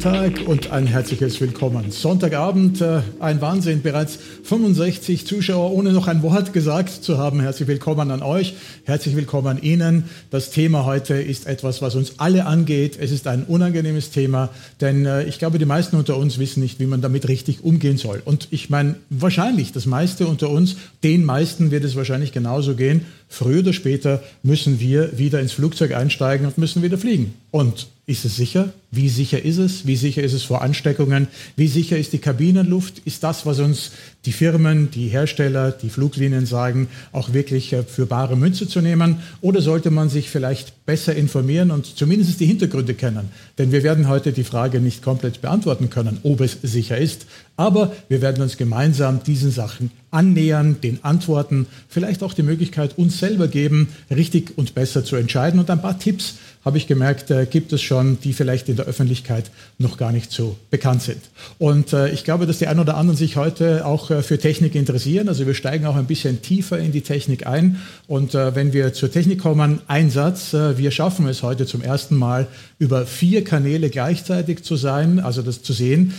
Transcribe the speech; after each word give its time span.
guten 0.00 0.14
Tag 0.14 0.48
und 0.48 0.70
ein 0.70 0.86
herzliches 0.86 1.42
Willkommen. 1.42 1.90
Sonntagabend, 1.90 2.80
äh, 2.80 3.02
ein 3.18 3.42
Wahnsinn, 3.42 3.82
bereits 3.82 4.18
65 4.44 5.26
Zuschauer, 5.26 5.72
ohne 5.72 5.92
noch 5.92 6.08
ein 6.08 6.22
Wort 6.22 6.54
gesagt 6.54 7.04
zu 7.04 7.18
haben. 7.18 7.40
Herzlich 7.40 7.68
willkommen 7.68 8.10
an 8.10 8.22
euch, 8.22 8.54
herzlich 8.84 9.14
willkommen 9.14 9.46
an 9.48 9.62
Ihnen. 9.62 10.04
Das 10.30 10.50
Thema 10.50 10.86
heute 10.86 11.14
ist 11.14 11.46
etwas, 11.46 11.82
was 11.82 11.96
uns 11.96 12.14
alle 12.16 12.46
angeht. 12.46 12.96
Es 12.98 13.10
ist 13.10 13.26
ein 13.26 13.44
unangenehmes 13.44 14.10
Thema, 14.10 14.48
denn 14.80 15.04
äh, 15.04 15.24
ich 15.24 15.38
glaube, 15.38 15.58
die 15.58 15.66
meisten 15.66 15.96
unter 15.96 16.16
uns 16.16 16.38
wissen 16.38 16.60
nicht, 16.62 16.80
wie 16.80 16.86
man 16.86 17.02
damit 17.02 17.28
richtig 17.28 17.62
umgehen 17.62 17.98
soll. 17.98 18.22
Und 18.24 18.48
ich 18.50 18.70
meine, 18.70 18.94
wahrscheinlich 19.10 19.72
das 19.72 19.84
meiste 19.84 20.26
unter 20.26 20.48
uns, 20.48 20.76
den 21.04 21.26
meisten 21.26 21.70
wird 21.70 21.84
es 21.84 21.94
wahrscheinlich 21.94 22.32
genauso 22.32 22.74
gehen. 22.74 23.04
Früher 23.28 23.60
oder 23.60 23.74
später 23.74 24.22
müssen 24.42 24.80
wir 24.80 25.18
wieder 25.18 25.40
ins 25.40 25.52
Flugzeug 25.52 25.94
einsteigen 25.94 26.46
und 26.46 26.56
müssen 26.56 26.82
wieder 26.82 26.96
fliegen. 26.96 27.34
Und 27.50 27.88
ist 28.10 28.24
es 28.24 28.34
sicher? 28.34 28.72
Wie 28.90 29.08
sicher 29.08 29.44
ist 29.44 29.58
es? 29.58 29.86
Wie 29.86 29.94
sicher 29.94 30.24
ist 30.24 30.32
es 30.32 30.42
vor 30.42 30.62
Ansteckungen? 30.62 31.28
Wie 31.54 31.68
sicher 31.68 31.96
ist 31.96 32.12
die 32.12 32.18
Kabinenluft? 32.18 33.02
Ist 33.04 33.22
das, 33.22 33.46
was 33.46 33.60
uns 33.60 33.92
die 34.26 34.32
Firmen, 34.32 34.90
die 34.90 35.06
Hersteller, 35.06 35.70
die 35.70 35.90
Fluglinien 35.90 36.44
sagen, 36.44 36.88
auch 37.12 37.32
wirklich 37.32 37.72
äh, 37.72 37.84
für 37.84 38.06
bare 38.06 38.36
Münze 38.36 38.66
zu 38.66 38.80
nehmen? 38.80 39.20
Oder 39.42 39.62
sollte 39.62 39.92
man 39.92 40.08
sich 40.08 40.28
vielleicht 40.28 40.84
besser 40.86 41.14
informieren 41.14 41.70
und 41.70 41.86
zumindest 41.96 42.40
die 42.40 42.46
Hintergründe 42.46 42.94
kennen? 42.94 43.28
Denn 43.58 43.70
wir 43.70 43.84
werden 43.84 44.08
heute 44.08 44.32
die 44.32 44.44
Frage 44.44 44.80
nicht 44.80 45.02
komplett 45.02 45.40
beantworten 45.40 45.88
können, 45.88 46.18
ob 46.24 46.40
es 46.40 46.58
sicher 46.62 46.98
ist. 46.98 47.26
Aber 47.60 47.92
wir 48.08 48.22
werden 48.22 48.42
uns 48.42 48.56
gemeinsam 48.56 49.22
diesen 49.22 49.50
Sachen 49.50 49.90
annähern, 50.10 50.80
den 50.80 51.04
Antworten, 51.04 51.66
vielleicht 51.90 52.22
auch 52.22 52.32
die 52.32 52.42
Möglichkeit 52.42 52.96
uns 52.96 53.18
selber 53.18 53.48
geben, 53.48 53.88
richtig 54.10 54.56
und 54.56 54.74
besser 54.74 55.04
zu 55.04 55.16
entscheiden. 55.16 55.60
Und 55.60 55.68
ein 55.68 55.82
paar 55.82 55.98
Tipps 55.98 56.36
habe 56.64 56.76
ich 56.76 56.86
gemerkt, 56.86 57.30
äh, 57.30 57.46
gibt 57.46 57.72
es 57.72 57.80
schon, 57.80 58.18
die 58.20 58.32
vielleicht 58.34 58.68
in 58.68 58.76
der 58.76 58.84
Öffentlichkeit 58.84 59.50
noch 59.78 59.96
gar 59.96 60.12
nicht 60.12 60.30
so 60.30 60.56
bekannt 60.70 61.02
sind. 61.02 61.20
Und 61.58 61.92
äh, 61.92 62.10
ich 62.10 62.24
glaube, 62.24 62.46
dass 62.46 62.58
die 62.58 62.66
einen 62.66 62.80
oder 62.80 62.96
anderen 62.96 63.16
sich 63.16 63.36
heute 63.36 63.86
auch 63.86 64.10
äh, 64.10 64.22
für 64.22 64.38
Technik 64.38 64.74
interessieren. 64.74 65.28
Also 65.28 65.46
wir 65.46 65.54
steigen 65.54 65.86
auch 65.86 65.96
ein 65.96 66.06
bisschen 66.06 66.42
tiefer 66.42 66.78
in 66.78 66.92
die 66.92 67.00
Technik 67.00 67.46
ein. 67.46 67.80
Und 68.06 68.34
wenn 68.34 68.72
wir 68.72 68.92
zur 68.92 69.10
Technik 69.10 69.40
kommen, 69.40 69.80
ein 69.86 70.10
Satz, 70.10 70.52
wir 70.52 70.90
schaffen 70.90 71.28
es 71.28 71.42
heute 71.42 71.64
zum 71.64 71.82
ersten 71.82 72.16
Mal 72.16 72.48
über 72.78 73.06
vier 73.06 73.44
Kanäle 73.44 73.88
gleichzeitig 73.88 74.62
zu 74.64 74.76
sein, 74.76 75.20
also 75.20 75.42
das 75.42 75.62
zu 75.62 75.72
sehen, 75.72 76.12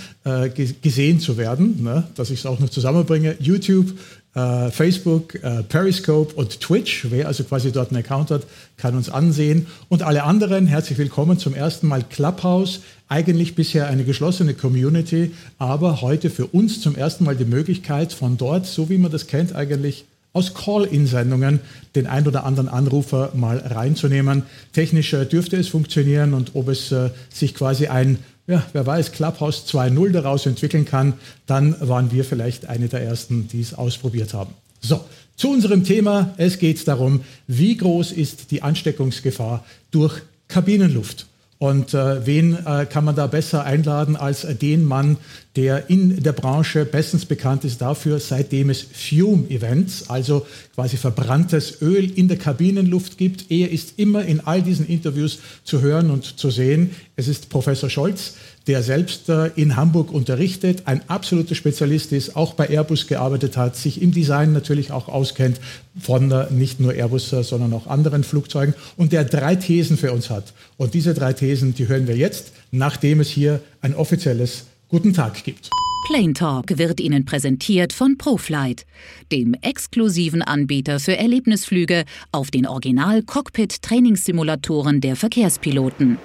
gesehen 0.81 1.20
zu 1.20 1.31
werden, 1.38 1.84
ne? 1.84 2.04
dass 2.16 2.30
ich 2.30 2.40
es 2.40 2.46
auch 2.46 2.60
noch 2.60 2.70
zusammenbringe. 2.70 3.36
YouTube, 3.40 3.94
äh, 4.34 4.70
Facebook, 4.72 5.36
äh, 5.36 5.64
Periscope 5.64 6.34
und 6.36 6.60
Twitch. 6.62 7.08
Wer 7.10 7.28
also 7.28 7.44
quasi 7.44 7.72
dort 7.72 7.90
einen 7.90 8.04
Account 8.04 8.32
hat, 8.32 8.44
kann 8.78 8.96
uns 8.96 9.10
ansehen. 9.10 9.68
Und 9.90 10.04
alle 10.04 10.23
anderen, 10.23 10.68
herzlich 10.68 10.98
willkommen 10.98 11.38
zum 11.38 11.54
ersten 11.54 11.88
Mal 11.88 12.04
Clubhouse. 12.04 12.82
Eigentlich 13.08 13.56
bisher 13.56 13.88
eine 13.88 14.04
geschlossene 14.06 14.54
Community, 14.54 15.32
aber 15.58 16.02
heute 16.02 16.30
für 16.30 16.48
uns 16.48 16.80
zum 16.80 16.96
ersten 16.96 17.26
Mal 17.26 17.36
die 17.36 17.45
Möglichkeit, 17.45 18.14
von 18.14 18.38
dort, 18.38 18.66
so 18.66 18.90
wie 18.90 18.98
man 18.98 19.12
das 19.12 19.28
kennt, 19.28 19.54
eigentlich 19.54 20.06
aus 20.34 20.54
Call-in-Sendungen 20.54 21.60
den 21.95 22.08
ein 22.08 22.26
oder 22.26 22.45
anderen 22.45 22.70
Anrufer 22.70 23.32
mal 23.36 23.58
reinzunehmen. 23.58 24.44
Technisch 24.72 25.14
äh, 25.14 25.26
dürfte 25.26 25.58
es 25.58 25.68
funktionieren 25.68 26.34
und 26.34 26.52
ob 26.54 26.70
es 26.70 26.92
äh, 26.92 27.10
sich 27.30 27.54
quasi 27.54 27.88
ein 27.88 28.20
ja, 28.47 28.64
wer 28.73 28.86
weiß, 28.86 29.11
Clubhouse 29.11 29.66
2.0 29.67 30.11
daraus 30.11 30.45
entwickeln 30.45 30.86
kann, 30.86 31.14
dann 31.45 31.76
waren 31.80 32.11
wir 32.11 32.26
vielleicht 32.26 32.67
eine 32.67 32.88
der 32.88 33.02
Ersten, 33.02 33.48
die 33.48 33.61
es 33.61 33.73
ausprobiert 33.73 34.33
haben. 34.33 34.54
So, 34.82 35.02
zu 35.36 35.49
unserem 35.49 35.83
Thema. 35.83 36.33
Es 36.38 36.60
geht 36.60 36.88
darum, 36.88 37.21
wie 37.48 37.77
groß 37.77 38.11
ist 38.11 38.52
die 38.52 38.61
Ansteckungsgefahr 38.61 39.64
durch 39.92 40.21
Kabinenluft? 40.48 41.27
Und 41.58 41.93
äh, 41.93 42.26
wen 42.26 42.58
äh, 42.66 42.88
kann 42.88 43.05
man 43.05 43.16
da 43.16 43.27
besser 43.27 43.64
einladen 43.64 44.16
als 44.16 44.48
den 44.61 44.83
Mann, 44.83 45.17
der 45.56 45.89
in 45.89 46.23
der 46.23 46.32
Branche 46.32 46.86
bestens 46.86 47.26
bekannt 47.26 47.66
ist 47.66 47.82
dafür, 47.82 48.20
seitdem 48.20 48.70
es 48.70 48.82
Fume-Events, 48.82 50.10
also 50.10 50.45
quasi 50.76 50.98
verbranntes 50.98 51.82
Öl 51.82 52.10
in 52.10 52.28
der 52.28 52.38
Kabinenluft 52.38 53.17
gibt. 53.17 53.52
Er 53.52 53.70
ist 53.70 54.00
immer 54.00 54.23
in 54.23 54.40
all 54.40 54.61
diesen 54.61 54.88
Interviews 54.88 55.40
zu 55.64 55.82
hören 55.82 56.10
und 56.10 56.40
zu 56.40 56.50
sehen. 56.50 56.92
Es 57.16 57.28
ist 57.28 57.50
Professor 57.50 57.90
Scholz 57.90 58.34
der 58.67 58.84
selbst 58.84 59.28
äh, 59.30 59.48
in 59.56 59.76
Hamburg 59.76 60.11
unterrichtet, 60.11 60.84
ein 60.86 61.02
absoluter 61.10 61.56
Spezialist 61.56 62.11
ist, 62.11 62.36
auch 62.36 62.54
bei 62.54 62.70
Airbus 62.70 63.08
gearbeitet 63.08 63.58
hat, 63.58 63.76
sich 63.76 64.02
im 64.02 64.11
Design 64.11 64.54
natürlich 64.54 64.92
auch 64.92 65.08
auskennt 65.08 65.60
von 66.00 66.32
äh, 66.32 66.45
nicht 66.52 66.80
nur 66.80 66.94
Airbus, 66.94 67.34
äh, 67.34 67.44
sondern 67.44 67.73
auch 67.73 67.88
anderen 67.88 68.23
Flugzeugen 68.23 68.76
und 68.98 69.14
der 69.14 69.23
drei 69.23 69.56
Thesen 69.56 69.98
für 69.98 70.11
uns 70.11 70.30
hat. 70.30 70.54
Und 70.78 70.94
diese 70.94 71.14
drei 71.14 71.34
Thesen, 71.34 71.73
die 71.73 71.88
hören 71.88 72.08
wir 72.08 72.16
jetzt, 72.16 72.52
nachdem 72.72 73.20
es 73.20 73.30
hier 73.30 73.61
ein 73.82 73.95
offizielles 73.95 74.66
Guten 74.92 75.14
Tag 75.14 75.44
gibt. 75.46 75.70
Plane 76.06 76.34
Talk 76.34 76.78
wird 76.78 77.00
Ihnen 77.00 77.24
präsentiert 77.24 77.94
von 77.94 78.18
ProFlight, 78.18 78.86
dem 79.32 79.54
exklusiven 79.54 80.42
Anbieter 80.42 81.00
für 81.00 81.16
Erlebnisflüge 81.16 82.04
auf 82.34 82.52
den 82.52 82.68
Original-Cockpit-Trainingssimulatoren 82.68 85.00
der 85.00 85.16
Verkehrspiloten. 85.16 86.18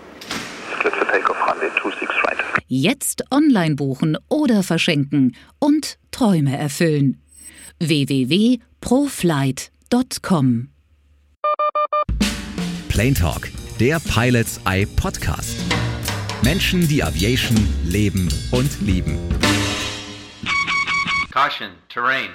Jetzt 2.67 3.23
online 3.31 3.77
buchen 3.77 4.19
oder 4.29 4.65
verschenken 4.65 5.37
und 5.61 5.97
Träume 6.11 6.59
erfüllen. 6.59 7.21
www.proflight.com 7.79 10.69
Plane 12.89 13.15
Talk, 13.15 13.49
der 13.79 14.01
Pilots 14.01 14.61
Eye 14.65 14.87
Podcast. 14.87 15.55
Menschen, 16.43 16.87
die 16.87 17.03
Aviation 17.03 17.57
leben 17.85 18.29
und 18.53 18.81
lieben. 18.81 19.19
Caution, 21.33 21.71
Terrain. 21.89 22.29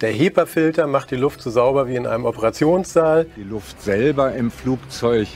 Der 0.00 0.12
HEPA-Filter 0.12 0.86
macht 0.86 1.10
die 1.10 1.16
Luft 1.16 1.40
so 1.40 1.50
sauber 1.50 1.86
wie 1.88 1.96
in 1.96 2.06
einem 2.06 2.24
Operationssaal. 2.24 3.26
Die 3.36 3.42
Luft 3.42 3.80
selber 3.82 4.34
im 4.34 4.50
Flugzeug 4.50 5.28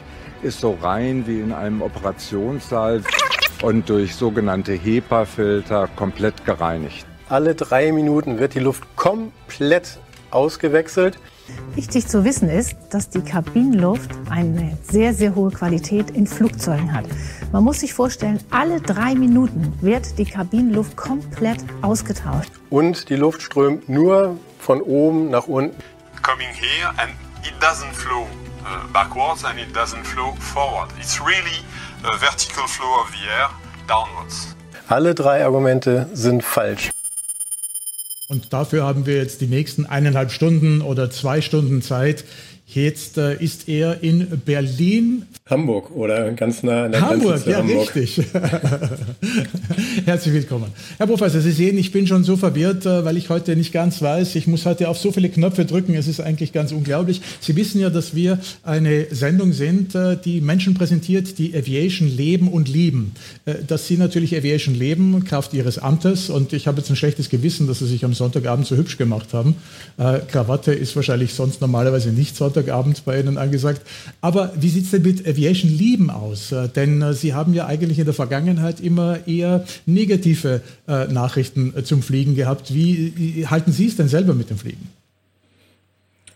ist 0.42 0.60
so 0.60 0.76
rein 0.80 1.26
wie 1.26 1.40
in 1.40 1.52
einem 1.52 1.80
Operationssaal 1.80 3.02
und 3.62 3.88
durch 3.88 4.14
sogenannte 4.14 4.72
HEPA-Filter 4.72 5.88
komplett 5.96 6.44
gereinigt. 6.44 7.06
Alle 7.28 7.54
drei 7.54 7.92
Minuten 7.92 8.38
wird 8.38 8.54
die 8.54 8.60
Luft 8.60 8.84
komplett 8.96 9.98
ausgewechselt. 10.30 11.18
Wichtig 11.74 12.06
zu 12.06 12.24
wissen 12.24 12.48
ist, 12.48 12.76
dass 12.90 13.10
die 13.10 13.20
Kabinenluft 13.20 14.10
eine 14.30 14.78
sehr, 14.82 15.12
sehr 15.12 15.34
hohe 15.34 15.50
Qualität 15.50 16.10
in 16.10 16.26
Flugzeugen 16.26 16.92
hat. 16.92 17.04
Man 17.52 17.64
muss 17.64 17.80
sich 17.80 17.92
vorstellen, 17.94 18.40
alle 18.50 18.80
drei 18.80 19.14
Minuten 19.14 19.72
wird 19.80 20.18
die 20.18 20.24
Kabinenluft 20.24 20.96
komplett 20.96 21.58
ausgetauscht. 21.82 22.50
Und 22.70 23.08
die 23.08 23.16
Luft 23.16 23.42
strömt 23.42 23.88
nur 23.88 24.36
von 24.58 24.80
oben 24.80 25.30
nach 25.30 25.46
unten. 25.46 25.76
Coming 26.22 26.48
here 26.48 26.88
and 26.96 27.10
it 27.42 27.54
doesn't 27.60 27.92
flow 27.92 28.22
uh, 28.62 28.92
backwards 28.92 29.44
and 29.44 29.58
it 29.58 29.74
doesn't 29.76 30.04
flow 30.04 30.32
forward. 30.38 30.88
It's 30.98 31.20
really 31.20 31.62
a 32.04 32.16
vertical 32.16 32.66
flow 32.66 33.00
of 33.02 33.10
the 33.10 33.28
air 33.28 33.50
downwards. 33.86 34.54
Alle 34.88 35.14
drei 35.14 35.44
Argumente 35.44 36.08
sind 36.12 36.44
falsch. 36.44 36.90
Und 38.28 38.52
dafür 38.52 38.84
haben 38.84 39.06
wir 39.06 39.16
jetzt 39.16 39.40
die 39.40 39.46
nächsten 39.46 39.84
eineinhalb 39.84 40.30
Stunden 40.30 40.80
oder 40.80 41.10
zwei 41.10 41.42
Stunden 41.42 41.82
Zeit, 41.82 42.24
Jetzt 42.66 43.18
äh, 43.18 43.34
ist 43.42 43.68
er 43.68 44.02
in 44.02 44.26
Berlin. 44.44 45.26
Hamburg 45.50 45.94
oder 45.94 46.32
ganz 46.32 46.62
nah 46.62 46.84
an 46.84 46.92
der 46.92 47.02
Hamburg, 47.02 47.46
ja, 47.46 47.58
Hamburg. 47.58 47.94
richtig. 47.94 48.24
Herzlich 50.06 50.34
willkommen. 50.34 50.72
Herr 50.96 51.06
Professor, 51.06 51.42
Sie 51.42 51.52
sehen, 51.52 51.76
ich 51.76 51.92
bin 51.92 52.06
schon 52.06 52.24
so 52.24 52.38
verwirrt, 52.38 52.86
äh, 52.86 53.04
weil 53.04 53.18
ich 53.18 53.28
heute 53.28 53.54
nicht 53.54 53.70
ganz 53.70 54.00
weiß. 54.00 54.34
Ich 54.36 54.46
muss 54.46 54.64
heute 54.64 54.88
auf 54.88 54.96
so 54.96 55.12
viele 55.12 55.28
Knöpfe 55.28 55.66
drücken. 55.66 55.94
Es 55.94 56.08
ist 56.08 56.20
eigentlich 56.20 56.54
ganz 56.54 56.72
unglaublich. 56.72 57.20
Sie 57.40 57.54
wissen 57.54 57.82
ja, 57.82 57.90
dass 57.90 58.14
wir 58.14 58.38
eine 58.62 59.08
Sendung 59.10 59.52
sind, 59.52 59.94
äh, 59.94 60.16
die 60.16 60.40
Menschen 60.40 60.72
präsentiert, 60.72 61.36
die 61.36 61.54
Aviation 61.54 62.08
leben 62.08 62.48
und 62.48 62.66
lieben. 62.70 63.12
Äh, 63.44 63.56
dass 63.66 63.86
Sie 63.86 63.98
natürlich 63.98 64.34
Aviation 64.34 64.74
leben, 64.74 65.22
Kraft 65.24 65.52
Ihres 65.52 65.76
Amtes. 65.78 66.30
Und 66.30 66.54
ich 66.54 66.66
habe 66.66 66.78
jetzt 66.78 66.88
ein 66.88 66.96
schlechtes 66.96 67.28
Gewissen, 67.28 67.66
dass 67.66 67.80
Sie 67.80 67.86
sich 67.86 68.06
am 68.06 68.14
Sonntagabend 68.14 68.66
so 68.66 68.74
hübsch 68.74 68.96
gemacht 68.96 69.34
haben. 69.34 69.56
Krawatte 69.96 70.72
ist 70.72 70.96
wahrscheinlich 70.96 71.34
sonst 71.34 71.60
normalerweise 71.60 72.10
nicht 72.10 72.34
so 72.36 72.53
Sonntagabend 72.54 73.04
bei 73.04 73.20
Ihnen 73.20 73.36
angesagt. 73.36 73.82
Aber 74.20 74.52
wie 74.58 74.68
sieht 74.68 74.84
es 74.84 74.90
denn 74.92 75.02
mit 75.02 75.26
Aviation 75.26 75.70
Lieben 75.70 76.10
aus? 76.10 76.52
Äh, 76.52 76.68
denn 76.68 77.02
äh, 77.02 77.12
Sie 77.12 77.34
haben 77.34 77.54
ja 77.54 77.66
eigentlich 77.66 77.98
in 77.98 78.04
der 78.04 78.14
Vergangenheit 78.14 78.80
immer 78.80 79.26
eher 79.26 79.64
negative 79.86 80.62
äh, 80.88 81.06
Nachrichten 81.06 81.74
zum 81.84 82.02
Fliegen 82.02 82.36
gehabt. 82.36 82.72
Wie 82.72 83.46
halten 83.48 83.72
Sie 83.72 83.86
es 83.86 83.96
denn 83.96 84.08
selber 84.08 84.34
mit 84.34 84.50
dem 84.50 84.58
Fliegen? 84.58 84.88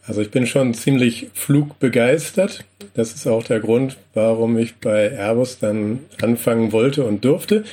Also 0.07 0.23
ich 0.23 0.31
bin 0.31 0.47
schon 0.47 0.73
ziemlich 0.73 1.29
flugbegeistert. 1.35 2.65
Das 2.95 3.13
ist 3.13 3.27
auch 3.27 3.45
der 3.45 3.61
Grund, 3.61 3.99
warum 4.15 4.57
ich 4.57 4.77
bei 4.77 5.13
Airbus 5.13 5.59
dann 5.59 6.01
anfangen 6.23 6.73
wollte 6.73 7.05
und 7.05 7.25
durfte. 7.25 7.65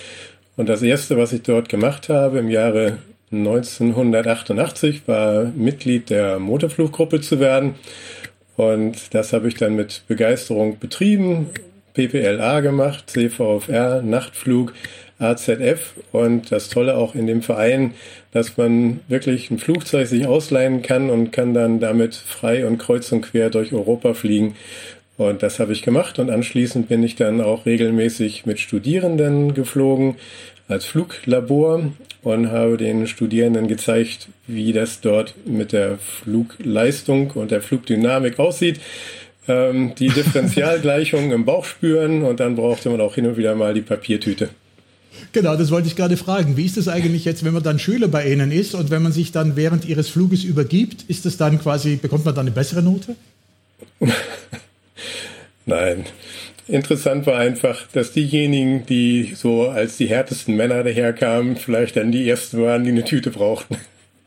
Und 0.57 0.68
das 0.68 0.81
Erste, 0.81 1.18
was 1.18 1.31
ich 1.31 1.44
dort 1.44 1.69
gemacht 1.69 2.09
habe 2.09 2.39
im 2.39 2.50
Jahre 2.50 2.98
1988, 3.31 5.07
war 5.07 5.45
Mitglied 5.56 6.09
der 6.09 6.39
Motorfluggruppe 6.39 7.21
zu 7.21 7.39
werden. 7.39 7.75
Und 8.57 9.13
das 9.13 9.33
habe 9.33 9.47
ich 9.47 9.55
dann 9.55 9.75
mit 9.75 10.03
Begeisterung 10.07 10.79
betrieben. 10.79 11.49
PPLA 11.93 12.59
gemacht, 12.59 13.09
CVFR, 13.09 14.01
Nachtflug, 14.01 14.73
AZF 15.17 15.93
und 16.11 16.51
das 16.51 16.69
Tolle 16.69 16.97
auch 16.97 17.15
in 17.15 17.25
dem 17.25 17.41
Verein, 17.41 17.93
dass 18.31 18.57
man 18.57 18.99
wirklich 19.07 19.49
ein 19.49 19.59
Flugzeug 19.59 20.07
sich 20.07 20.27
ausleihen 20.27 20.81
kann 20.81 21.09
und 21.09 21.31
kann 21.31 21.53
dann 21.53 21.79
damit 21.79 22.15
frei 22.15 22.67
und 22.67 22.77
kreuz 22.77 23.11
und 23.13 23.21
quer 23.21 23.49
durch 23.49 23.71
Europa 23.71 24.13
fliegen. 24.13 24.55
Und 25.17 25.41
das 25.41 25.59
habe 25.59 25.71
ich 25.71 25.81
gemacht 25.81 26.19
und 26.19 26.29
anschließend 26.29 26.89
bin 26.89 27.01
ich 27.01 27.15
dann 27.15 27.39
auch 27.39 27.65
regelmäßig 27.65 28.45
mit 28.45 28.59
Studierenden 28.59 29.53
geflogen 29.53 30.15
als 30.67 30.83
Fluglabor 30.83 31.93
und 32.25 32.51
habe 32.51 32.75
den 32.75 33.06
Studierenden 33.06 33.68
gezeigt, 33.68 34.30
wie 34.48 34.74
das 34.74 35.00
dort 35.00 35.36
mit 35.45 35.72
der 35.72 36.00
Flugleistung 36.00 37.30
und 37.31 37.51
der 37.51 37.62
Flugdynamik 37.62 38.39
aussieht. 38.39 38.80
Ähm, 39.48 39.94
die 39.94 40.07
Differentialgleichungen 40.16 41.31
im 41.31 41.45
Bauch 41.45 41.66
spüren 41.66 42.24
und 42.24 42.39
dann 42.39 42.56
brauchte 42.56 42.89
man 42.89 43.00
auch 43.00 43.13
hin 43.13 43.27
und 43.27 43.38
wieder 43.38 43.54
mal 43.54 43.75
die 43.75 43.81
Papiertüte. 43.81 44.50
Genau, 45.33 45.56
das 45.56 45.69
wollte 45.69 45.88
ich 45.88 45.95
gerade 45.95 46.18
fragen. 46.18 46.57
Wie 46.57 46.66
ist 46.66 46.77
es 46.77 46.88
eigentlich 46.88 47.25
jetzt, 47.25 47.45
wenn 47.45 47.54
man 47.54 47.62
dann 47.62 47.77
Schüler 47.77 48.07
bei 48.07 48.27
Ihnen 48.27 48.51
ist 48.51 48.74
und 48.74 48.89
wenn 48.89 49.04
man 49.04 49.12
sich 49.12 49.31
dann 49.31 49.56
während 49.56 49.86
Ihres 49.86 50.10
Fluges 50.10 50.44
übergibt, 50.44 51.04
ist 51.07 51.27
es 51.27 51.38
dann 51.38 51.62
quasi, 51.62 51.98
bekommt 51.98 52.25
man 52.25 52.33
dann 52.33 52.48
eine 52.48 52.56
bessere 52.56 52.81
Note? 52.81 53.16
Nein. 55.68 56.06
Interessant 56.67 57.27
war 57.27 57.38
einfach, 57.38 57.88
dass 57.94 58.12
diejenigen, 58.12 58.85
die 58.88 59.33
so 59.35 59.69
als 59.69 59.97
die 59.97 60.07
härtesten 60.07 60.56
Männer 60.56 60.83
daherkamen, 60.83 61.57
vielleicht 61.57 61.95
dann 61.95 62.12
die 62.12 62.27
ersten 62.27 62.62
waren, 62.62 62.83
die 62.83 62.89
eine 62.89 63.03
Tüte 63.03 63.29
brauchten. 63.29 63.77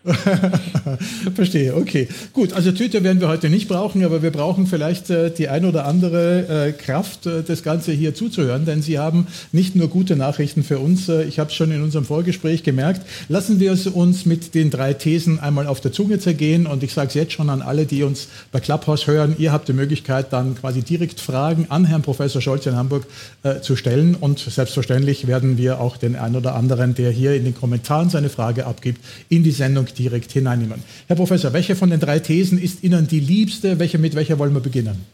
Verstehe, 1.35 1.75
okay. 1.75 2.09
Gut, 2.33 2.53
also 2.53 2.71
Tüte 2.71 3.03
werden 3.03 3.21
wir 3.21 3.27
heute 3.29 3.50
nicht 3.50 3.67
brauchen, 3.67 4.05
aber 4.05 4.23
wir 4.23 4.31
brauchen 4.31 4.69
vielleicht 4.69 5.11
äh, 5.11 5.31
die 5.31 5.49
ein 5.49 5.65
oder 5.65 5.87
andere 5.87 6.69
äh, 6.69 6.73
Kraft, 6.73 7.27
äh, 7.27 7.43
das 7.43 7.65
Ganze 7.65 7.91
hier 7.91 8.15
zuzuhören, 8.15 8.65
denn 8.65 8.81
Sie 8.81 9.00
haben 9.00 9.27
nicht 9.50 9.75
nur 9.75 9.89
gute 9.89 10.15
Nachrichten 10.15 10.62
für 10.62 10.79
uns, 10.79 11.09
äh, 11.09 11.25
ich 11.25 11.41
habe 11.41 11.50
es 11.50 11.56
schon 11.56 11.73
in 11.73 11.83
unserem 11.83 12.05
Vorgespräch 12.05 12.62
gemerkt. 12.62 13.03
Lassen 13.29 13.59
wir 13.59 13.73
es 13.73 13.89
uns 13.89 14.25
mit 14.25 14.55
den 14.55 14.71
drei 14.71 14.95
Thesen 14.95 15.41
einmal 15.41 15.67
auf 15.67 15.81
der 15.81 15.93
Zunge 15.93 16.21
zergehen 16.21 16.69
und 16.69 16.85
ich 16.85 16.95
sage 16.95 17.09
es 17.09 17.15
jetzt 17.15 17.33
schon 17.33 17.50
an 17.50 17.61
alle, 17.61 17.85
die 17.85 18.05
uns 18.05 18.29
bei 18.53 18.61
Clubhouse 18.61 19.09
hören, 19.09 19.35
ihr 19.37 19.53
habt 19.53 19.67
die 19.67 19.73
Möglichkeit, 19.73 20.33
dann 20.33 20.55
quasi 20.55 20.83
direkt 20.83 21.21
Fragen 21.21 21.67
an 21.71 21.85
Herrn 21.85 22.03
Professor 22.03 22.41
Scholz 22.41 22.67
in 22.67 22.77
Hamburg 22.77 23.05
äh, 23.43 23.61
zu 23.62 23.75
stellen 23.75 24.15
und 24.15 24.39
selbstverständlich 24.39 25.27
werden 25.27 25.59
wir 25.59 25.81
auch 25.81 25.97
den 25.97 26.15
ein 26.15 26.37
oder 26.37 26.55
anderen, 26.55 26.95
der 26.95 27.11
hier 27.11 27.35
in 27.35 27.43
den 27.43 27.56
Kommentaren 27.56 28.11
seine 28.11 28.29
Frage 28.29 28.65
abgibt, 28.65 29.05
in 29.29 29.43
die 29.43 29.50
Sendung 29.50 29.88
direkt 29.93 30.32
hineinnehmen. 30.32 30.82
Herr 31.06 31.17
Professor, 31.17 31.52
welche 31.52 31.76
von 31.76 31.90
den 31.90 32.00
drei 32.00 32.19
Thesen 32.19 32.61
ist 32.61 32.82
Ihnen 32.82 33.06
die 33.06 33.20
liebste? 33.20 33.79
Welche, 33.79 33.99
mit 33.99 34.14
welcher 34.14 34.38
wollen 34.38 34.55
wir 34.55 34.61
beginnen? 34.61 35.05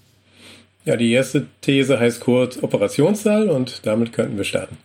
Ja, 0.85 0.97
die 0.97 1.13
erste 1.13 1.47
These 1.63 1.99
heißt 1.99 2.21
kurz 2.21 2.63
Operationssaal 2.63 3.49
und 3.49 3.81
damit 3.85 4.13
könnten 4.13 4.37
wir 4.37 4.45
starten. 4.45 4.77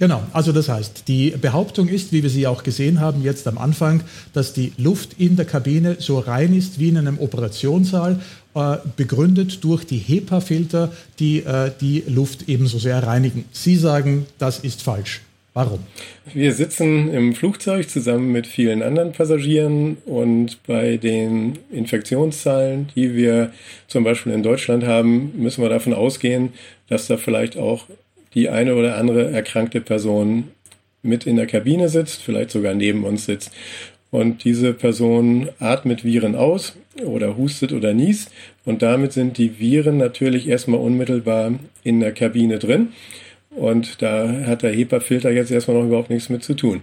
Genau, 0.00 0.22
also 0.32 0.50
das 0.52 0.70
heißt, 0.70 1.08
die 1.08 1.30
Behauptung 1.32 1.86
ist, 1.86 2.10
wie 2.10 2.22
wir 2.22 2.30
sie 2.30 2.46
auch 2.46 2.62
gesehen 2.62 3.00
haben 3.00 3.22
jetzt 3.22 3.46
am 3.46 3.58
Anfang, 3.58 4.02
dass 4.32 4.54
die 4.54 4.72
Luft 4.78 5.16
in 5.18 5.36
der 5.36 5.44
Kabine 5.44 5.96
so 5.98 6.18
rein 6.18 6.56
ist 6.56 6.78
wie 6.78 6.88
in 6.88 6.96
einem 6.96 7.18
Operationssaal, 7.18 8.18
äh, 8.54 8.76
begründet 8.96 9.62
durch 9.62 9.84
die 9.84 9.98
HEPA-Filter, 9.98 10.90
die 11.18 11.40
äh, 11.40 11.70
die 11.82 12.02
Luft 12.08 12.48
ebenso 12.48 12.78
sehr 12.78 13.02
reinigen. 13.02 13.44
Sie 13.52 13.76
sagen, 13.76 14.24
das 14.38 14.60
ist 14.60 14.82
falsch. 14.82 15.20
Warum? 15.52 15.80
Wir 16.32 16.52
sitzen 16.52 17.12
im 17.12 17.34
Flugzeug 17.34 17.90
zusammen 17.90 18.30
mit 18.30 18.46
vielen 18.46 18.82
anderen 18.82 19.10
Passagieren 19.10 19.96
und 20.06 20.62
bei 20.64 20.96
den 20.96 21.58
Infektionszahlen, 21.72 22.88
die 22.94 23.16
wir 23.16 23.52
zum 23.88 24.04
Beispiel 24.04 24.32
in 24.32 24.44
Deutschland 24.44 24.84
haben, 24.84 25.32
müssen 25.36 25.62
wir 25.62 25.68
davon 25.68 25.92
ausgehen, 25.92 26.52
dass 26.88 27.08
da 27.08 27.16
vielleicht 27.16 27.56
auch 27.56 27.86
die 28.34 28.48
eine 28.48 28.76
oder 28.76 28.96
andere 28.96 29.30
erkrankte 29.32 29.80
Person 29.80 30.48
mit 31.02 31.26
in 31.26 31.34
der 31.34 31.46
Kabine 31.46 31.88
sitzt, 31.88 32.22
vielleicht 32.22 32.50
sogar 32.50 32.74
neben 32.74 33.02
uns 33.04 33.24
sitzt. 33.24 33.50
Und 34.12 34.44
diese 34.44 34.72
Person 34.72 35.48
atmet 35.58 36.04
Viren 36.04 36.36
aus 36.36 36.76
oder 37.04 37.36
hustet 37.36 37.72
oder 37.72 37.94
niest. 37.94 38.30
Und 38.64 38.82
damit 38.82 39.12
sind 39.12 39.38
die 39.38 39.58
Viren 39.58 39.98
natürlich 39.98 40.48
erstmal 40.48 40.80
unmittelbar 40.80 41.54
in 41.82 42.00
der 42.00 42.12
Kabine 42.12 42.58
drin. 42.58 42.88
Und 43.50 44.00
da 44.00 44.28
hat 44.46 44.62
der 44.62 44.72
HEPA-Filter 44.72 45.30
jetzt 45.30 45.50
erstmal 45.50 45.78
noch 45.78 45.86
überhaupt 45.86 46.10
nichts 46.10 46.28
mit 46.28 46.44
zu 46.44 46.54
tun. 46.54 46.82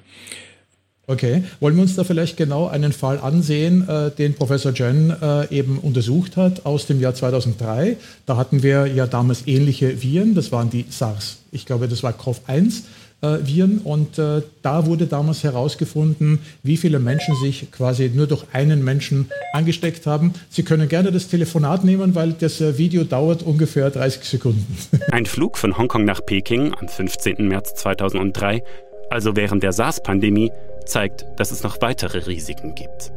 Okay, 1.10 1.44
wollen 1.62 1.76
wir 1.76 1.84
uns 1.84 1.96
da 1.96 2.04
vielleicht 2.04 2.36
genau 2.36 2.68
einen 2.68 2.92
Fall 2.92 3.20
ansehen, 3.20 3.88
äh, 3.88 4.12
den 4.12 4.34
Professor 4.34 4.74
Jen 4.74 5.10
äh, 5.22 5.48
eben 5.58 5.80
untersucht 5.80 6.36
hat 6.36 6.66
aus 6.66 6.86
dem 6.86 7.00
Jahr 7.00 7.16
2003. 7.16 7.96
Da 8.26 8.36
hatten 8.36 8.62
wir 8.62 8.88
ja 8.88 9.08
damals 9.08 9.48
ähnliche 9.48 10.02
Viren, 10.02 10.36
das 10.36 10.52
waren 10.52 10.70
die 10.70 10.84
SARS. 10.90 11.38
Ich 11.54 11.66
glaube, 11.66 11.88
das 11.88 12.04
war 12.04 12.12
CoV-1 12.12 12.50
äh, 12.50 12.82
Viren. 13.22 13.80
Und 13.80 14.20
äh, 14.20 14.42
da 14.62 14.86
wurde 14.86 15.08
damals 15.08 15.44
herausgefunden, 15.44 16.40
wie 16.64 16.78
viele 16.78 17.00
Menschen 17.00 17.36
sich 17.42 17.72
quasi 17.72 18.12
nur 18.14 18.28
durch 18.28 18.44
einen 18.54 18.84
Menschen 18.84 19.30
angesteckt 19.54 20.06
haben. 20.06 20.34
Sie 20.50 20.64
können 20.64 20.88
gerne 20.88 21.12
das 21.12 21.28
Telefonat 21.28 21.84
nehmen, 21.84 22.16
weil 22.16 22.34
das 22.34 22.62
äh, 22.62 22.78
Video 22.78 23.04
dauert 23.04 23.44
ungefähr 23.44 23.90
30 23.90 24.24
Sekunden. 24.24 24.78
Ein 25.12 25.26
Flug 25.26 25.58
von 25.58 25.78
Hongkong 25.78 26.06
nach 26.06 26.26
Peking 26.26 26.74
am 26.74 26.88
15. 26.88 27.48
März 27.48 27.74
2003, 27.76 28.64
also 29.10 29.36
während 29.36 29.64
der 29.64 29.74
SARS-Pandemie, 29.74 30.52
zeigt, 30.86 31.26
dass 31.38 31.52
es 31.52 31.64
noch 31.64 31.82
weitere 31.82 32.20
Risiken 32.20 32.76
gibt. 32.76 33.12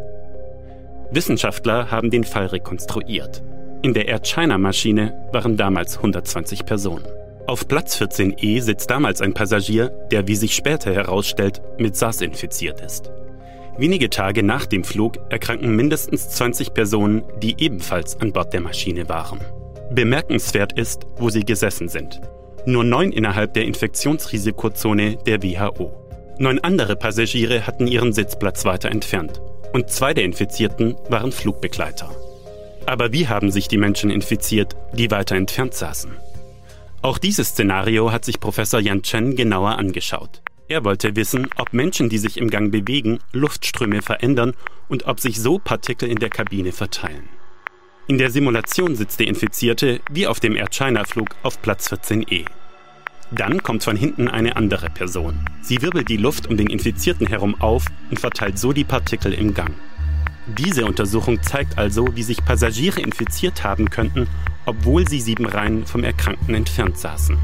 Wissenschaftler 1.13 1.91
haben 1.91 2.11
den 2.11 2.25
Fall 2.25 2.47
rekonstruiert. 2.47 3.43
In 3.83 3.95
der 3.95 4.09
Air 4.09 4.21
China-Maschine 4.21 5.29
waren 5.33 5.57
damals 5.57 5.97
120 5.97 6.65
Personen. 6.65 7.05
Auf 7.51 7.67
Platz 7.67 8.01
14e 8.01 8.63
sitzt 8.63 8.91
damals 8.91 9.21
ein 9.21 9.35
Passagier, 9.35 9.89
der, 10.13 10.29
wie 10.29 10.37
sich 10.37 10.55
später 10.55 10.95
herausstellt, 10.95 11.61
mit 11.79 11.97
SARS 11.97 12.21
infiziert 12.21 12.81
ist. 12.81 13.11
Wenige 13.77 14.09
Tage 14.09 14.45
nach 14.45 14.67
dem 14.67 14.85
Flug 14.85 15.19
erkranken 15.31 15.75
mindestens 15.75 16.29
20 16.29 16.75
Personen, 16.75 17.25
die 17.43 17.57
ebenfalls 17.59 18.21
an 18.21 18.33
Bord 18.33 18.53
der 18.53 18.61
Maschine 18.61 19.09
waren. 19.09 19.41
Bemerkenswert 19.91 20.79
ist, 20.79 21.09
wo 21.17 21.29
sie 21.29 21.45
gesessen 21.45 21.89
sind. 21.89 22.21
Nur 22.67 22.85
neun 22.85 23.11
innerhalb 23.11 23.53
der 23.55 23.65
Infektionsrisikozone 23.65 25.17
der 25.17 25.43
WHO. 25.43 25.91
Neun 26.39 26.61
andere 26.61 26.95
Passagiere 26.95 27.67
hatten 27.67 27.89
ihren 27.89 28.13
Sitzplatz 28.13 28.65
weiter 28.65 28.93
entfernt. 28.93 29.43
Und 29.73 29.91
zwei 29.91 30.15
der 30.15 30.23
Infizierten 30.23 30.95
waren 31.09 31.33
Flugbegleiter. 31.33 32.11
Aber 32.87 33.13
wie 33.13 33.27
haben 33.27 33.51
sich 33.51 33.67
die 33.67 33.77
Menschen 33.77 34.09
infiziert, 34.09 34.77
die 34.93 35.11
weiter 35.11 35.35
entfernt 35.35 35.75
saßen? 35.75 36.13
Auch 37.03 37.17
dieses 37.17 37.49
Szenario 37.49 38.13
hat 38.13 38.27
sich 38.27 38.41
Professor 38.41 38.79
Yan 38.79 39.03
Chen 39.03 39.35
genauer 39.35 39.79
angeschaut. 39.79 40.43
Er 40.69 40.85
wollte 40.85 41.17
wissen, 41.17 41.49
ob 41.57 41.73
Menschen, 41.73 42.11
die 42.11 42.19
sich 42.19 42.37
im 42.37 42.51
Gang 42.51 42.71
bewegen, 42.71 43.21
Luftströme 43.33 44.03
verändern 44.03 44.55
und 44.89 45.07
ob 45.07 45.19
sich 45.19 45.41
so 45.41 45.59
Partikel 45.59 46.11
in 46.11 46.19
der 46.19 46.29
Kabine 46.29 46.73
verteilen. 46.73 47.29
In 48.07 48.19
der 48.19 48.31
Simulation 48.31 48.97
sitzt 48.97 49.19
der 49.19 49.29
Infizierte 49.29 50.01
wie 50.11 50.27
auf 50.27 50.41
dem 50.41 50.55
Air 50.55 50.69
China-Flug 50.69 51.29
auf 51.43 51.63
Platz 51.63 51.91
14e. 51.91 52.45
Dann 53.31 53.63
kommt 53.63 53.83
von 53.83 53.97
hinten 53.97 54.29
eine 54.29 54.57
andere 54.57 54.91
Person. 54.91 55.45
Sie 55.63 55.81
wirbelt 55.81 56.09
die 56.09 56.17
Luft 56.19 56.49
um 56.49 56.57
den 56.57 56.67
Infizierten 56.67 57.29
herum 57.29 57.59
auf 57.61 57.87
und 58.11 58.21
verteilt 58.21 58.59
so 58.59 58.73
die 58.73 58.85
Partikel 58.85 59.33
im 59.33 59.55
Gang. 59.55 59.75
Diese 60.59 60.85
Untersuchung 60.85 61.43
zeigt 61.43 61.79
also, 61.79 62.07
wie 62.15 62.23
sich 62.23 62.45
Passagiere 62.45 63.01
infiziert 63.01 63.65
haben 63.65 63.91
könnten 63.91 64.29
obwohl 64.67 65.09
sie 65.09 65.21
sieben 65.21 65.47
Reihen 65.47 65.87
vom 65.87 66.05
Erkrankten 66.05 66.55
entfernt 66.55 66.99
saßen. 66.99 67.37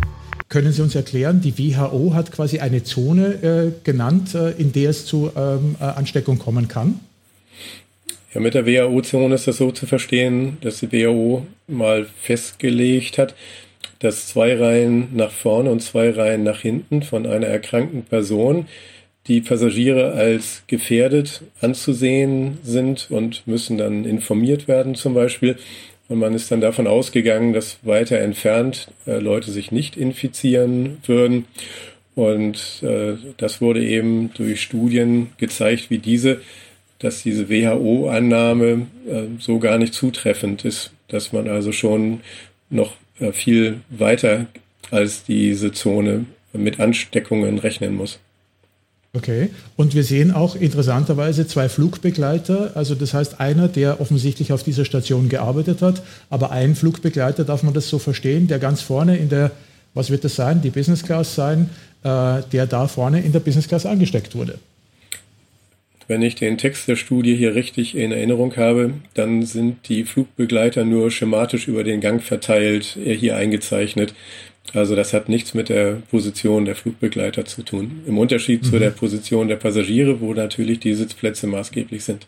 Können 0.49 0.71
Sie 0.71 0.81
uns 0.81 0.95
erklären, 0.95 1.41
die 1.41 1.59
WHO 1.59 2.15
hat 2.15 2.31
quasi 2.31 2.61
eine 2.61 2.85
Zone 2.85 3.27
äh, 3.43 3.73
genannt, 3.83 4.35
äh, 4.35 4.51
in 4.53 4.73
der 4.73 4.91
es 4.91 5.05
zu 5.05 5.33
ähm, 5.37 5.75
äh, 5.81 5.85
Ansteckung 5.85 6.39
kommen 6.39 6.69
kann? 6.69 7.01
Ja, 8.33 8.41
mit 8.41 8.55
der 8.55 8.65
WHO-Zone 8.65 9.35
ist 9.35 9.49
das 9.49 9.57
so 9.57 9.73
zu 9.73 9.87
verstehen, 9.87 10.59
dass 10.61 10.81
die 10.81 10.93
WHO 10.93 11.47
mal 11.67 12.07
festgelegt 12.21 13.19
hat, 13.19 13.35
dass 13.99 14.29
zwei 14.29 14.57
Reihen 14.57 15.17
nach 15.17 15.33
vorne 15.33 15.71
und 15.71 15.83
zwei 15.83 16.11
Reihen 16.11 16.45
nach 16.45 16.61
hinten 16.61 17.03
von 17.03 17.27
einer 17.27 17.47
erkrankten 17.47 18.05
Person 18.05 18.69
die 19.29 19.41
Passagiere 19.41 20.13
als 20.13 20.63
gefährdet 20.67 21.43
anzusehen 21.61 22.59
sind 22.63 23.11
und 23.11 23.47
müssen 23.47 23.79
dann 23.79 24.05
informiert 24.05 24.69
werden 24.69 24.95
zum 24.95 25.15
Beispiel. 25.15 25.57
Und 26.09 26.19
man 26.21 26.35
ist 26.35 26.51
dann 26.53 26.61
davon 26.61 26.87
ausgegangen, 26.87 27.53
dass 27.53 27.79
weiter 27.83 28.19
entfernt 28.19 28.89
äh, 29.07 29.19
Leute 29.19 29.51
sich 29.51 29.73
nicht 29.73 29.97
infizieren 29.97 30.99
würden. 31.05 31.47
Und 32.15 32.83
äh, 32.83 33.15
das 33.37 33.61
wurde 33.61 33.85
eben 33.85 34.33
durch 34.35 34.63
Studien 34.63 35.33
gezeigt 35.37 35.91
wie 35.91 35.99
diese, 35.99 36.41
dass 36.99 37.23
diese 37.23 37.51
WHO-Annahme 37.51 38.87
äh, 39.07 39.23
so 39.39 39.59
gar 39.59 39.79
nicht 39.79 39.95
zutreffend 39.95 40.65
ist, 40.65 40.93
dass 41.09 41.33
man 41.33 41.49
also 41.49 41.73
schon 41.73 42.21
noch 42.71 42.95
äh, 43.21 43.33
viel 43.33 43.81
weiter 43.91 44.47
als 44.91 45.25
diese 45.25 45.73
Zone 45.73 46.27
mit 46.53 46.81
Ansteckungen 46.81 47.59
rechnen 47.59 47.95
muss. 47.95 48.21
Okay, 49.17 49.49
und 49.77 49.95
wir 49.95 50.05
sehen 50.05 50.31
auch 50.31 50.57
interessanterweise 50.57 51.47
zwei 51.47 51.71
Flugbegleiter, 51.71 52.73
also 52.75 52.95
das 52.95 53.15
heißt 53.15 53.41
einer, 53.41 53.67
der 53.67 53.99
offensichtlich 53.99 54.53
auf 54.53 54.63
dieser 54.63 54.85
Station 54.85 55.31
gearbeitet 55.31 55.81
hat, 55.81 56.03
aber 56.29 56.51
ein 56.51 56.75
Flugbegleiter, 56.75 57.45
darf 57.45 57.63
man 57.63 57.73
das 57.73 57.89
so 57.89 57.99
verstehen, 57.99 58.47
der 58.47 58.59
ganz 58.59 58.83
vorne 58.83 59.17
in 59.17 59.31
der, 59.31 59.53
was 59.95 60.11
wird 60.11 60.25
das 60.25 60.37
sein, 60.37 60.61
die 60.61 60.69
Business 60.69 61.03
Class 61.03 61.35
sein, 61.35 61.71
äh, 62.05 62.43
der 62.53 62.67
da 62.67 62.89
vorne 62.89 63.23
in 63.23 63.33
der 63.33 63.41
Business 63.41 63.69
Class 63.69 63.87
angesteckt 63.87 64.35
wurde. 64.35 64.59
Wenn 66.09 66.21
ich 66.21 66.35
den 66.35 66.59
Text 66.59 66.87
der 66.87 66.97
Studie 66.97 67.35
hier 67.35 67.55
richtig 67.55 67.97
in 67.97 68.13
Erinnerung 68.13 68.55
habe, 68.57 68.93
dann 69.15 69.47
sind 69.47 69.89
die 69.89 70.05
Flugbegleiter 70.05 70.85
nur 70.85 71.11
schematisch 71.11 71.69
über 71.69 71.85
den 71.85 72.03
Gang 72.03 72.23
verteilt, 72.23 72.99
hier 73.03 73.35
eingezeichnet. 73.35 74.15
Also 74.75 74.95
das 74.95 75.13
hat 75.13 75.29
nichts 75.29 75.55
mit 75.55 75.69
der 75.69 76.03
Position 76.11 76.65
der 76.65 76.77
Flugbegleiter 76.77 77.45
zu 77.45 77.63
tun. 77.63 78.03
Im 78.07 78.19
Unterschied 78.19 78.63
mhm. 78.63 78.67
zu 78.67 78.79
der 78.79 78.91
Position 78.91 79.49
der 79.49 79.57
Passagiere, 79.57 80.21
wo 80.21 80.35
natürlich 80.35 80.81
die 80.81 80.95
Sitzplätze 80.95 81.47
maßgeblich 81.47 82.05
sind. 82.05 82.27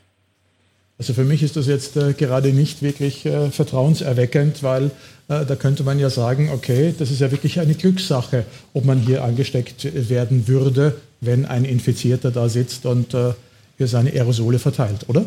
Also 0.99 1.15
für 1.15 1.25
mich 1.25 1.45
ist 1.45 1.57
das 1.57 1.69
jetzt 1.69 1.97
äh, 1.97 2.13
gerade 2.13 2.53
nicht 2.53 2.83
wirklich 2.83 3.25
äh, 3.25 3.51
vertrauenserweckend, 3.51 4.65
weil 4.65 4.87
äh, 5.29 5.45
da 5.47 5.55
könnte 5.55 5.85
man 5.85 6.01
ja 6.01 6.11
sagen, 6.11 6.51
okay, 6.53 6.93
das 6.99 7.13
ist 7.13 7.21
ja 7.21 7.31
wirklich 7.31 7.61
eine 7.61 7.75
Glückssache, 7.75 8.45
ob 8.75 8.85
man 8.85 8.99
hier 8.99 9.23
angesteckt 9.23 9.87
werden 10.09 10.49
würde, 10.49 10.97
wenn 11.21 11.45
ein 11.45 11.65
Infizierter 11.65 12.33
da 12.33 12.49
sitzt 12.49 12.85
und 12.85 13.15
äh, 13.15 13.33
hier 13.77 13.87
seine 13.87 14.11
Aerosole 14.11 14.59
verteilt, 14.59 15.09
oder? 15.09 15.25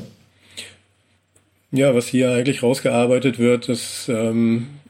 Ja, 1.72 1.96
was 1.96 2.08
hier 2.08 2.32
eigentlich 2.32 2.63
rausgearbeitet 2.63 3.39
wird, 3.39 3.70
ist 3.70 4.10
ähm, 4.10 4.68
äh, 4.68 4.81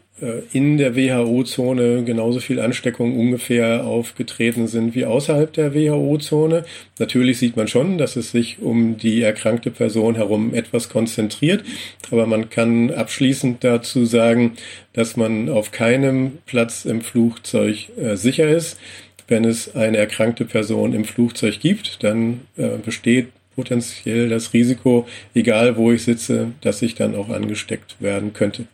in 0.54 0.78
der 0.78 0.96
WHO-Zone 0.96 2.04
genauso 2.04 2.40
viel 2.40 2.60
Ansteckungen 2.60 3.18
ungefähr 3.18 3.86
aufgetreten 3.86 4.68
sind 4.68 4.94
wie 4.94 5.06
außerhalb 5.06 5.52
der 5.52 5.74
WHO-Zone. 5.74 6.64
Natürlich 7.00 7.40
sieht 7.40 7.58
man 7.58 7.68
schon, 7.68 7.98
dass 7.98 8.16
es 8.16 8.32
sich 8.32 8.62
um 8.62 8.98
die 8.98 9.22
erkrankte 9.22 9.72
Person 9.72 10.16
herum 10.16 10.54
etwas 10.54 10.90
konzentriert, 10.90 11.64
aber 12.12 12.28
man 12.28 12.50
kann 12.50 12.92
abschließend 12.92 13.64
dazu 13.64 14.06
sagen, 14.06 14.54
dass 14.94 15.18
man 15.18 15.50
auf 15.50 15.72
keinem 15.72 16.38
Platz 16.46 16.86
im 16.86 17.02
Flugzeug 17.02 17.90
äh, 17.98 18.16
sicher 18.16 18.48
ist. 18.48 18.80
Wenn 19.28 19.46
es 19.46 19.76
eine 19.76 19.98
erkrankte 19.98 20.46
Person 20.46 20.94
im 20.94 21.06
Flugzeug 21.06 21.60
gibt, 21.60 22.04
dann 22.04 22.42
äh, 22.58 22.78
besteht 22.84 23.30
potenziell 23.56 24.30
das 24.30 24.54
Risiko, 24.54 25.08
egal 25.34 25.78
wo 25.78 25.92
ich 25.92 26.04
sitze, 26.04 26.52
dass 26.62 26.82
ich 26.82 26.96
dann 26.96 27.16
auch 27.16 27.30
angesteckt 27.30 27.96
werden 28.00 28.34
könnte. 28.34 28.66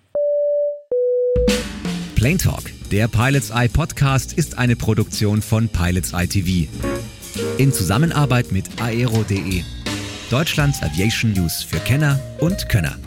Plane 2.18 2.38
Talk, 2.38 2.64
der 2.90 3.08
Pilots 3.08 3.52
Eye 3.52 3.70
Podcast, 3.70 4.34
ist 4.34 4.58
eine 4.58 4.76
Produktion 4.76 5.40
von 5.44 5.70
Pilots 5.70 6.14
Eye 6.14 6.26
TV. 6.26 6.68
In 7.60 7.72
Zusammenarbeit 7.72 8.52
mit 8.52 8.66
aero.de, 8.82 9.62
Deutschlands 10.32 10.82
Aviation 10.82 11.34
News 11.34 11.62
für 11.62 11.78
Kenner 11.78 12.20
und 12.40 12.70
Könner. 12.70 12.98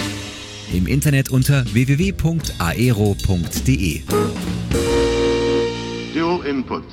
Im 0.72 0.86
Internet 0.86 1.28
unter 1.30 1.64
www.aero.de. 1.74 2.22
Dual 6.14 6.46
input. 6.46 6.84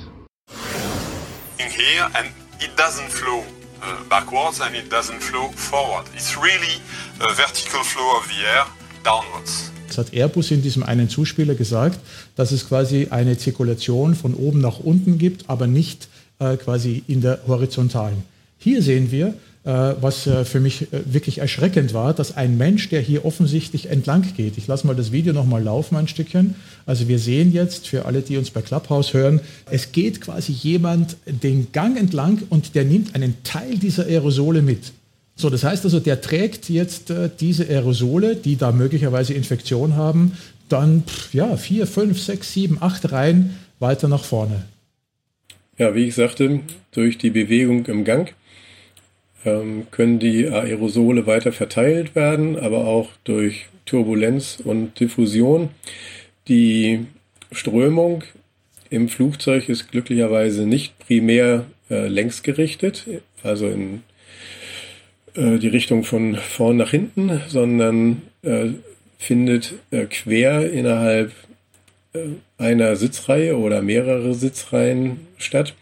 In 1.58 1.70
here 1.70 2.06
and 2.14 2.26
it 2.58 2.76
doesn't 2.76 3.10
flow 3.10 3.44
uh, 3.80 4.08
backwards 4.08 4.60
and 4.60 4.74
it 4.74 4.90
doesn't 4.90 5.20
flow 5.20 5.52
forward. 5.54 6.06
It's 6.16 6.36
really 6.36 6.80
a 7.20 7.32
vertical 7.32 7.84
flow 7.84 8.18
of 8.18 8.26
the 8.26 8.44
air 8.44 8.66
downwards. 9.04 9.70
Das 9.88 9.98
hat 9.98 10.12
Airbus 10.12 10.50
in 10.50 10.62
diesem 10.62 10.82
einen 10.82 11.08
Zuspieler 11.08 11.54
gesagt, 11.54 11.98
dass 12.36 12.52
es 12.52 12.68
quasi 12.68 13.08
eine 13.10 13.36
Zirkulation 13.36 14.14
von 14.14 14.34
oben 14.34 14.60
nach 14.60 14.78
unten 14.78 15.18
gibt, 15.18 15.48
aber 15.48 15.66
nicht 15.66 16.08
äh, 16.38 16.56
quasi 16.56 17.02
in 17.08 17.20
der 17.20 17.40
horizontalen. 17.46 18.22
Hier 18.58 18.82
sehen 18.82 19.10
wir, 19.10 19.34
äh, 19.64 19.94
was 20.00 20.26
äh, 20.26 20.44
für 20.44 20.60
mich 20.60 20.92
äh, 20.92 21.00
wirklich 21.12 21.38
erschreckend 21.38 21.92
war, 21.92 22.14
dass 22.14 22.36
ein 22.36 22.56
Mensch, 22.56 22.88
der 22.88 23.00
hier 23.00 23.24
offensichtlich 23.24 23.90
entlang 23.90 24.24
geht, 24.36 24.56
ich 24.56 24.66
lasse 24.66 24.86
mal 24.86 24.96
das 24.96 25.12
Video 25.12 25.32
nochmal 25.32 25.62
laufen 25.62 25.96
ein 25.96 26.08
Stückchen, 26.08 26.54
also 26.86 27.06
wir 27.06 27.18
sehen 27.18 27.52
jetzt, 27.52 27.86
für 27.86 28.06
alle, 28.06 28.22
die 28.22 28.36
uns 28.36 28.50
bei 28.50 28.62
Clubhouse 28.62 29.12
hören, 29.12 29.40
es 29.70 29.92
geht 29.92 30.20
quasi 30.20 30.52
jemand 30.52 31.16
den 31.26 31.68
Gang 31.72 31.98
entlang 31.98 32.42
und 32.50 32.74
der 32.74 32.84
nimmt 32.84 33.14
einen 33.14 33.34
Teil 33.44 33.76
dieser 33.76 34.06
Aerosole 34.06 34.62
mit. 34.62 34.92
So, 35.40 35.50
das 35.50 35.62
heißt 35.62 35.84
also, 35.84 36.00
der 36.00 36.20
trägt 36.20 36.68
jetzt 36.68 37.10
äh, 37.10 37.30
diese 37.38 37.68
Aerosole, 37.68 38.34
die 38.34 38.56
da 38.56 38.72
möglicherweise 38.72 39.34
Infektion 39.34 39.94
haben, 39.94 40.32
dann 40.68 41.04
pff, 41.06 41.32
ja, 41.32 41.56
vier, 41.56 41.86
fünf, 41.86 42.20
sechs, 42.20 42.52
sieben, 42.52 42.78
acht 42.80 43.12
Reihen 43.12 43.56
weiter 43.78 44.08
nach 44.08 44.24
vorne. 44.24 44.64
Ja, 45.78 45.94
wie 45.94 46.06
ich 46.08 46.16
sagte, 46.16 46.58
durch 46.90 47.18
die 47.18 47.30
Bewegung 47.30 47.86
im 47.86 48.02
Gang 48.02 48.34
ähm, 49.44 49.86
können 49.92 50.18
die 50.18 50.48
Aerosole 50.48 51.24
weiter 51.28 51.52
verteilt 51.52 52.16
werden, 52.16 52.58
aber 52.58 52.88
auch 52.88 53.10
durch 53.22 53.66
Turbulenz 53.86 54.58
und 54.62 54.98
Diffusion. 54.98 55.68
Die 56.48 57.06
Strömung 57.52 58.24
im 58.90 59.08
Flugzeug 59.08 59.68
ist 59.68 59.92
glücklicherweise 59.92 60.66
nicht 60.66 60.98
primär 60.98 61.66
äh, 61.90 62.08
längsgerichtet, 62.08 63.06
also 63.44 63.68
in 63.68 64.02
äh, 65.34 65.58
die 65.58 65.68
Richtung 65.68 66.04
von 66.04 66.36
vorn 66.36 66.76
nach 66.76 66.90
hinten, 66.90 67.40
sondern 67.48 68.22
äh, 68.42 68.68
findet 69.18 69.74
äh, 69.90 70.04
quer 70.04 70.70
innerhalb 70.70 71.32
äh, 72.12 72.20
einer 72.56 72.96
Sitzreihe 72.96 73.56
oder 73.56 73.82
mehrere 73.82 74.34
Sitzreihen 74.34 75.20
statt. 75.36 75.74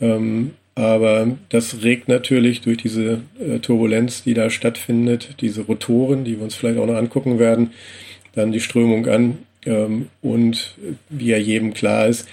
Ähm, 0.00 0.52
aber 0.74 1.36
das 1.50 1.82
regt 1.82 2.08
natürlich 2.08 2.60
durch 2.62 2.78
diese 2.78 3.20
äh, 3.38 3.58
Turbulenz, 3.58 4.22
die 4.22 4.34
da 4.34 4.50
stattfindet, 4.50 5.36
diese 5.40 5.62
Rotoren, 5.62 6.24
die 6.24 6.36
wir 6.36 6.44
uns 6.44 6.54
vielleicht 6.54 6.78
auch 6.78 6.86
noch 6.86 6.96
angucken 6.96 7.38
werden, 7.38 7.72
dann 8.34 8.52
die 8.52 8.60
Strömung 8.60 9.06
an. 9.06 9.38
Ähm, 9.66 10.08
und 10.22 10.76
wie 11.08 11.26
ja 11.26 11.36
jedem 11.36 11.74
klar 11.74 12.06
ist, 12.06 12.26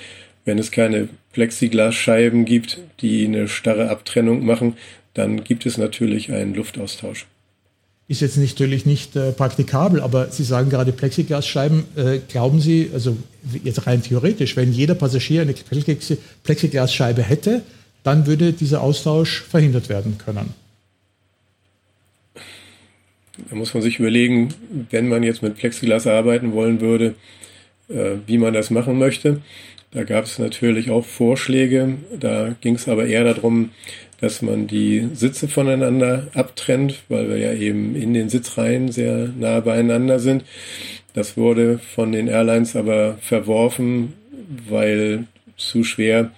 wenn 0.46 0.60
es 0.60 0.72
keine 0.72 1.10
Plexiglasscheiben 1.34 2.46
gibt, 2.46 2.80
die 3.02 3.26
eine 3.26 3.48
starre 3.48 3.90
Abtrennung 3.90 4.46
machen, 4.46 4.78
dann 5.18 5.44
gibt 5.44 5.66
es 5.66 5.78
natürlich 5.78 6.32
einen 6.32 6.54
Luftaustausch. 6.54 7.26
Ist 8.08 8.22
jetzt 8.22 8.38
natürlich 8.38 8.86
nicht 8.86 9.16
äh, 9.16 9.32
praktikabel, 9.32 10.00
aber 10.00 10.30
Sie 10.32 10.44
sagen 10.44 10.70
gerade 10.70 10.94
Plexiglasscheiben. 10.94 11.84
Äh, 11.98 12.20
glauben 12.30 12.62
Sie, 12.62 12.90
also 12.94 13.18
jetzt 13.64 13.86
rein 13.86 14.02
theoretisch, 14.02 14.56
wenn 14.56 14.72
jeder 14.72 14.96
Passagier 14.96 15.42
eine 15.42 15.54
Plexiglasscheibe 16.44 17.22
hätte, 17.22 17.64
dann 18.04 18.26
würde 18.28 18.54
dieser 18.54 18.82
Austausch 18.82 19.42
verhindert 19.42 19.90
werden 19.90 20.18
können? 20.18 20.54
Da 23.50 23.56
muss 23.56 23.74
man 23.74 23.84
sich 23.84 24.00
überlegen, 24.00 24.54
wenn 24.90 25.10
man 25.10 25.24
jetzt 25.24 25.42
mit 25.42 25.58
Plexiglas 25.58 26.08
arbeiten 26.08 26.54
wollen 26.54 26.80
würde, 26.80 27.16
äh, 27.90 28.16
wie 28.26 28.38
man 28.38 28.54
das 28.54 28.70
machen 28.70 28.98
möchte. 28.98 29.42
Da 29.98 30.04
gab 30.04 30.25
es 30.25 30.38
natürlich 30.38 30.92
auch 30.92 31.04
Vorschläge. 31.04 31.98
Da 32.20 32.56
ging 32.62 32.75
es 32.75 32.88
aber 32.88 33.08
eher 33.08 33.24
darum, 33.24 33.72
dass 34.22 34.44
man 34.44 34.68
die 34.68 35.10
Sitze 35.16 35.48
voneinander 35.48 36.27
abtrennt, 36.36 37.01
weil 37.10 37.27
wir 37.30 37.38
ja 37.38 37.54
eben 37.54 37.96
in 37.96 38.13
den 38.13 38.30
Sitzreihen 38.30 38.92
sehr 38.92 39.30
nah 39.36 39.60
beieinander 39.60 40.20
sind. 40.20 40.44
Das 41.16 41.36
wurde 41.36 41.80
von 41.80 42.12
den 42.12 42.27
Airlines 42.27 42.75
aber 42.75 43.18
verworfen, 43.22 44.13
weil 44.70 45.24
zu 45.56 45.84
schwer, 45.84 46.30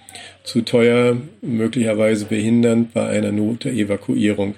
zu 0.42 0.62
teuer, 0.62 1.18
möglicherweise 1.42 2.24
behindernd 2.24 2.94
bei 2.94 3.08
einer 3.08 3.30
Notevakuierung. 3.30 4.54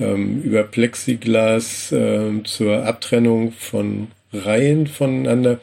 Ähm, 0.00 0.40
über 0.40 0.62
Plexiglas 0.62 1.92
äh, 1.92 2.42
zur 2.44 2.86
Abtrennung 2.86 3.52
von 3.52 4.08
Reihen 4.32 4.86
voneinander 4.86 5.60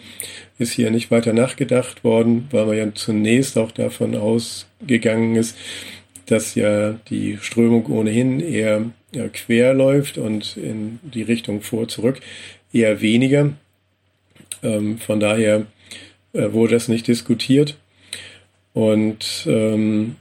ist 0.59 0.73
hier 0.73 0.91
nicht 0.91 1.09
weiter 1.09 1.33
nachgedacht 1.33 2.03
worden, 2.03 2.47
weil 2.51 2.65
man 2.65 2.77
ja 2.77 2.93
zunächst 2.93 3.57
auch 3.57 3.71
davon 3.71 4.15
ausgegangen 4.15 5.35
ist, 5.35 5.57
dass 6.27 6.53
ja 6.53 6.93
die 7.09 7.37
Strömung 7.41 7.87
ohnehin 7.87 8.39
eher 8.39 8.85
ja, 9.11 9.27
quer 9.29 9.73
läuft 9.73 10.17
und 10.17 10.57
in 10.57 10.99
die 11.01 11.23
Richtung 11.23 11.61
vor, 11.61 11.87
zurück 11.87 12.19
eher 12.71 13.01
weniger. 13.01 13.53
Ähm, 14.61 14.99
von 14.99 15.19
daher 15.19 15.65
äh, 16.33 16.51
wurde 16.51 16.73
das 16.73 16.87
nicht 16.87 17.07
diskutiert. 17.07 17.77
Und 18.73 19.45
ähm, 19.47 20.17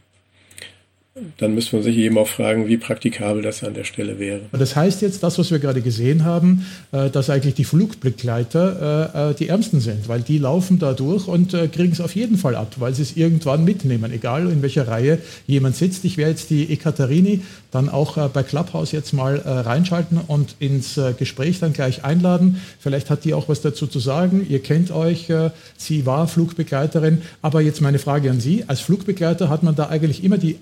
dann 1.39 1.55
müsste 1.55 1.77
man 1.77 1.83
sich 1.83 1.97
eben 1.97 2.19
auch 2.19 2.29
fragen, 2.29 2.69
wie 2.69 2.77
praktikabel 2.77 3.43
das 3.43 3.63
an 3.63 3.75
der 3.75 3.85
Stelle 3.85 4.19
wäre. 4.19 4.41
Das 4.53 4.77
heißt 4.77 5.03
jetzt, 5.03 5.23
das, 5.23 5.39
was 5.39 5.51
wir 5.51 5.59
gerade 5.59 5.81
gesehen 5.81 6.25
haben, 6.25 6.67
äh, 6.93 7.11
dass 7.11 7.31
eigentlich 7.31 7.55
die 7.55 7.65
Flugbegleiter 7.65 9.13
äh, 9.15 9.31
äh, 9.31 9.35
die 9.35 9.49
Ärmsten 9.49 9.81
sind, 9.81 10.09
weil 10.09 10.21
die 10.21 10.39
laufen 10.39 10.79
da 10.79 10.93
durch 10.93 11.27
und 11.29 11.53
kriegen 11.73 11.93
es 11.93 12.01
auf 12.01 12.15
jeden 12.15 12.37
Fall 12.37 12.55
ab, 12.55 12.75
weil 12.79 12.95
sie 12.95 13.03
es 13.03 13.17
irgendwann 13.17 13.65
mitnehmen, 13.65 14.13
egal 14.13 14.51
in 14.51 14.63
welcher 14.63 14.89
Reihe 14.89 15.19
jemand 15.47 15.77
sitzt. 15.77 16.05
Ich 16.05 16.17
werde 16.17 16.33
jetzt 16.33 16.51
die 16.51 16.71
Ekaterini 16.71 17.43
dann 17.71 17.89
auch 17.89 18.17
bei 18.31 18.43
Clubhouse 18.43 18.93
jetzt 18.93 19.13
mal 19.13 19.37
reinschalten 19.37 20.19
und 20.27 20.57
ins 20.59 20.99
Gespräch 21.19 21.61
dann 21.61 21.73
gleich 21.73 22.05
einladen. 22.05 22.61
Vielleicht 22.79 23.11
hat 23.11 23.25
die 23.25 23.35
auch 23.35 23.49
was 23.49 23.61
dazu 23.61 23.87
zu 23.87 23.99
sagen. 23.99 24.47
Ihr 24.49 24.61
kennt 24.61 24.91
euch, 24.91 25.29
sie 25.77 26.07
war 26.07 26.29
Flugbegleiterin, 26.29 27.23
aber 27.43 27.61
jetzt 27.61 27.81
meine 27.81 27.99
Frage 27.99 28.31
an 28.31 28.41
Sie. 28.41 28.65
Als 28.67 28.81
Flugbegleiter 28.81 29.49
hat 29.49 29.63
man 29.63 29.75
da 29.75 29.89
eigentlich 29.89 30.25
immer 30.25 30.39
die 30.39 30.59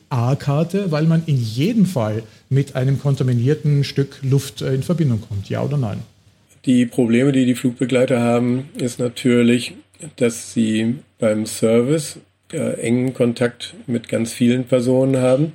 A-Karte, 0.46 0.92
weil 0.92 1.04
man 1.04 1.22
in 1.26 1.36
jedem 1.36 1.86
Fall 1.86 2.22
mit 2.48 2.76
einem 2.76 3.00
kontaminierten 3.00 3.82
Stück 3.82 4.18
Luft 4.22 4.62
äh, 4.62 4.74
in 4.74 4.82
Verbindung 4.82 5.20
kommt. 5.20 5.48
Ja 5.48 5.62
oder 5.62 5.76
nein? 5.76 5.98
Die 6.64 6.86
Probleme, 6.86 7.32
die 7.32 7.46
die 7.46 7.54
Flugbegleiter 7.54 8.20
haben, 8.20 8.68
ist 8.76 8.98
natürlich, 8.98 9.74
dass 10.16 10.52
sie 10.52 10.96
beim 11.18 11.46
Service 11.46 12.18
äh, 12.52 12.80
engen 12.80 13.12
Kontakt 13.12 13.74
mit 13.86 14.08
ganz 14.08 14.32
vielen 14.32 14.64
Personen 14.64 15.16
haben. 15.16 15.52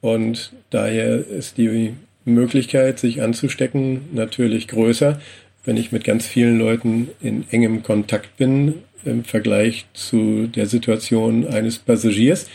Und 0.00 0.52
daher 0.70 1.26
ist 1.26 1.56
die 1.56 1.94
Möglichkeit, 2.24 2.98
sich 2.98 3.22
anzustecken, 3.22 4.02
natürlich 4.12 4.68
größer, 4.68 5.20
wenn 5.64 5.76
ich 5.76 5.92
mit 5.92 6.04
ganz 6.04 6.26
vielen 6.26 6.58
Leuten 6.58 7.08
in 7.20 7.44
engem 7.50 7.82
Kontakt 7.82 8.36
bin 8.36 8.74
im 9.04 9.24
Vergleich 9.24 9.86
zu 9.94 10.46
der 10.46 10.66
Situation 10.66 11.46
eines 11.46 11.78
Passagiers, 11.78 12.46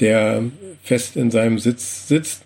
der 0.00 0.44
fest 0.82 1.16
in 1.16 1.30
seinem 1.30 1.58
Sitz 1.58 2.08
sitzt. 2.08 2.42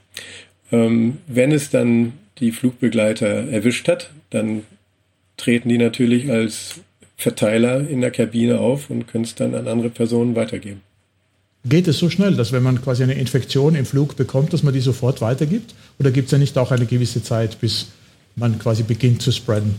Ähm, 0.73 1.19
wenn 1.27 1.53
es 1.53 1.71
dann 1.71 2.13
die 2.39 2.53
Flugbegleiter 2.53 3.51
erwischt 3.51 3.89
hat, 3.89 4.11
dann 4.31 4.63
treten 5.37 5.69
die 5.69 5.79
natürlich 5.79 6.31
als 6.31 6.81
Verteiler 7.17 7.87
in 7.87 8.01
der 8.01 8.11
Kabine 8.11 8.61
auf 8.61 8.89
und 8.89 9.07
können 9.07 9.25
es 9.25 9.35
dann 9.35 9.55
an 9.55 9.69
andere 9.69 9.91
Personen 9.91 10.35
weitergeben. 10.35 10.81
Geht 11.67 11.89
es 11.89 11.99
so 11.99 12.09
schnell, 12.09 12.35
dass 12.37 12.53
wenn 12.53 12.63
man 12.63 12.81
quasi 12.81 13.03
eine 13.03 13.15
Infektion 13.15 13.75
im 13.75 13.85
Flug 13.85 14.17
bekommt, 14.17 14.55
dass 14.55 14.63
man 14.63 14.73
die 14.73 14.81
sofort 14.81 15.21
weitergibt? 15.21 15.75
Oder 15.99 16.11
gibt 16.11 16.27
es 16.27 16.33
ja 16.33 16.39
nicht 16.39 16.57
auch 16.57 16.71
eine 16.71 16.87
gewisse 16.87 17.23
Zeit, 17.23 17.61
bis 17.61 17.89
man 18.37 18.59
quasi 18.59 18.83
beginnt 18.83 19.21
zu 19.21 19.31
spreaden? 19.31 19.75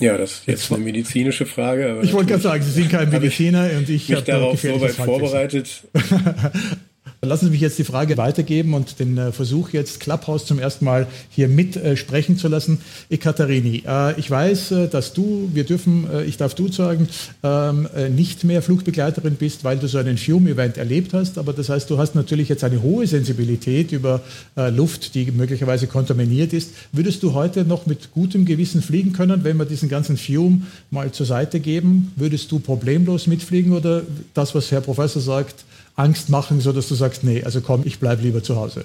Ja, 0.00 0.16
das 0.16 0.32
ist 0.32 0.46
jetzt 0.46 0.72
eine 0.72 0.82
medizinische 0.82 1.46
Frage. 1.46 2.00
ich 2.02 2.12
wollte 2.12 2.30
gerade 2.30 2.42
sagen, 2.42 2.62
Sie 2.62 2.70
sind 2.70 2.90
kein 2.90 3.10
Mediziner 3.10 3.70
und 3.76 3.88
ich 3.88 4.10
habe 4.12 4.22
darauf 4.22 4.60
so 4.60 4.80
weit 4.80 4.92
vorbereitet. 4.92 5.84
Lassen 7.22 7.46
Sie 7.46 7.50
mich 7.50 7.60
jetzt 7.60 7.78
die 7.78 7.84
Frage 7.84 8.16
weitergeben 8.16 8.72
und 8.72 8.98
den 8.98 9.18
äh, 9.18 9.30
Versuch 9.30 9.70
jetzt 9.74 10.00
Clubhouse 10.00 10.46
zum 10.46 10.58
ersten 10.58 10.86
Mal 10.86 11.06
hier 11.28 11.48
mitsprechen 11.48 12.36
äh, 12.36 12.38
zu 12.38 12.48
lassen. 12.48 12.78
Ekaterini, 13.10 13.82
äh, 13.86 14.18
ich 14.18 14.30
weiß, 14.30 14.72
dass 14.90 15.12
du, 15.12 15.50
wir 15.52 15.64
dürfen, 15.64 16.06
ich 16.26 16.38
darf 16.38 16.54
du 16.54 16.72
sagen, 16.72 17.10
ähm, 17.42 17.86
äh, 17.94 18.08
nicht 18.08 18.44
mehr 18.44 18.62
Flugbegleiterin 18.62 19.34
bist, 19.34 19.64
weil 19.64 19.76
du 19.76 19.86
so 19.86 19.98
einen 19.98 20.16
Fume-Event 20.16 20.78
erlebt 20.78 21.12
hast. 21.12 21.36
Aber 21.36 21.52
das 21.52 21.68
heißt, 21.68 21.90
du 21.90 21.98
hast 21.98 22.14
natürlich 22.14 22.48
jetzt 22.48 22.64
eine 22.64 22.80
hohe 22.80 23.06
Sensibilität 23.06 23.92
über 23.92 24.22
Luft, 24.56 25.14
die 25.14 25.30
möglicherweise 25.30 25.86
kontaminiert 25.86 26.52
ist. 26.52 26.70
Würdest 26.92 27.22
du 27.22 27.34
heute 27.34 27.64
noch 27.64 27.86
mit 27.86 28.12
gutem 28.12 28.44
Gewissen 28.44 28.82
fliegen 28.82 29.12
können, 29.12 29.44
wenn 29.44 29.56
wir 29.58 29.66
diesen 29.66 29.88
ganzen 29.88 30.16
Fume 30.16 30.62
mal 30.90 31.12
zur 31.12 31.26
Seite 31.26 31.60
geben? 31.60 32.12
Würdest 32.16 32.50
du 32.50 32.58
problemlos 32.58 33.26
mitfliegen 33.26 33.72
oder 33.72 34.02
das, 34.34 34.54
was 34.54 34.70
Herr 34.70 34.80
Professor 34.80 35.20
sagt, 35.20 35.64
Angst 35.96 36.28
machen, 36.28 36.60
sodass 36.60 36.88
du 36.88 36.94
sagst, 36.94 37.24
nee, 37.24 37.42
also 37.42 37.60
komm, 37.60 37.82
ich 37.86 37.98
bleibe 37.98 38.22
lieber 38.22 38.42
zu 38.42 38.56
Hause? 38.56 38.84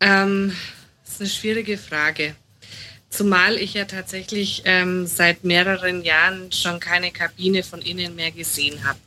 Ähm, 0.00 0.52
das 1.04 1.14
ist 1.14 1.20
eine 1.20 1.30
schwierige 1.30 1.78
Frage. 1.78 2.34
Zumal 3.10 3.56
ich 3.56 3.74
ja 3.74 3.86
tatsächlich 3.86 4.62
ähm, 4.66 5.06
seit 5.06 5.42
mehreren 5.42 6.04
Jahren 6.04 6.52
schon 6.52 6.78
keine 6.78 7.10
Kabine 7.10 7.62
von 7.62 7.80
innen 7.80 8.14
mehr 8.14 8.30
gesehen 8.30 8.84
habe. 8.84 8.98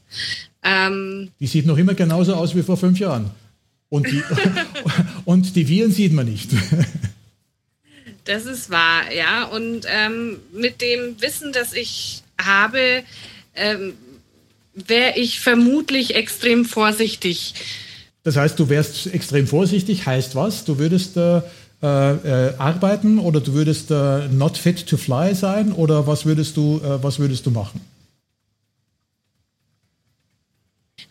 Ähm, 0.63 1.31
die 1.39 1.47
sieht 1.47 1.65
noch 1.65 1.77
immer 1.77 1.93
genauso 1.93 2.33
aus 2.33 2.55
wie 2.55 2.63
vor 2.63 2.77
fünf 2.77 2.99
Jahren. 2.99 3.31
Und 3.89 4.09
die, 4.09 4.23
und 5.25 5.55
die 5.55 5.67
Viren 5.67 5.91
sieht 5.91 6.13
man 6.13 6.25
nicht. 6.25 6.49
das 8.23 8.45
ist 8.45 8.69
wahr, 8.69 9.11
ja. 9.13 9.43
Und 9.45 9.85
ähm, 9.87 10.39
mit 10.53 10.81
dem 10.81 11.21
Wissen, 11.21 11.51
das 11.51 11.73
ich 11.73 12.23
habe, 12.39 13.03
ähm, 13.53 13.93
wäre 14.73 15.17
ich 15.17 15.39
vermutlich 15.39 16.15
extrem 16.15 16.65
vorsichtig. 16.65 17.53
Das 18.23 18.35
heißt, 18.37 18.59
du 18.59 18.69
wärst 18.69 19.07
extrem 19.07 19.47
vorsichtig, 19.47 20.05
heißt 20.05 20.35
was? 20.35 20.63
Du 20.65 20.77
würdest 20.77 21.17
äh, 21.17 21.41
äh, 21.81 22.53
arbeiten 22.57 23.17
oder 23.17 23.41
du 23.41 23.53
würdest 23.53 23.89
äh, 23.89 24.27
not 24.27 24.57
fit 24.57 24.85
to 24.87 24.97
fly 24.97 25.33
sein 25.33 25.71
oder 25.71 26.05
was 26.05 26.25
würdest 26.25 26.55
du, 26.57 26.79
äh, 26.83 27.03
was 27.03 27.17
würdest 27.17 27.45
du 27.45 27.51
machen? 27.51 27.81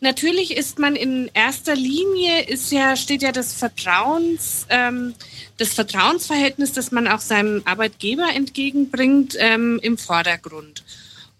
Natürlich 0.02 0.56
ist 0.56 0.78
man 0.78 0.96
in 0.96 1.30
erster 1.34 1.74
Linie, 1.74 2.44
ist 2.46 2.72
ja, 2.72 2.96
steht 2.96 3.20
ja 3.20 3.32
das 3.32 3.52
Vertrauens, 3.52 4.66
ähm, 4.70 5.14
das 5.58 5.74
Vertrauensverhältnis, 5.74 6.72
das 6.72 6.90
man 6.90 7.06
auch 7.06 7.20
seinem 7.20 7.60
Arbeitgeber 7.66 8.28
entgegenbringt, 8.34 9.36
ähm, 9.38 9.78
im 9.82 9.98
Vordergrund. 9.98 10.84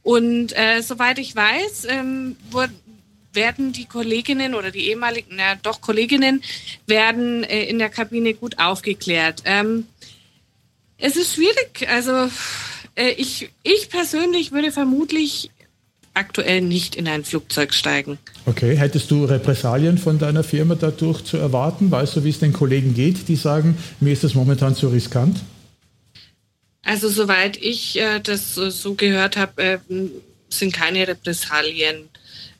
Und 0.02 0.56
äh, 0.56 0.82
soweit 0.82 1.18
ich 1.18 1.36
weiß, 1.36 1.86
ähm, 1.88 2.36
werden 3.32 3.72
die 3.72 3.84
Kolleginnen 3.84 4.54
oder 4.54 4.70
die 4.70 4.88
ehemaligen, 4.88 5.36
na 5.36 5.54
doch 5.62 5.80
Kolleginnen, 5.80 6.42
werden 6.86 7.44
äh, 7.44 7.64
in 7.64 7.78
der 7.78 7.90
Kabine 7.90 8.34
gut 8.34 8.58
aufgeklärt. 8.58 9.42
Ähm, 9.44 9.86
es 10.98 11.16
ist 11.16 11.34
schwierig. 11.34 11.88
Also 11.88 12.30
äh, 12.94 13.10
ich, 13.16 13.50
ich 13.62 13.88
persönlich 13.88 14.52
würde 14.52 14.72
vermutlich 14.72 15.50
aktuell 16.14 16.60
nicht 16.60 16.96
in 16.96 17.06
ein 17.06 17.24
Flugzeug 17.24 17.72
steigen. 17.72 18.18
Okay, 18.46 18.76
hättest 18.76 19.10
du 19.10 19.24
Repressalien 19.24 19.96
von 19.96 20.18
deiner 20.18 20.42
Firma 20.42 20.74
dadurch 20.74 21.24
zu 21.24 21.36
erwarten? 21.36 21.90
Weißt 21.90 22.16
du, 22.16 22.24
wie 22.24 22.30
es 22.30 22.40
den 22.40 22.52
Kollegen 22.52 22.94
geht, 22.94 23.28
die 23.28 23.36
sagen, 23.36 23.78
mir 24.00 24.12
ist 24.12 24.24
das 24.24 24.34
momentan 24.34 24.74
zu 24.74 24.88
riskant? 24.88 25.40
Also 26.82 27.08
soweit 27.08 27.56
ich 27.56 27.98
äh, 28.00 28.20
das 28.20 28.54
so 28.54 28.94
gehört 28.94 29.36
habe, 29.36 29.62
äh, 29.62 29.78
sind 30.48 30.72
keine 30.72 31.06
Repressalien, 31.06 32.08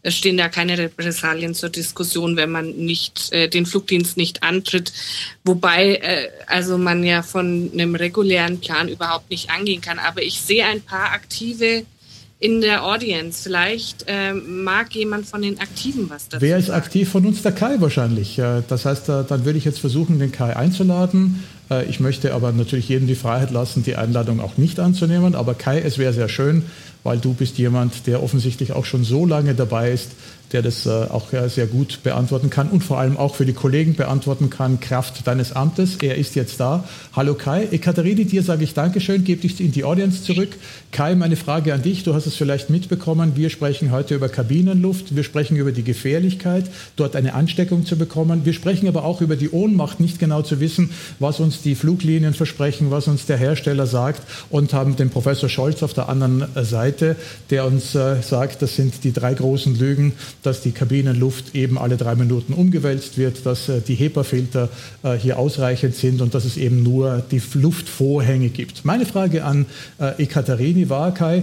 es 0.02 0.16
stehen 0.16 0.38
da 0.38 0.48
keine 0.48 0.78
Repressalien 0.78 1.54
zur 1.54 1.68
Diskussion, 1.68 2.37
wenn 2.37 2.50
man 2.50 2.70
nicht 2.70 3.33
äh, 3.33 3.48
den 3.48 3.66
Flugdienst 3.66 4.16
nicht 4.16 4.42
antritt. 4.42 4.92
Wobei 5.44 5.96
äh, 5.96 6.30
also 6.46 6.78
man 6.78 7.04
ja 7.04 7.22
von 7.22 7.70
einem 7.72 7.94
regulären 7.94 8.61
Plan 8.61 8.88
überhaupt 8.88 9.30
nicht 9.30 9.50
angehen 9.50 9.83
kann. 9.83 9.98
Aber 9.98 10.22
ich 10.22 10.40
sehe 10.40 10.64
ein 10.64 10.80
paar 10.80 11.12
aktive 11.12 11.85
in 12.40 12.62
der 12.62 12.85
Audience. 12.85 13.42
Vielleicht 13.42 14.07
äh, 14.09 14.33
mag 14.33 14.94
jemand 14.94 15.26
von 15.26 15.42
den 15.42 15.61
Aktiven 15.61 16.09
was 16.09 16.29
dazu 16.29 16.42
Wer 16.42 16.57
ist 16.57 16.66
sagen. 16.66 16.79
aktiv 16.79 17.09
von 17.09 17.26
uns? 17.26 17.42
Der 17.42 17.53
Kai 17.53 17.76
wahrscheinlich. 17.79 18.38
Äh, 18.38 18.62
das 18.66 18.87
heißt, 18.87 19.09
dann 19.09 19.44
würde 19.44 19.59
ich 19.59 19.64
jetzt 19.66 19.79
versuchen, 19.79 20.18
den 20.18 20.33
Kai 20.33 20.57
einzuladen. 20.57 21.44
Äh, 21.70 21.85
ich 21.85 22.00
möchte 22.00 22.35
aber 22.35 22.50
natürlich 22.53 22.88
jedem 22.88 23.07
die 23.07 23.14
Freiheit 23.14 23.50
lassen, 23.50 23.83
die 23.83 23.96
Einladung 23.96 24.40
auch 24.40 24.57
nicht 24.57 24.81
anzunehmen. 24.81 25.35
Aber 25.35 25.55
Kai, 25.55 25.81
es 25.81 25.98
wäre 25.98 26.14
sehr 26.14 26.31
schön, 26.31 26.64
weil 27.05 27.18
du 27.18 27.35
bist 27.35 27.59
jemand, 27.59 28.07
der 28.07 28.22
offensichtlich 28.22 28.72
auch 28.72 28.87
schon 28.87 29.05
so 29.05 29.26
lange 29.26 29.55
dabei 29.55 29.92
ist, 29.92 30.12
der 30.52 30.62
das 30.62 30.86
äh, 30.86 30.90
auch 30.90 31.32
äh, 31.32 31.48
sehr 31.48 31.66
gut 31.66 32.00
beantworten 32.02 32.50
kann 32.50 32.68
und 32.68 32.82
vor 32.82 32.98
allem 32.98 33.16
auch 33.16 33.34
für 33.36 33.46
die 33.46 33.52
Kollegen 33.52 33.94
beantworten 33.94 34.50
kann, 34.50 34.80
Kraft 34.80 35.26
deines 35.26 35.52
Amtes. 35.52 35.96
Er 36.02 36.16
ist 36.16 36.34
jetzt 36.34 36.58
da. 36.58 36.84
Hallo 37.14 37.34
Kai. 37.34 37.68
Ekaterini, 37.70 38.24
dir 38.24 38.42
sage 38.42 38.64
ich 38.64 38.74
Dankeschön, 38.74 39.24
gebe 39.24 39.42
dich 39.42 39.60
in 39.60 39.72
die 39.72 39.84
Audience 39.84 40.24
zurück. 40.24 40.50
Kai, 40.92 41.14
meine 41.14 41.36
Frage 41.36 41.72
an 41.72 41.82
dich, 41.82 42.02
du 42.02 42.14
hast 42.14 42.26
es 42.26 42.34
vielleicht 42.34 42.68
mitbekommen, 42.70 43.32
wir 43.36 43.50
sprechen 43.50 43.92
heute 43.92 44.14
über 44.14 44.28
Kabinenluft, 44.28 45.14
wir 45.14 45.22
sprechen 45.22 45.56
über 45.56 45.70
die 45.72 45.84
Gefährlichkeit, 45.84 46.64
dort 46.96 47.14
eine 47.14 47.34
Ansteckung 47.34 47.86
zu 47.86 47.96
bekommen. 47.96 48.44
Wir 48.44 48.52
sprechen 48.52 48.88
aber 48.88 49.04
auch 49.04 49.20
über 49.20 49.36
die 49.36 49.50
Ohnmacht, 49.50 50.00
nicht 50.00 50.18
genau 50.18 50.42
zu 50.42 50.58
wissen, 50.58 50.90
was 51.20 51.38
uns 51.38 51.62
die 51.62 51.74
Fluglinien 51.76 52.34
versprechen, 52.34 52.90
was 52.90 53.06
uns 53.06 53.26
der 53.26 53.36
Hersteller 53.36 53.86
sagt 53.86 54.22
und 54.50 54.72
haben 54.72 54.96
den 54.96 55.10
Professor 55.10 55.48
Scholz 55.48 55.82
auf 55.82 55.94
der 55.94 56.08
anderen 56.08 56.44
Seite, 56.56 57.16
der 57.50 57.66
uns 57.66 57.94
äh, 57.94 58.16
sagt, 58.22 58.62
das 58.62 58.74
sind 58.74 59.04
die 59.04 59.12
drei 59.12 59.34
großen 59.34 59.78
Lügen, 59.78 60.12
dass 60.42 60.62
die 60.62 60.72
Kabinenluft 60.72 61.55
eben 61.55 61.79
alle 61.79 61.96
drei 61.96 62.14
Minuten 62.14 62.53
umgewälzt 62.53 63.18
wird, 63.18 63.44
dass 63.46 63.68
äh, 63.68 63.81
die 63.81 63.94
HEPA-Filter 63.94 64.68
äh, 65.03 65.14
hier 65.14 65.38
ausreichend 65.38 65.94
sind 65.94 66.20
und 66.20 66.35
dass 66.35 66.44
es 66.44 66.57
eben 66.57 66.83
nur 66.83 67.22
die 67.31 67.40
Luftvorhänge 67.55 68.48
gibt. 68.48 68.85
Meine 68.85 69.07
Frage 69.07 69.44
an 69.44 69.66
äh, 69.98 70.22
Ekaterini 70.22 70.88
war, 70.88 71.12
Kai, 71.12 71.42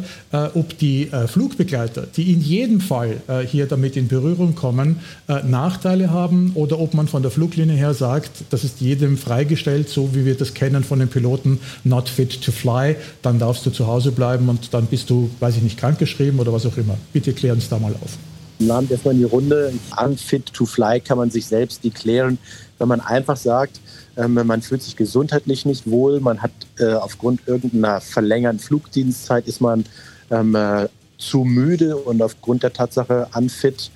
ob 0.54 0.78
die 0.78 1.10
Flugbegleiter, 1.28 2.08
die 2.16 2.32
in 2.32 2.42
jedem 2.42 2.82
Fall 2.82 3.18
hier 3.48 3.66
damit 3.66 3.98
in 3.98 4.08
Berührung 4.08 4.56
kommen, 4.56 4.98
Nachteile 5.28 6.12
haben 6.12 6.52
oder 6.56 6.80
ob 6.80 6.94
man 6.94 7.08
von 7.08 7.22
der 7.22 7.32
Fluglinie 7.32 7.76
her 7.76 7.94
sagt, 7.94 8.32
das 8.50 8.64
ist 8.64 8.82
jedem 8.82 9.18
freigestellt, 9.18 9.90
so 9.90 10.14
wie 10.14 10.26
wir 10.26 10.36
das 10.36 10.54
kennen 10.54 10.84
von 10.84 11.00
den 11.00 11.08
Piloten, 11.08 11.60
not 11.84 12.10
fit 12.10 12.42
to 12.42 12.52
fly, 12.52 12.96
dann 13.22 13.40
darfst 13.40 13.66
du 13.66 13.70
zu 13.70 13.88
Hause 13.88 14.12
bleiben 14.12 14.50
und 14.50 14.74
dann 14.74 14.88
bist 14.88 15.10
du, 15.10 15.30
weiß 15.40 15.58
ich 15.58 15.64
nicht, 15.64 15.78
krankgeschrieben 15.78 16.40
oder 16.40 16.54
was 16.54 16.66
auch 16.66 16.78
immer. 16.78 16.98
Bitte 17.14 17.34
klären 17.34 17.60
Sie 17.60 17.70
da 17.70 17.80
mal 17.80 17.94
auf. 17.94 18.18
Namen 18.66 18.90
erstmal 18.90 19.14
in 19.14 19.20
die 19.20 19.26
Runde. 19.26 19.74
Unfit 20.04 20.52
to 20.54 20.66
fly 20.66 21.00
kann 21.00 21.18
man 21.18 21.30
sich 21.30 21.46
selbst 21.46 21.84
deklären, 21.84 22.38
wenn 22.80 22.88
man 22.88 23.02
einfach 23.02 23.38
sagt, 23.38 23.80
ähm, 24.18 24.34
man 24.34 24.62
fühlt 24.62 24.82
sich 24.82 24.96
gesundheitlich 24.96 25.66
nicht 25.66 25.90
wohl, 25.90 26.20
man 26.20 26.42
hat 26.42 26.52
äh, 26.80 26.94
aufgrund 26.94 27.42
irgendeiner 27.48 28.02
verlängerten 28.02 28.60
Flugdienstzeit 28.60 29.48
ist 29.48 29.62
man 29.62 29.86
ähm, 30.32 30.56
äh, 30.56 30.88
zu 31.18 31.44
müde 31.44 31.98
und 31.98 32.22
aufgrund 32.22 32.64
der 32.64 32.74
Tatsache 32.74 33.28
unfit. 33.36 33.92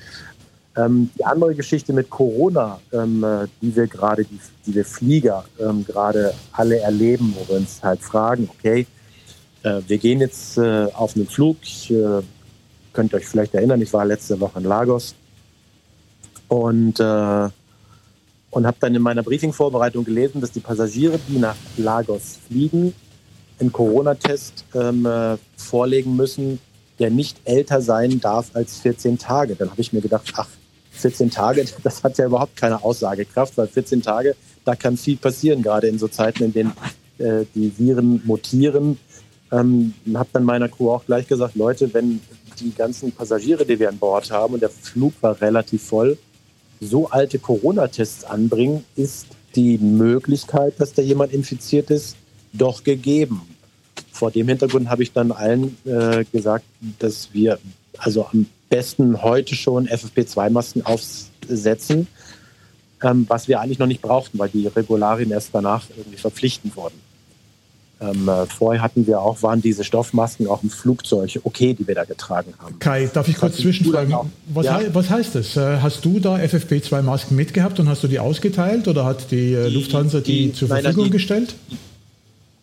Ähm, 0.78 1.10
die 1.18 1.26
andere 1.26 1.54
Geschichte 1.56 1.92
mit 1.92 2.10
Corona, 2.10 2.80
äh, 2.92 2.98
die 3.62 3.76
wir 3.76 3.88
gerade, 3.88 4.24
die, 4.24 4.40
die, 4.66 4.76
wir 4.76 4.86
Flieger 4.86 5.44
gerade 5.88 6.34
alle 6.54 6.80
erleben, 6.80 7.36
wo 7.38 7.48
wir 7.52 7.60
uns 7.60 7.82
halt 7.84 8.02
fragen, 8.02 8.50
okay, 8.58 8.86
wir 9.64 10.00
gehen 10.00 10.22
jetzt 10.22 10.58
auf 10.58 11.16
einen 11.16 11.28
Flug. 11.28 11.58
Könnt 12.94 13.14
euch 13.14 13.26
vielleicht 13.26 13.54
erinnern, 13.54 13.82
ich 13.82 13.94
war 13.94 14.06
letzte 14.06 14.40
Woche 14.40 14.60
in 14.60 14.66
Lagos 14.66 15.16
und, 16.48 17.00
äh, 17.00 17.50
und 18.50 18.68
habe 18.68 18.78
dann 18.80 18.94
in 18.94 19.02
meiner 19.02 19.24
Briefingvorbereitung 19.24 20.04
gelesen, 20.04 20.42
dass 20.42 20.52
die 20.52 20.60
Passagiere, 20.60 21.20
die 21.30 21.38
nach 21.38 21.56
Lagos 21.78 22.40
fliegen, 22.48 22.94
einen 23.60 23.72
Corona-Test 23.72 24.66
ähm, 24.74 25.06
äh, 25.06 25.38
vorlegen 25.56 26.16
müssen, 26.16 26.60
der 27.00 27.10
nicht 27.10 27.38
älter 27.46 27.82
sein 27.82 28.20
darf 28.20 28.52
als 28.54 28.80
14 28.80 29.18
Tage. 29.18 29.56
Dann 29.56 29.70
habe 29.70 29.80
ich 29.80 29.94
mir 29.94 30.02
gedacht, 30.02 30.34
ach, 30.36 30.50
14 30.92 31.32
Tage, 31.32 31.66
das 31.84 32.04
hat 32.04 32.18
ja 32.18 32.26
überhaupt 32.26 32.58
keine 32.58 32.84
Aussagekraft, 32.84 33.58
weil 33.58 33.68
14 33.68 34.02
Tage, 34.02 34.36
da 34.66 34.76
kann 34.76 34.98
viel 34.98 35.18
passieren, 35.18 35.64
gerade 35.64 35.88
in 35.88 35.98
so 35.98 36.08
Zeiten, 36.08 36.44
in 36.44 36.54
denen 36.54 36.74
äh, 37.18 37.46
die 37.56 37.72
Viren 37.78 38.22
mutieren. 38.26 38.98
Ähm, 39.52 39.94
habe 40.14 40.30
dann 40.34 40.44
meiner 40.44 40.70
Crew 40.70 40.92
auch 40.92 41.06
gleich 41.06 41.28
gesagt, 41.28 41.56
Leute, 41.56 41.94
wenn 41.94 42.22
die 42.62 42.74
ganzen 42.74 43.12
Passagiere, 43.12 43.66
die 43.66 43.80
wir 43.80 43.90
an 43.90 43.98
Bord 43.98 44.32
haben, 44.32 44.54
und 44.54 44.62
der 44.62 44.70
Flug 44.70 45.14
war 45.22 45.40
relativ 45.42 45.84
voll, 45.84 46.18
so 46.80 47.10
alte 47.10 47.40
Corona-Tests 47.40 48.24
anbringen, 48.24 48.84
ist 48.96 49.28
die 49.56 49.78
Möglichkeit, 49.78 50.80
dass 50.80 50.94
da 50.94 51.02
jemand 51.02 51.34
infiziert 51.34 51.92
ist, 51.92 52.16
doch 52.54 52.84
gegeben. 52.84 53.42
Vor 54.12 54.32
dem 54.32 54.48
Hintergrund 54.48 54.90
habe 54.90 55.04
ich 55.04 55.12
dann 55.12 55.32
allen 55.32 55.78
äh, 55.86 56.26
gesagt, 56.32 56.66
dass 57.00 57.34
wir 57.34 57.60
also 57.98 58.26
am 58.26 58.48
besten 58.70 59.22
heute 59.22 59.56
schon 59.56 59.88
FFP2-Masken 59.88 60.86
aufsetzen, 60.86 62.08
ähm, 63.04 63.26
was 63.28 63.48
wir 63.48 63.60
eigentlich 63.60 63.80
noch 63.80 63.88
nicht 63.88 64.02
brauchten, 64.02 64.40
weil 64.40 64.50
die 64.50 64.68
Regularien 64.68 65.32
erst 65.32 65.50
danach 65.54 65.86
irgendwie 65.96 66.18
verpflichtend 66.18 66.76
wurden. 66.76 66.96
Ähm, 68.02 68.28
äh, 68.28 68.48
vorher 68.48 68.82
hatten 68.82 69.06
wir 69.06 69.22
auch, 69.22 69.44
waren 69.44 69.62
diese 69.62 69.84
Stoffmasken 69.84 70.48
auch 70.48 70.64
im 70.64 70.72
Flugzeug 70.72 71.40
okay, 71.44 71.76
die 71.76 71.88
wir 71.88 71.94
da 71.94 72.04
getragen 72.04 72.54
haben. 72.58 72.80
Kai, 72.80 73.10
darf 73.14 73.28
ich 73.28 73.38
kurz 73.38 73.58
zwischenfragen? 73.58 74.16
Was, 74.48 74.66
ja. 74.66 74.82
was, 74.92 75.10
heißt 75.12 75.36
das? 75.36 75.56
Äh, 75.56 75.78
hast 75.82 76.04
du 76.04 76.20
da 76.20 76.38
FFP2-Masken 76.38 77.36
mitgehabt 77.36 77.80
und 77.80 77.88
hast 77.88 78.04
du 78.04 78.08
die 78.08 78.18
ausgeteilt 78.18 78.88
oder 78.88 79.06
hat 79.06 79.30
die, 79.30 79.54
äh, 79.54 79.70
die 79.70 79.76
Lufthansa 79.76 80.20
die, 80.20 80.48
die 80.48 80.54
zur 80.54 80.70
nein, 80.70 80.82
Verfügung 80.82 81.06
die, 81.06 81.12
gestellt? 81.12 81.56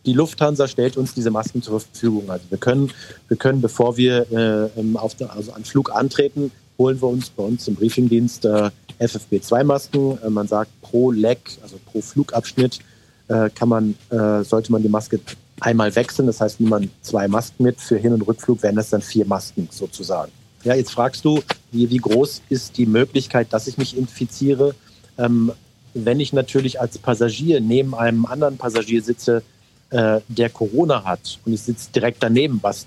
Die 0.06 0.12
Lufthansa 0.12 0.66
stellt 0.66 0.96
uns 0.96 1.14
diese 1.14 1.30
Masken 1.30 1.62
zur 1.62 1.78
Verfügung. 1.80 2.28
Also 2.30 2.44
wir 2.50 2.58
können, 2.58 2.90
wir 3.28 3.36
können 3.36 3.60
bevor 3.60 3.96
wir 3.96 4.26
äh, 4.32 4.96
auf 4.96 5.14
der, 5.14 5.32
also 5.32 5.52
an 5.52 5.64
Flug 5.64 5.94
antreten, 5.94 6.50
holen 6.78 7.00
wir 7.00 7.08
uns 7.08 7.30
bei 7.30 7.44
uns 7.44 7.68
im 7.68 7.76
Briefingdienst 7.76 8.44
äh, 8.44 8.70
FFP2-Masken. 8.98 10.18
Äh, 10.24 10.30
man 10.30 10.48
sagt 10.48 10.70
pro 10.82 11.12
Leck, 11.12 11.58
also 11.62 11.76
pro 11.86 12.00
Flugabschnitt, 12.00 12.80
äh, 13.28 13.50
kann 13.50 13.68
man, 13.68 13.94
äh, 14.10 14.42
sollte 14.42 14.72
man 14.72 14.82
die 14.82 14.88
Maske 14.88 15.20
einmal 15.60 15.94
wechseln. 15.94 16.26
Das 16.26 16.40
heißt, 16.40 16.60
nimmt 16.60 16.70
man 16.70 16.90
zwei 17.02 17.28
Masken 17.28 17.62
mit. 17.62 17.80
Für 17.80 17.96
Hin- 17.96 18.12
und 18.12 18.22
Rückflug 18.22 18.62
wären 18.62 18.76
das 18.76 18.90
dann 18.90 19.02
vier 19.02 19.26
Masken 19.26 19.68
sozusagen. 19.70 20.32
Ja, 20.64 20.74
jetzt 20.74 20.90
fragst 20.90 21.24
du, 21.24 21.42
wie, 21.70 21.88
wie 21.90 21.98
groß 21.98 22.42
ist 22.48 22.76
die 22.76 22.86
Möglichkeit, 22.86 23.52
dass 23.52 23.66
ich 23.66 23.78
mich 23.78 23.96
infiziere? 23.96 24.74
Ähm, 25.16 25.52
wenn 25.94 26.20
ich 26.20 26.32
natürlich 26.32 26.80
als 26.80 26.98
Passagier 26.98 27.60
neben 27.60 27.94
einem 27.94 28.26
anderen 28.26 28.56
Passagier 28.58 29.02
sitze, 29.02 29.42
äh, 29.90 30.20
der 30.28 30.50
Corona 30.50 31.04
hat 31.04 31.38
und 31.44 31.52
ich 31.52 31.62
sitze 31.62 31.90
direkt 31.94 32.22
daneben, 32.22 32.58
was 32.62 32.86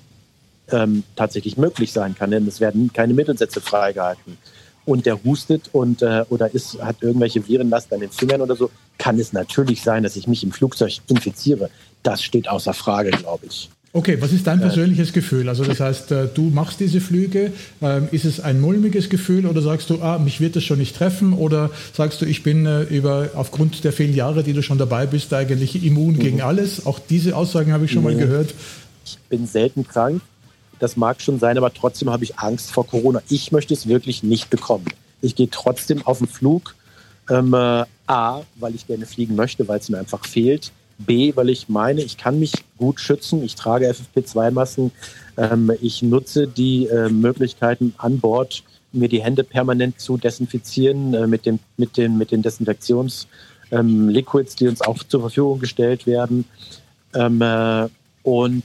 ähm, 0.70 1.04
tatsächlich 1.16 1.58
möglich 1.58 1.92
sein 1.92 2.16
kann, 2.16 2.32
denn 2.32 2.48
es 2.48 2.60
werden 2.60 2.92
keine 2.94 3.14
Mittelsätze 3.14 3.60
freigehalten 3.60 4.38
und 4.86 5.06
der 5.06 5.24
hustet 5.24 5.70
und 5.72 6.02
äh, 6.02 6.24
oder 6.30 6.54
ist, 6.54 6.82
hat 6.82 6.98
irgendwelche 7.02 7.48
Virenlast 7.48 7.94
an 7.94 8.00
den 8.00 8.12
Fingern 8.12 8.42
oder 8.42 8.56
so, 8.56 8.70
kann 8.98 9.20
es 9.20 9.34
natürlich 9.34 9.82
sein, 9.82 10.04
dass 10.04 10.16
ich 10.16 10.28
mich 10.28 10.44
im 10.44 10.52
Flugzeug 10.52 10.94
infiziere. 11.08 11.70
Das 12.04 12.24
steht 12.24 12.48
außer 12.48 12.74
Frage, 12.74 13.12
glaube 13.12 13.46
ich. 13.46 13.70
Okay, 13.94 14.22
was 14.22 14.32
ist 14.32 14.48
dein 14.48 14.60
äh, 14.60 14.62
persönliches 14.62 15.12
Gefühl? 15.12 15.50
Also 15.50 15.66
das 15.66 15.82
heißt, 15.82 16.12
äh, 16.12 16.28
du 16.34 16.44
machst 16.44 16.80
diese 16.80 17.02
Flüge. 17.02 17.52
Ähm, 17.82 18.08
ist 18.12 18.24
es 18.24 18.40
ein 18.40 18.62
mulmiges 18.62 19.10
Gefühl 19.10 19.46
oder 19.46 19.62
sagst 19.62 19.90
du, 19.90 20.02
ah, 20.02 20.18
mich 20.18 20.40
wird 20.40 20.56
das 20.56 20.64
schon 20.64 20.80
nicht 20.80 20.96
treffen? 20.96 21.34
Oder 21.34 21.72
sagst 21.94 22.22
du, 22.22 22.26
ich 22.26 22.42
bin 22.42 22.66
äh, 22.66 22.84
über 22.84 23.32
aufgrund 23.36 23.84
der 23.84 23.92
vielen 23.92 24.16
Jahre, 24.16 24.44
die 24.44 24.54
du 24.54 24.64
schon 24.64 24.78
dabei 24.78 25.06
bist, 25.08 25.34
eigentlich 25.34 25.84
immun 25.84 26.14
mhm. 26.16 26.20
gegen 26.20 26.42
alles? 26.42 26.86
Auch 26.86 27.00
diese 27.00 27.36
Aussagen 27.36 27.74
habe 27.74 27.86
ich 27.86 27.92
schon 27.92 28.04
mhm. 28.04 28.12
mal 28.12 28.16
gehört. 28.16 28.54
Ich 29.06 29.18
bin 29.30 29.46
selten 29.46 29.86
krank. 29.86 30.22
Das 30.82 30.98
mag 30.98 31.22
schon 31.22 31.38
sein, 31.38 31.60
aber 31.60 31.72
trotzdem 31.72 32.10
habe 32.10 32.24
ich 32.24 32.40
Angst 32.40 32.72
vor 32.72 32.88
Corona. 32.88 33.22
Ich 33.30 33.52
möchte 33.52 33.72
es 33.76 33.88
wirklich 33.88 34.24
nicht 34.24 34.50
bekommen. 34.50 34.86
Ich 35.22 35.36
gehe 35.36 35.48
trotzdem 35.48 36.04
auf 36.08 36.18
den 36.18 36.26
Flug. 36.28 36.74
Ähm, 37.30 37.54
äh, 37.54 37.86
A, 38.08 38.42
weil 38.56 38.74
ich 38.74 38.88
gerne 38.88 39.06
fliegen 39.06 39.36
möchte, 39.36 39.68
weil 39.68 39.78
es 39.78 39.90
mir 39.90 40.00
einfach 40.00 40.26
fehlt. 40.26 40.72
B, 40.98 41.36
weil 41.36 41.52
ich 41.52 41.70
meine, 41.70 42.02
ich 42.02 42.18
kann 42.18 42.40
mich 42.40 42.54
gut 42.80 43.00
schützen. 43.00 43.44
Ich 43.44 43.54
trage 43.54 43.92
FFP2-Masken. 43.92 44.92
Ähm, 45.38 45.72
ich 45.82 46.02
nutze 46.02 46.48
die 46.48 46.88
äh, 46.88 47.10
Möglichkeiten 47.10 47.94
an 48.00 48.20
Bord, 48.20 48.64
mir 48.92 49.08
die 49.08 49.22
Hände 49.22 49.44
permanent 49.44 50.00
zu 50.02 50.18
desinfizieren 50.18 51.14
äh, 51.14 51.28
mit, 51.28 51.46
dem, 51.46 51.60
mit, 51.78 51.96
den, 51.96 52.18
mit 52.18 52.32
den 52.32 52.42
Desinfektionsliquids, 52.42 53.28
ähm, 53.72 54.58
die 54.60 54.68
uns 54.68 54.82
auch 54.82 54.98
zur 55.04 55.20
Verfügung 55.22 55.60
gestellt 55.60 56.08
werden. 56.08 56.46
Ähm, 57.14 57.40
äh, 57.40 57.88
und 58.24 58.64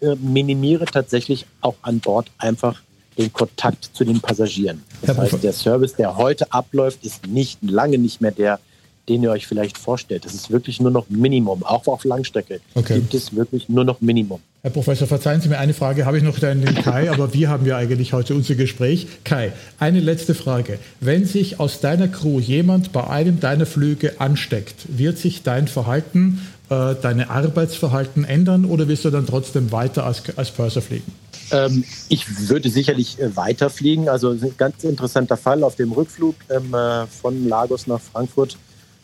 äh, 0.00 0.14
minimiere 0.16 0.84
tatsächlich 0.84 1.46
auch 1.60 1.76
an 1.82 2.00
Bord 2.00 2.30
einfach 2.38 2.82
den 3.18 3.32
Kontakt 3.32 3.90
zu 3.92 4.04
den 4.04 4.20
Passagieren. 4.20 4.82
Das 5.02 5.16
heißt, 5.16 5.42
der 5.42 5.52
Service, 5.52 5.94
der 5.94 6.16
heute 6.16 6.52
abläuft, 6.52 7.04
ist 7.04 7.26
nicht 7.26 7.58
lange 7.62 7.98
nicht 7.98 8.20
mehr 8.20 8.30
der, 8.30 8.60
den 9.08 9.22
ihr 9.22 9.30
euch 9.30 9.46
vielleicht 9.46 9.76
vorstellt. 9.76 10.24
Das 10.24 10.34
ist 10.34 10.50
wirklich 10.50 10.80
nur 10.80 10.90
noch 10.90 11.08
Minimum. 11.08 11.64
Auch 11.64 11.86
auf 11.86 12.04
Langstrecke 12.04 12.60
okay. 12.74 12.94
gibt 12.94 13.14
es 13.14 13.34
wirklich 13.34 13.68
nur 13.68 13.84
noch 13.84 14.00
Minimum. 14.00 14.40
Herr 14.62 14.70
Professor, 14.70 15.08
verzeihen 15.08 15.40
Sie 15.40 15.48
mir 15.48 15.58
eine 15.58 15.72
Frage, 15.72 16.04
habe 16.04 16.18
ich 16.18 16.22
noch 16.22 16.40
an 16.42 16.60
den 16.60 16.74
Kai, 16.74 17.10
aber 17.10 17.32
wir 17.32 17.48
haben 17.48 17.64
ja 17.66 17.78
eigentlich 17.78 18.12
heute 18.12 18.34
unser 18.34 18.54
Gespräch. 18.54 19.06
Kai, 19.24 19.52
eine 19.78 20.00
letzte 20.00 20.34
Frage. 20.34 20.78
Wenn 21.00 21.24
sich 21.24 21.58
aus 21.58 21.80
deiner 21.80 22.08
Crew 22.08 22.40
jemand 22.40 22.92
bei 22.92 23.06
einem 23.06 23.40
deiner 23.40 23.64
Flüge 23.64 24.20
ansteckt, 24.20 24.74
wird 24.86 25.16
sich 25.16 25.42
dein 25.42 25.66
Verhalten 25.66 26.46
äh, 26.70 26.94
deine 26.94 27.30
Arbeitsverhalten 27.30 28.24
ändern 28.24 28.64
oder 28.64 28.88
wirst 28.88 29.04
du 29.04 29.10
dann 29.10 29.26
trotzdem 29.26 29.72
weiter 29.72 30.06
als, 30.06 30.22
als 30.36 30.50
Purser 30.50 30.80
fliegen? 30.80 31.12
Ähm, 31.50 31.84
ich 32.08 32.48
würde 32.48 32.70
sicherlich 32.70 33.18
äh, 33.18 33.36
weiterfliegen. 33.36 34.08
Also 34.08 34.30
ein 34.30 34.54
ganz 34.56 34.84
interessanter 34.84 35.36
Fall. 35.36 35.64
Auf 35.64 35.76
dem 35.76 35.92
Rückflug 35.92 36.36
ähm, 36.48 36.72
äh, 36.72 37.06
von 37.06 37.48
Lagos 37.48 37.86
nach 37.86 38.00
Frankfurt 38.00 38.56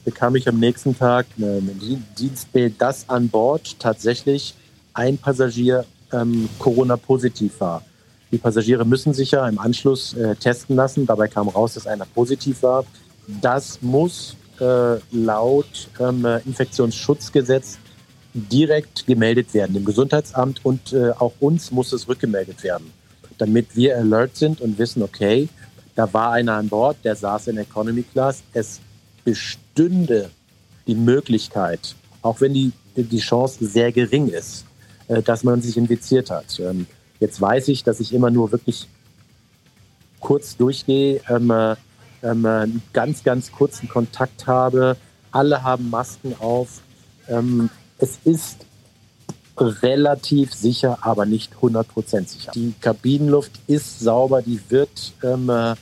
bekam 0.05 0.37
ich 0.37 0.49
am 0.49 0.61
nächsten 0.61 0.97
Tag 0.97 1.27
eine 1.37 1.61
Dienstbild, 2.17 2.81
dass 2.81 3.09
an 3.09 3.29
Bord 3.29 3.81
tatsächlich 3.81 4.55
ein 4.95 5.19
Passagier 5.19 5.85
ähm, 6.13 6.49
Corona-positiv 6.61 7.61
war. 7.61 7.83
Die 8.31 8.39
Passagiere 8.39 8.85
müssen 8.85 9.13
sich 9.13 9.33
ja 9.33 9.49
im 9.49 9.59
Anschluss 9.59 10.15
äh, 10.15 10.37
testen 10.37 10.77
lassen. 10.77 11.07
Dabei 11.07 11.27
kam 11.27 11.49
raus, 11.49 11.75
dass 11.75 11.87
einer 11.87 12.07
positiv 12.07 12.63
war. 12.63 12.85
Das 13.41 13.83
muss 13.83 14.37
äh, 14.61 14.99
laut 15.13 15.89
ähm, 15.99 16.27
Infektionsschutzgesetz 16.45 17.79
direkt 18.35 19.07
gemeldet 19.07 19.55
werden, 19.55 19.75
dem 19.75 19.85
Gesundheitsamt 19.85 20.65
und 20.65 20.93
äh, 20.93 21.11
auch 21.11 21.33
uns 21.41 21.71
muss 21.71 21.93
es 21.93 22.07
rückgemeldet 22.07 22.63
werden, 22.63 22.93
damit 23.39 23.75
wir 23.75 23.97
alert 23.97 24.37
sind 24.37 24.61
und 24.61 24.79
wissen, 24.79 25.03
okay, 25.03 25.49
da 25.95 26.13
war 26.13 26.33
einer 26.33 26.55
an 26.55 26.69
Bord, 26.69 26.99
der 27.05 27.17
saß 27.17 27.49
in 27.49 27.57
Economy 27.57 28.03
Class. 28.03 28.43
Es 28.53 28.81
bestünde 29.25 30.31
die 30.87 30.95
Möglichkeit, 30.95 31.97
auch 32.21 32.41
wenn 32.41 32.53
die, 32.53 32.73
die 32.95 33.19
Chance 33.19 33.67
sehr 33.67 33.91
gering 33.91 34.29
ist, 34.29 34.67
äh, 35.09 35.23
dass 35.23 35.43
man 35.43 35.63
sich 35.63 35.77
infiziert 35.77 36.31
hat. 36.31 36.61
Ähm, 36.61 36.87
jetzt 37.19 37.41
weiß 37.41 37.69
ich, 37.69 37.83
dass 37.83 38.01
ich 38.01 38.13
immer 38.13 38.31
nur 38.31 38.53
wirklich 38.53 38.87
kurz 40.21 40.57
durchgehe, 40.57 41.21
ähm, 41.29 41.51
äh, 41.51 41.77
ähm, 42.27 42.45
einen 42.45 42.83
ganz, 42.93 43.23
ganz 43.23 43.53
kurzen 43.53 43.89
Kontakt 43.89 44.47
habe. 44.47 44.97
Alle 45.31 45.63
haben 45.63 45.91
Masken 45.91 46.35
auf. 46.41 46.81
Ähm, 47.29 47.71
es 47.99 48.19
ist 48.25 48.67
relativ 49.59 50.53
sicher, 50.53 50.99
aber 51.01 51.25
nicht 51.25 51.55
100% 51.63 52.29
sicher. 52.29 52.53
Die 52.55 52.75
Kabinenluft 52.81 53.53
ist 53.67 54.01
sauber, 54.01 54.43
die 54.43 54.61
wird 54.69 55.15
ähm, 55.23 55.49
äh, 55.49 55.75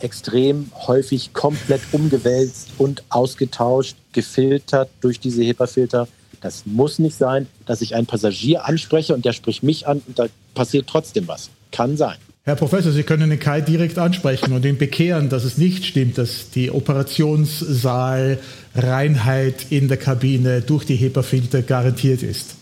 extrem 0.00 0.70
häufig 0.86 1.32
komplett 1.32 1.82
umgewälzt 1.92 2.70
und 2.78 3.04
ausgetauscht, 3.08 3.96
gefiltert 4.12 4.90
durch 5.00 5.20
diese 5.20 5.42
HEPA-Filter. 5.44 6.08
Das 6.40 6.66
muss 6.66 6.98
nicht 6.98 7.16
sein, 7.16 7.46
dass 7.66 7.82
ich 7.82 7.94
einen 7.94 8.06
Passagier 8.06 8.64
anspreche 8.64 9.14
und 9.14 9.24
der 9.24 9.32
spricht 9.32 9.62
mich 9.62 9.86
an 9.86 10.02
und 10.06 10.18
da 10.18 10.26
passiert 10.54 10.88
trotzdem 10.88 11.28
was. 11.28 11.50
Kann 11.70 11.96
sein. 11.96 12.16
Herr 12.44 12.56
Professor, 12.56 12.90
Sie 12.90 13.04
können 13.04 13.30
den 13.30 13.38
Kai 13.38 13.60
direkt 13.60 13.98
ansprechen 13.98 14.52
und 14.52 14.64
ihn 14.64 14.76
bekehren, 14.76 15.28
dass 15.28 15.44
es 15.44 15.58
nicht 15.58 15.84
stimmt, 15.84 16.18
dass 16.18 16.50
die 16.50 16.72
Operationssaalreinheit 16.72 19.66
in 19.70 19.86
der 19.86 19.96
Kabine 19.96 20.60
durch 20.60 20.84
die 20.84 20.96
HEPA-Filter 20.96 21.62
garantiert 21.62 22.24
ist. 22.24 22.56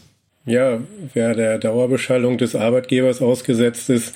Ja, 0.45 0.81
wer 1.15 1.35
der 1.35 1.59
Dauerbeschallung 1.59 2.37
des 2.37 2.55
Arbeitgebers 2.55 3.23
ausgesetzt 3.23 3.89
ist 3.89 4.15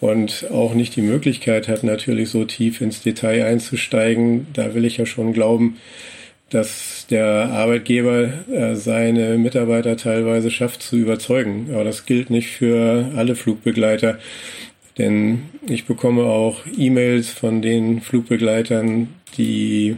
und 0.00 0.50
auch 0.50 0.74
nicht 0.74 0.96
die 0.96 1.02
Möglichkeit 1.02 1.66
hat, 1.68 1.82
natürlich 1.82 2.28
so 2.28 2.44
tief 2.44 2.82
ins 2.82 3.00
Detail 3.00 3.46
einzusteigen, 3.46 4.48
da 4.52 4.74
will 4.74 4.84
ich 4.84 4.98
ja 4.98 5.06
schon 5.06 5.32
glauben, 5.32 5.78
dass 6.50 7.06
der 7.08 7.48
Arbeitgeber 7.50 8.28
äh, 8.52 8.74
seine 8.74 9.38
Mitarbeiter 9.38 9.96
teilweise 9.96 10.50
schafft 10.50 10.82
zu 10.82 10.96
überzeugen. 10.96 11.70
Aber 11.72 11.84
das 11.84 12.04
gilt 12.04 12.28
nicht 12.28 12.50
für 12.50 13.10
alle 13.16 13.34
Flugbegleiter. 13.34 14.18
Denn 14.98 15.42
ich 15.66 15.86
bekomme 15.86 16.24
auch 16.24 16.60
E-Mails 16.76 17.30
von 17.30 17.62
den 17.62 18.00
Flugbegleitern, 18.00 19.08
die 19.36 19.96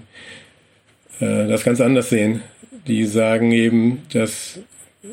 äh, 1.21 1.47
das 1.49 1.65
ganz 1.65 1.81
anders 1.81 2.09
sehen. 2.09 2.41
Die 2.87 3.05
sagen 3.05 3.53
eben, 3.53 4.03
dass 4.13 4.61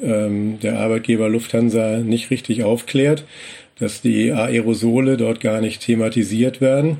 ähm, 0.01 0.59
der 0.61 0.79
Arbeitgeber 0.79 1.29
Lufthansa 1.29 1.97
nicht 1.97 2.29
richtig 2.29 2.63
aufklärt, 2.63 3.25
dass 3.79 4.01
die 4.01 4.31
Aerosole 4.31 5.17
dort 5.17 5.39
gar 5.39 5.59
nicht 5.59 5.81
thematisiert 5.81 6.61
werden, 6.61 6.97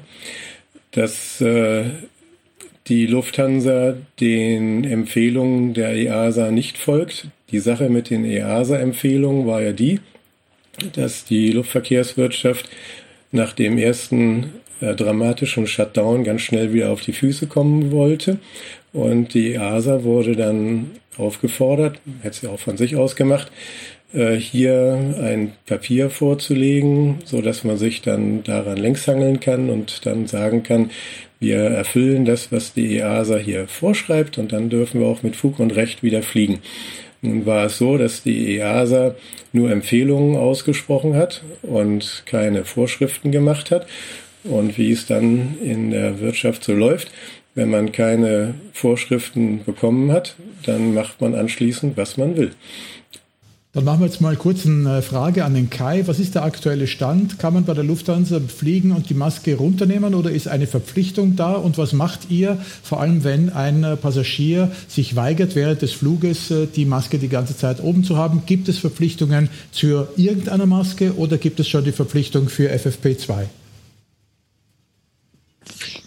dass 0.91 1.39
äh, 1.41 1.85
die 2.87 3.05
Lufthansa 3.05 3.95
den 4.19 4.83
Empfehlungen 4.83 5.73
der 5.73 5.93
EASA 5.95 6.51
nicht 6.51 6.77
folgt. 6.77 7.27
Die 7.51 7.59
Sache 7.59 7.89
mit 7.89 8.09
den 8.09 8.25
EASA-Empfehlungen 8.25 9.47
war 9.47 9.61
ja 9.61 9.71
die, 9.71 9.99
dass 10.93 11.25
die 11.25 11.51
Luftverkehrswirtschaft 11.51 12.69
nach 13.31 13.53
dem 13.53 13.77
ersten 13.77 14.53
äh, 14.81 14.95
dramatischen 14.95 15.67
Shutdown 15.67 16.23
ganz 16.23 16.41
schnell 16.41 16.73
wieder 16.73 16.91
auf 16.91 17.01
die 17.01 17.13
Füße 17.13 17.47
kommen 17.47 17.91
wollte. 17.91 18.37
Und 18.91 19.33
die 19.33 19.53
EASA 19.53 20.03
wurde 20.03 20.35
dann 20.35 20.91
aufgefordert, 21.17 21.99
hätte 22.21 22.41
sie 22.41 22.47
auch 22.47 22.59
von 22.59 22.77
sich 22.77 22.95
aus 22.95 23.15
gemacht, 23.15 23.51
äh, 24.13 24.35
hier 24.35 25.15
ein 25.21 25.53
Papier 25.65 26.09
vorzulegen, 26.09 27.19
so 27.25 27.41
dass 27.41 27.63
man 27.63 27.77
sich 27.77 28.01
dann 28.01 28.43
daran 28.43 28.77
längs 28.77 29.07
hangeln 29.07 29.39
kann 29.39 29.69
und 29.69 30.05
dann 30.05 30.27
sagen 30.27 30.63
kann, 30.63 30.91
wir 31.39 31.57
erfüllen 31.57 32.23
das, 32.23 32.51
was 32.51 32.73
die 32.73 32.97
EASA 32.97 33.37
hier 33.37 33.67
vorschreibt 33.67 34.37
und 34.37 34.53
dann 34.53 34.69
dürfen 34.69 35.01
wir 35.01 35.07
auch 35.07 35.23
mit 35.23 35.35
Fug 35.35 35.59
und 35.59 35.75
Recht 35.75 36.03
wieder 36.03 36.23
fliegen. 36.23 36.59
Nun 37.23 37.45
war 37.45 37.65
es 37.65 37.77
so, 37.77 37.97
dass 37.97 38.21
die 38.21 38.57
EASA 38.57 39.15
nur 39.53 39.71
Empfehlungen 39.71 40.35
ausgesprochen 40.35 41.15
hat 41.15 41.41
und 41.61 42.23
keine 42.25 42.65
Vorschriften 42.65 43.31
gemacht 43.31 43.71
hat. 43.71 43.87
Und 44.43 44.77
wie 44.77 44.91
es 44.91 45.05
dann 45.05 45.55
in 45.63 45.91
der 45.91 46.19
Wirtschaft 46.19 46.65
so 46.65 46.73
läuft, 46.73 47.11
wenn 47.55 47.69
man 47.69 47.93
keine 47.93 48.55
Vorschriften 48.73 49.63
bekommen 49.63 50.11
hat, 50.11 50.35
dann 50.65 50.93
macht 50.93 51.21
man 51.21 51.33
anschließend, 51.33 51.95
was 51.95 52.17
man 52.17 52.35
will. 52.35 52.51
Dann 53.75 53.85
machen 53.85 54.01
wir 54.01 54.05
jetzt 54.05 54.21
mal 54.21 54.35
kurz 54.35 54.67
eine 54.67 55.01
Frage 55.01 55.43
an 55.43 55.55
den 55.55 55.71
Kai. 55.71 56.03
Was 56.05 56.19
ist 56.19 56.35
der 56.35 56.43
aktuelle 56.43 56.85
Stand? 56.85 57.39
Kann 57.39 57.55
man 57.55 57.65
bei 57.65 57.73
der 57.73 57.83
Lufthansa 57.83 58.39
fliegen 58.39 58.91
und 58.91 59.09
die 59.09 59.15
Maske 59.15 59.55
runternehmen 59.55 60.13
oder 60.13 60.29
ist 60.29 60.47
eine 60.47 60.67
Verpflichtung 60.67 61.35
da? 61.35 61.53
Und 61.53 61.79
was 61.79 61.91
macht 61.91 62.29
ihr, 62.29 62.63
vor 62.83 63.01
allem 63.01 63.23
wenn 63.23 63.49
ein 63.49 63.97
Passagier 63.99 64.71
sich 64.87 65.15
weigert, 65.15 65.55
während 65.55 65.81
des 65.81 65.91
Fluges 65.91 66.51
äh, 66.51 66.67
die 66.67 66.85
Maske 66.85 67.17
die 67.17 67.29
ganze 67.29 67.57
Zeit 67.57 67.81
oben 67.81 68.03
zu 68.03 68.15
haben? 68.15 68.43
Gibt 68.45 68.69
es 68.69 68.77
Verpflichtungen 68.77 69.49
zu 69.71 70.05
irgendeiner 70.17 70.67
Maske 70.67 71.15
oder 71.15 71.39
gibt 71.39 71.59
es 71.59 71.67
schon 71.67 71.83
die 71.83 71.93
Verpflichtung 71.93 72.49
für 72.49 72.71
FFP2? 72.71 73.47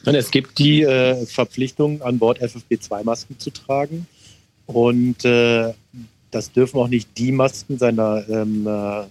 Es 0.05 0.31
gibt 0.31 0.61
die 0.61 0.83
äh, 0.83 1.27
Verpflichtung, 1.27 2.01
an 2.03 2.21
Bord 2.21 2.41
FFP2-Masken 2.41 3.41
zu 3.41 3.51
tragen. 3.51 4.07
Und 4.67 5.25
äh, 5.25 5.73
das 6.31 6.53
dürfen 6.53 6.79
auch 6.79 6.89
nicht 6.89 7.17
die 7.19 7.33
Masken 7.33 7.79
sein. 7.79 7.97
Da 7.97 8.23
ähm, 8.29 8.67
äh, 8.67 9.07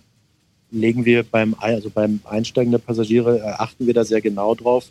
legen 0.72 1.06
wir 1.06 1.24
beim, 1.24 1.56
also 1.60 1.90
beim 1.90 2.20
Einsteigen 2.26 2.72
der 2.72 2.80
Passagiere, 2.80 3.40
äh, 3.40 3.42
achten 3.44 3.88
wir 3.88 3.94
da 3.94 4.04
sehr 4.04 4.22
genau 4.22 4.56
drauf. 4.56 4.90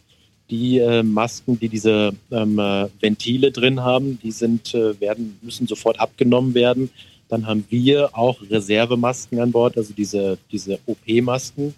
Die 0.50 0.78
äh, 0.78 1.02
Masken, 1.02 1.58
die 1.58 1.68
diese 1.68 2.12
ähm, 2.30 2.58
äh, 2.58 2.88
Ventile 3.00 3.50
drin 3.50 3.80
haben, 3.80 4.18
die 4.22 4.30
sind, 4.30 4.74
äh, 4.74 4.98
werden, 5.00 5.38
müssen 5.42 5.66
sofort 5.66 5.98
abgenommen 6.00 6.54
werden. 6.54 6.90
Dann 7.28 7.46
haben 7.46 7.64
wir 7.70 8.16
auch 8.16 8.38
Reservemasken 8.50 9.40
an 9.40 9.52
Bord, 9.52 9.76
also 9.78 9.94
diese, 9.94 10.38
diese 10.52 10.78
OP-Masken, 10.86 11.74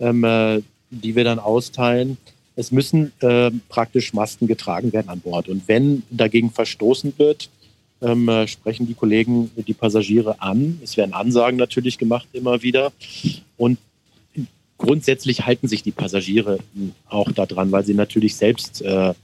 ähm, 0.00 0.24
äh, 0.24 0.60
die 0.90 1.16
wir 1.16 1.24
dann 1.24 1.38
austeilen. 1.38 2.18
Es 2.56 2.70
müssen 2.70 3.12
praktisch 3.68 4.12
Masken 4.12 4.46
getragen 4.46 4.92
werden 4.92 5.08
an 5.08 5.18
Bord. 5.18 5.48
Und 5.48 5.66
wenn 5.66 6.04
dagegen 6.12 6.52
verstoßen 6.52 7.12
wird, 7.16 7.48
ähm, 8.02 8.28
äh, 8.28 8.46
sprechen 8.46 8.86
die 8.86 8.94
Kollegen 8.94 9.50
die 9.56 9.74
Passagiere 9.74 10.40
an. 10.40 10.80
Es 10.82 10.96
werden 10.96 11.14
Ansagen 11.14 11.58
natürlich 11.58 11.98
gemacht 11.98 12.28
immer 12.32 12.62
wieder. 12.62 12.92
Und 13.56 13.78
grundsätzlich 14.78 15.46
halten 15.46 15.68
sich 15.68 15.82
die 15.82 15.92
Passagiere 15.92 16.58
auch 17.08 17.30
daran, 17.32 17.72
weil 17.72 17.84
sie 17.84 17.94
natürlich 17.94 18.36
selbst 18.36 18.82
äh, 18.82 19.14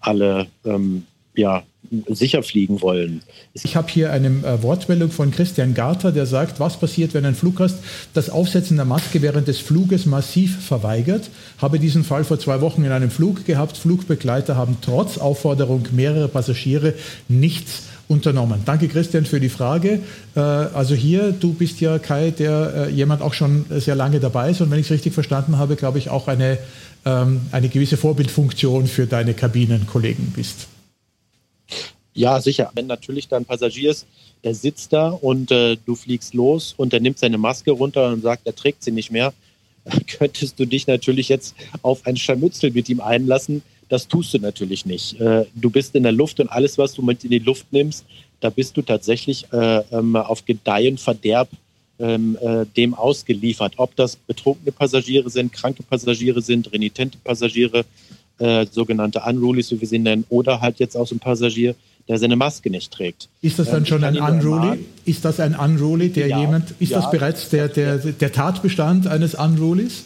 alle 0.00 0.46
ähm, 0.64 1.04
ja, 1.34 1.62
sicher 2.08 2.42
fliegen 2.42 2.82
wollen. 2.82 3.22
Ich 3.54 3.76
habe 3.76 3.88
hier 3.88 4.12
eine 4.12 4.28
äh, 4.28 4.62
Wortmeldung 4.62 5.10
von 5.10 5.30
Christian 5.30 5.72
Garter, 5.74 6.12
der 6.12 6.26
sagt, 6.26 6.60
was 6.60 6.78
passiert, 6.78 7.14
wenn 7.14 7.24
ein 7.24 7.34
Fluggast 7.34 7.78
das 8.12 8.28
Aufsetzen 8.28 8.76
der 8.76 8.84
Maske 8.84 9.22
während 9.22 9.48
des 9.48 9.60
Fluges 9.60 10.04
massiv 10.04 10.60
verweigert. 10.60 11.30
Habe 11.58 11.78
diesen 11.78 12.04
Fall 12.04 12.24
vor 12.24 12.38
zwei 12.38 12.60
Wochen 12.60 12.84
in 12.84 12.92
einem 12.92 13.10
Flug 13.10 13.44
gehabt. 13.46 13.76
Flugbegleiter 13.76 14.56
haben 14.56 14.78
trotz 14.82 15.18
Aufforderung 15.18 15.86
mehrerer 15.92 16.28
Passagiere 16.28 16.94
nichts 17.28 17.84
unternommen. 18.08 18.62
Danke 18.64 18.88
Christian 18.88 19.26
für 19.26 19.38
die 19.38 19.50
Frage. 19.50 20.00
Äh, 20.34 20.40
also 20.40 20.94
hier, 20.94 21.32
du 21.32 21.52
bist 21.52 21.80
ja 21.80 21.98
Kai, 21.98 22.30
der 22.30 22.88
äh, 22.88 22.90
jemand 22.90 23.22
auch 23.22 23.34
schon 23.34 23.66
sehr 23.68 23.94
lange 23.94 24.18
dabei 24.18 24.50
ist 24.50 24.60
und 24.60 24.70
wenn 24.70 24.80
ich 24.80 24.86
es 24.86 24.92
richtig 24.92 25.12
verstanden 25.12 25.58
habe, 25.58 25.76
glaube 25.76 25.98
ich 25.98 26.08
auch 26.08 26.26
eine, 26.26 26.58
ähm, 27.04 27.42
eine 27.52 27.68
gewisse 27.68 27.96
Vorbildfunktion 27.96 28.86
für 28.86 29.06
deine 29.06 29.34
Kabinenkollegen 29.34 30.32
bist. 30.34 30.68
Ja, 32.14 32.40
sicher. 32.40 32.70
Wenn 32.74 32.86
natürlich 32.86 33.28
da 33.28 33.36
ein 33.36 33.44
Passagier 33.44 33.92
ist, 33.92 34.06
der 34.42 34.54
sitzt 34.54 34.92
da 34.92 35.10
und 35.10 35.50
äh, 35.50 35.76
du 35.84 35.94
fliegst 35.94 36.34
los 36.34 36.74
und 36.76 36.92
der 36.92 37.00
nimmt 37.00 37.18
seine 37.18 37.38
Maske 37.38 37.70
runter 37.70 38.08
und 38.08 38.22
sagt, 38.22 38.46
er 38.46 38.56
trägt 38.56 38.82
sie 38.82 38.90
nicht 38.90 39.12
mehr, 39.12 39.32
könntest 40.18 40.58
du 40.58 40.66
dich 40.66 40.86
natürlich 40.86 41.28
jetzt 41.28 41.54
auf 41.82 42.06
ein 42.06 42.16
Scharmützel 42.16 42.70
mit 42.70 42.88
ihm 42.88 43.00
einlassen, 43.00 43.62
das 43.88 44.08
tust 44.08 44.34
du 44.34 44.38
natürlich 44.38 44.86
nicht. 44.86 45.20
Äh, 45.20 45.46
du 45.54 45.70
bist 45.70 45.94
in 45.94 46.02
der 46.02 46.12
Luft 46.12 46.40
und 46.40 46.48
alles, 46.48 46.78
was 46.78 46.92
du 46.94 47.02
mit 47.02 47.24
in 47.24 47.30
die 47.30 47.38
Luft 47.38 47.66
nimmst, 47.72 48.04
da 48.40 48.50
bist 48.50 48.76
du 48.76 48.82
tatsächlich 48.82 49.46
äh, 49.52 49.82
ähm, 49.90 50.14
auf 50.16 50.44
Gedeihen, 50.44 50.98
Verderb 50.98 51.48
ähm, 51.98 52.38
äh, 52.40 52.64
dem 52.76 52.94
ausgeliefert. 52.94 53.74
Ob 53.76 53.96
das 53.96 54.16
betrunkene 54.16 54.72
Passagiere 54.72 55.28
sind, 55.30 55.52
kranke 55.52 55.82
Passagiere 55.82 56.42
sind, 56.42 56.72
renitente 56.72 57.18
Passagiere, 57.22 57.84
sogenannte 58.70 59.20
Unrulies, 59.26 59.72
wie 59.72 59.80
wir 59.80 59.88
sie 59.88 59.98
nennen, 59.98 60.24
oder 60.28 60.60
halt 60.60 60.78
jetzt 60.78 60.96
auch 60.96 61.08
so 61.08 61.16
ein 61.16 61.18
Passagier, 61.18 61.74
der 62.08 62.18
seine 62.18 62.36
Maske 62.36 62.70
nicht 62.70 62.92
trägt. 62.92 63.28
Ist 63.42 63.58
das 63.58 63.66
dann 63.68 63.78
ähm, 63.78 63.86
schon 63.86 64.04
ein 64.04 64.16
Unruly? 64.16 64.86
Ist 65.04 65.24
das 65.24 65.40
ein 65.40 65.56
Unruly, 65.56 66.08
der 66.08 66.28
ja, 66.28 66.40
jemand, 66.40 66.72
ist 66.78 66.90
ja, 66.90 67.00
das 67.00 67.10
bereits 67.10 67.48
der, 67.50 67.68
der, 67.68 67.98
der 67.98 68.32
Tatbestand 68.32 69.08
eines 69.08 69.34
Unrulies? 69.34 70.04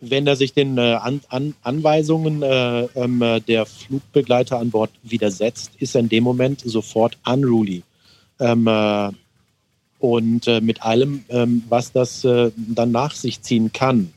Wenn 0.00 0.26
er 0.26 0.36
sich 0.36 0.52
den 0.52 0.78
äh, 0.78 0.94
an, 0.94 1.20
an, 1.28 1.54
Anweisungen 1.62 2.42
äh, 2.42 2.82
ähm, 2.94 3.22
der 3.48 3.66
Flugbegleiter 3.66 4.58
an 4.58 4.70
Bord 4.70 4.90
widersetzt, 5.02 5.72
ist 5.78 5.94
er 5.94 6.02
in 6.02 6.08
dem 6.08 6.24
Moment 6.24 6.60
sofort 6.60 7.18
unruly. 7.26 7.82
Ähm, 8.38 8.66
äh, 8.66 9.10
und 9.98 10.46
äh, 10.46 10.60
mit 10.60 10.82
allem, 10.82 11.24
ähm, 11.30 11.62
was 11.68 11.92
das 11.92 12.24
äh, 12.24 12.50
dann 12.56 12.90
nach 12.92 13.14
sich 13.14 13.40
ziehen 13.42 13.72
kann. 13.72 14.12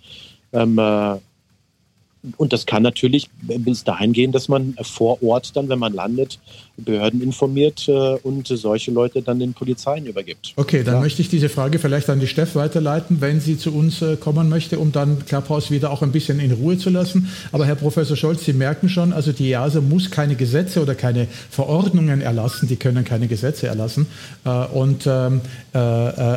Und 2.37 2.51
das 2.51 2.65
kann 2.65 2.83
natürlich 2.83 3.29
bis 3.41 3.83
dahin 3.83 4.11
gehen, 4.11 4.31
dass 4.31 4.49
man 4.49 4.75
vor 4.81 5.23
Ort 5.23 5.55
dann, 5.55 5.69
wenn 5.69 5.79
man 5.79 5.93
landet, 5.93 6.37
Behörden 6.83 7.21
informiert 7.21 7.87
äh, 7.87 7.91
und 8.23 8.47
solche 8.47 8.91
Leute 8.91 9.21
dann 9.21 9.39
den 9.39 9.53
Polizeien 9.53 10.05
übergibt. 10.05 10.53
Okay, 10.55 10.83
dann 10.83 10.95
ja. 10.95 10.99
möchte 11.01 11.21
ich 11.21 11.29
diese 11.29 11.49
Frage 11.49 11.79
vielleicht 11.79 12.09
an 12.09 12.19
die 12.19 12.27
Steff 12.27 12.55
weiterleiten, 12.55 13.21
wenn 13.21 13.39
sie 13.39 13.57
zu 13.57 13.73
uns 13.73 14.01
äh, 14.01 14.15
kommen 14.15 14.49
möchte, 14.49 14.79
um 14.79 14.91
dann 14.91 15.25
Clubhouse 15.25 15.71
wieder 15.71 15.91
auch 15.91 16.01
ein 16.01 16.11
bisschen 16.11 16.39
in 16.39 16.51
Ruhe 16.51 16.77
zu 16.77 16.89
lassen. 16.89 17.29
Aber 17.51 17.65
Herr 17.65 17.75
Professor 17.75 18.15
Scholz, 18.15 18.45
Sie 18.45 18.53
merken 18.53 18.89
schon, 18.89 19.13
also 19.13 19.31
die 19.31 19.51
EASA 19.51 19.81
muss 19.81 20.11
keine 20.11 20.35
Gesetze 20.35 20.81
oder 20.81 20.95
keine 20.95 21.27
Verordnungen 21.49 22.21
erlassen, 22.21 22.67
die 22.67 22.77
können 22.77 23.03
keine 23.03 23.27
Gesetze 23.27 23.67
erlassen. 23.67 24.07
Äh, 24.45 24.49
und, 24.49 25.05
ähm, 25.07 25.41
äh, 25.73 25.77
äh, 25.77 25.81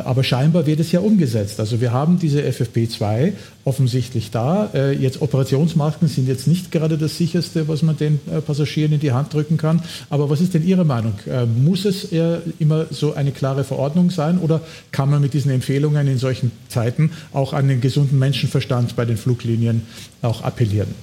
aber 0.03 0.23
scheinbar 0.23 0.65
wird 0.65 0.79
es 0.79 0.91
ja 0.91 0.99
umgesetzt. 0.99 1.59
Also 1.59 1.81
wir 1.81 1.91
haben 1.91 2.19
diese 2.19 2.41
FFP2 2.41 3.33
offensichtlich 3.65 4.29
da. 4.29 4.69
Jetzt 4.99 5.21
Operations 5.21 5.72
Desinfektionsmasken 5.73 6.07
sind 6.07 6.27
jetzt 6.27 6.47
nicht 6.47 6.71
gerade 6.71 6.97
das 6.97 7.17
sicherste, 7.17 7.67
was 7.67 7.81
man 7.81 7.97
den 7.97 8.19
äh, 8.31 8.41
Passagieren 8.41 8.93
in 8.93 8.99
die 8.99 9.11
Hand 9.11 9.33
drücken 9.33 9.57
kann. 9.57 9.81
Aber 10.09 10.29
was 10.29 10.41
ist 10.41 10.53
denn 10.53 10.65
Ihre 10.65 10.85
Meinung? 10.85 11.13
Äh, 11.27 11.45
muss 11.45 11.85
es 11.85 12.13
immer 12.59 12.85
so 12.89 13.13
eine 13.13 13.31
klare 13.31 13.63
Verordnung 13.63 14.09
sein 14.09 14.37
oder 14.37 14.61
kann 14.91 15.09
man 15.09 15.21
mit 15.21 15.33
diesen 15.33 15.51
Empfehlungen 15.51 16.07
in 16.07 16.17
solchen 16.17 16.51
Zeiten 16.69 17.11
auch 17.31 17.53
an 17.53 17.67
den 17.67 17.81
gesunden 17.81 18.19
Menschenverstand 18.19 18.95
bei 18.95 19.05
den 19.05 19.17
Fluglinien 19.17 19.83
auch 20.21 20.41
appellieren? 20.43 20.93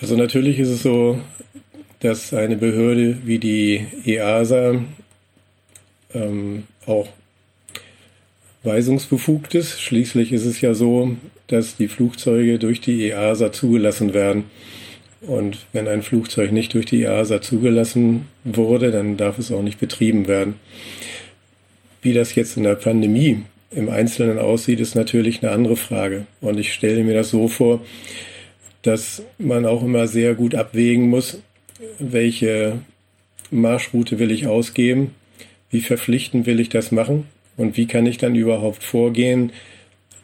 Also 0.00 0.16
natürlich 0.16 0.58
ist 0.58 0.68
es 0.68 0.82
so, 0.82 1.18
dass 2.00 2.32
eine 2.34 2.56
Behörde 2.56 3.18
wie 3.24 3.38
die 3.38 3.86
EASA 4.04 4.82
ähm, 6.14 6.64
auch 6.86 7.08
weisungsbefugt 8.64 9.54
ist. 9.54 9.80
Schließlich 9.80 10.32
ist 10.32 10.46
es 10.46 10.60
ja 10.60 10.74
so, 10.74 11.16
dass 11.52 11.76
die 11.76 11.88
Flugzeuge 11.88 12.58
durch 12.58 12.80
die 12.80 13.10
EASA 13.10 13.52
zugelassen 13.52 14.14
werden. 14.14 14.44
Und 15.20 15.58
wenn 15.72 15.86
ein 15.86 16.02
Flugzeug 16.02 16.50
nicht 16.50 16.74
durch 16.74 16.86
die 16.86 17.02
EASA 17.02 17.40
zugelassen 17.42 18.26
wurde, 18.44 18.90
dann 18.90 19.16
darf 19.16 19.38
es 19.38 19.52
auch 19.52 19.62
nicht 19.62 19.78
betrieben 19.78 20.26
werden. 20.26 20.54
Wie 22.00 22.14
das 22.14 22.34
jetzt 22.34 22.56
in 22.56 22.64
der 22.64 22.74
Pandemie 22.74 23.42
im 23.70 23.88
Einzelnen 23.88 24.38
aussieht, 24.38 24.80
ist 24.80 24.94
natürlich 24.94 25.42
eine 25.42 25.52
andere 25.52 25.76
Frage. 25.76 26.26
Und 26.40 26.58
ich 26.58 26.72
stelle 26.72 27.04
mir 27.04 27.14
das 27.14 27.30
so 27.30 27.48
vor, 27.48 27.84
dass 28.82 29.22
man 29.38 29.64
auch 29.66 29.84
immer 29.84 30.08
sehr 30.08 30.34
gut 30.34 30.54
abwägen 30.54 31.08
muss, 31.08 31.38
welche 31.98 32.80
Marschroute 33.50 34.18
will 34.18 34.30
ich 34.30 34.46
ausgeben, 34.46 35.14
wie 35.70 35.82
verpflichtend 35.82 36.46
will 36.46 36.58
ich 36.60 36.70
das 36.70 36.90
machen 36.90 37.26
und 37.56 37.76
wie 37.76 37.86
kann 37.86 38.06
ich 38.06 38.18
dann 38.18 38.34
überhaupt 38.34 38.82
vorgehen, 38.82 39.52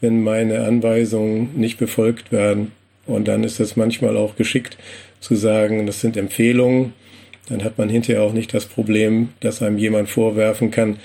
wenn 0.01 0.23
meine 0.23 0.65
Anweisungen 0.65 1.59
nicht 1.59 1.79
befolgt 1.79 2.33
werden. 2.33 2.73
Und 3.07 3.29
dann 3.29 3.45
ist 3.45 3.59
es 3.61 3.77
manchmal 3.77 4.17
auch 4.17 4.37
geschickt 4.37 4.77
zu 5.21 5.35
sagen, 5.35 5.87
das 5.87 6.01
sind 6.01 6.17
Empfehlungen. 6.17 6.93
Dann 7.49 7.65
hat 7.65 7.79
man 7.79 7.89
hinterher 7.89 8.23
auch 8.23 8.33
nicht 8.33 8.53
das 8.53 8.67
Problem, 8.67 9.31
dass 9.41 9.63
einem 9.63 9.79
jemand 9.79 10.09
vorwerfen 10.11 10.71
kann, 10.71 10.99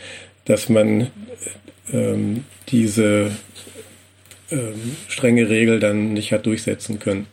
dass 0.45 0.67
man 0.67 1.07
ähm, 1.93 2.43
diese 2.69 3.31
ähm, 4.51 4.97
strenge 5.07 5.49
Regel 5.49 5.79
dann 5.79 6.13
nicht 6.13 6.33
hat 6.33 6.45
durchsetzen 6.45 6.99
können. 6.99 7.27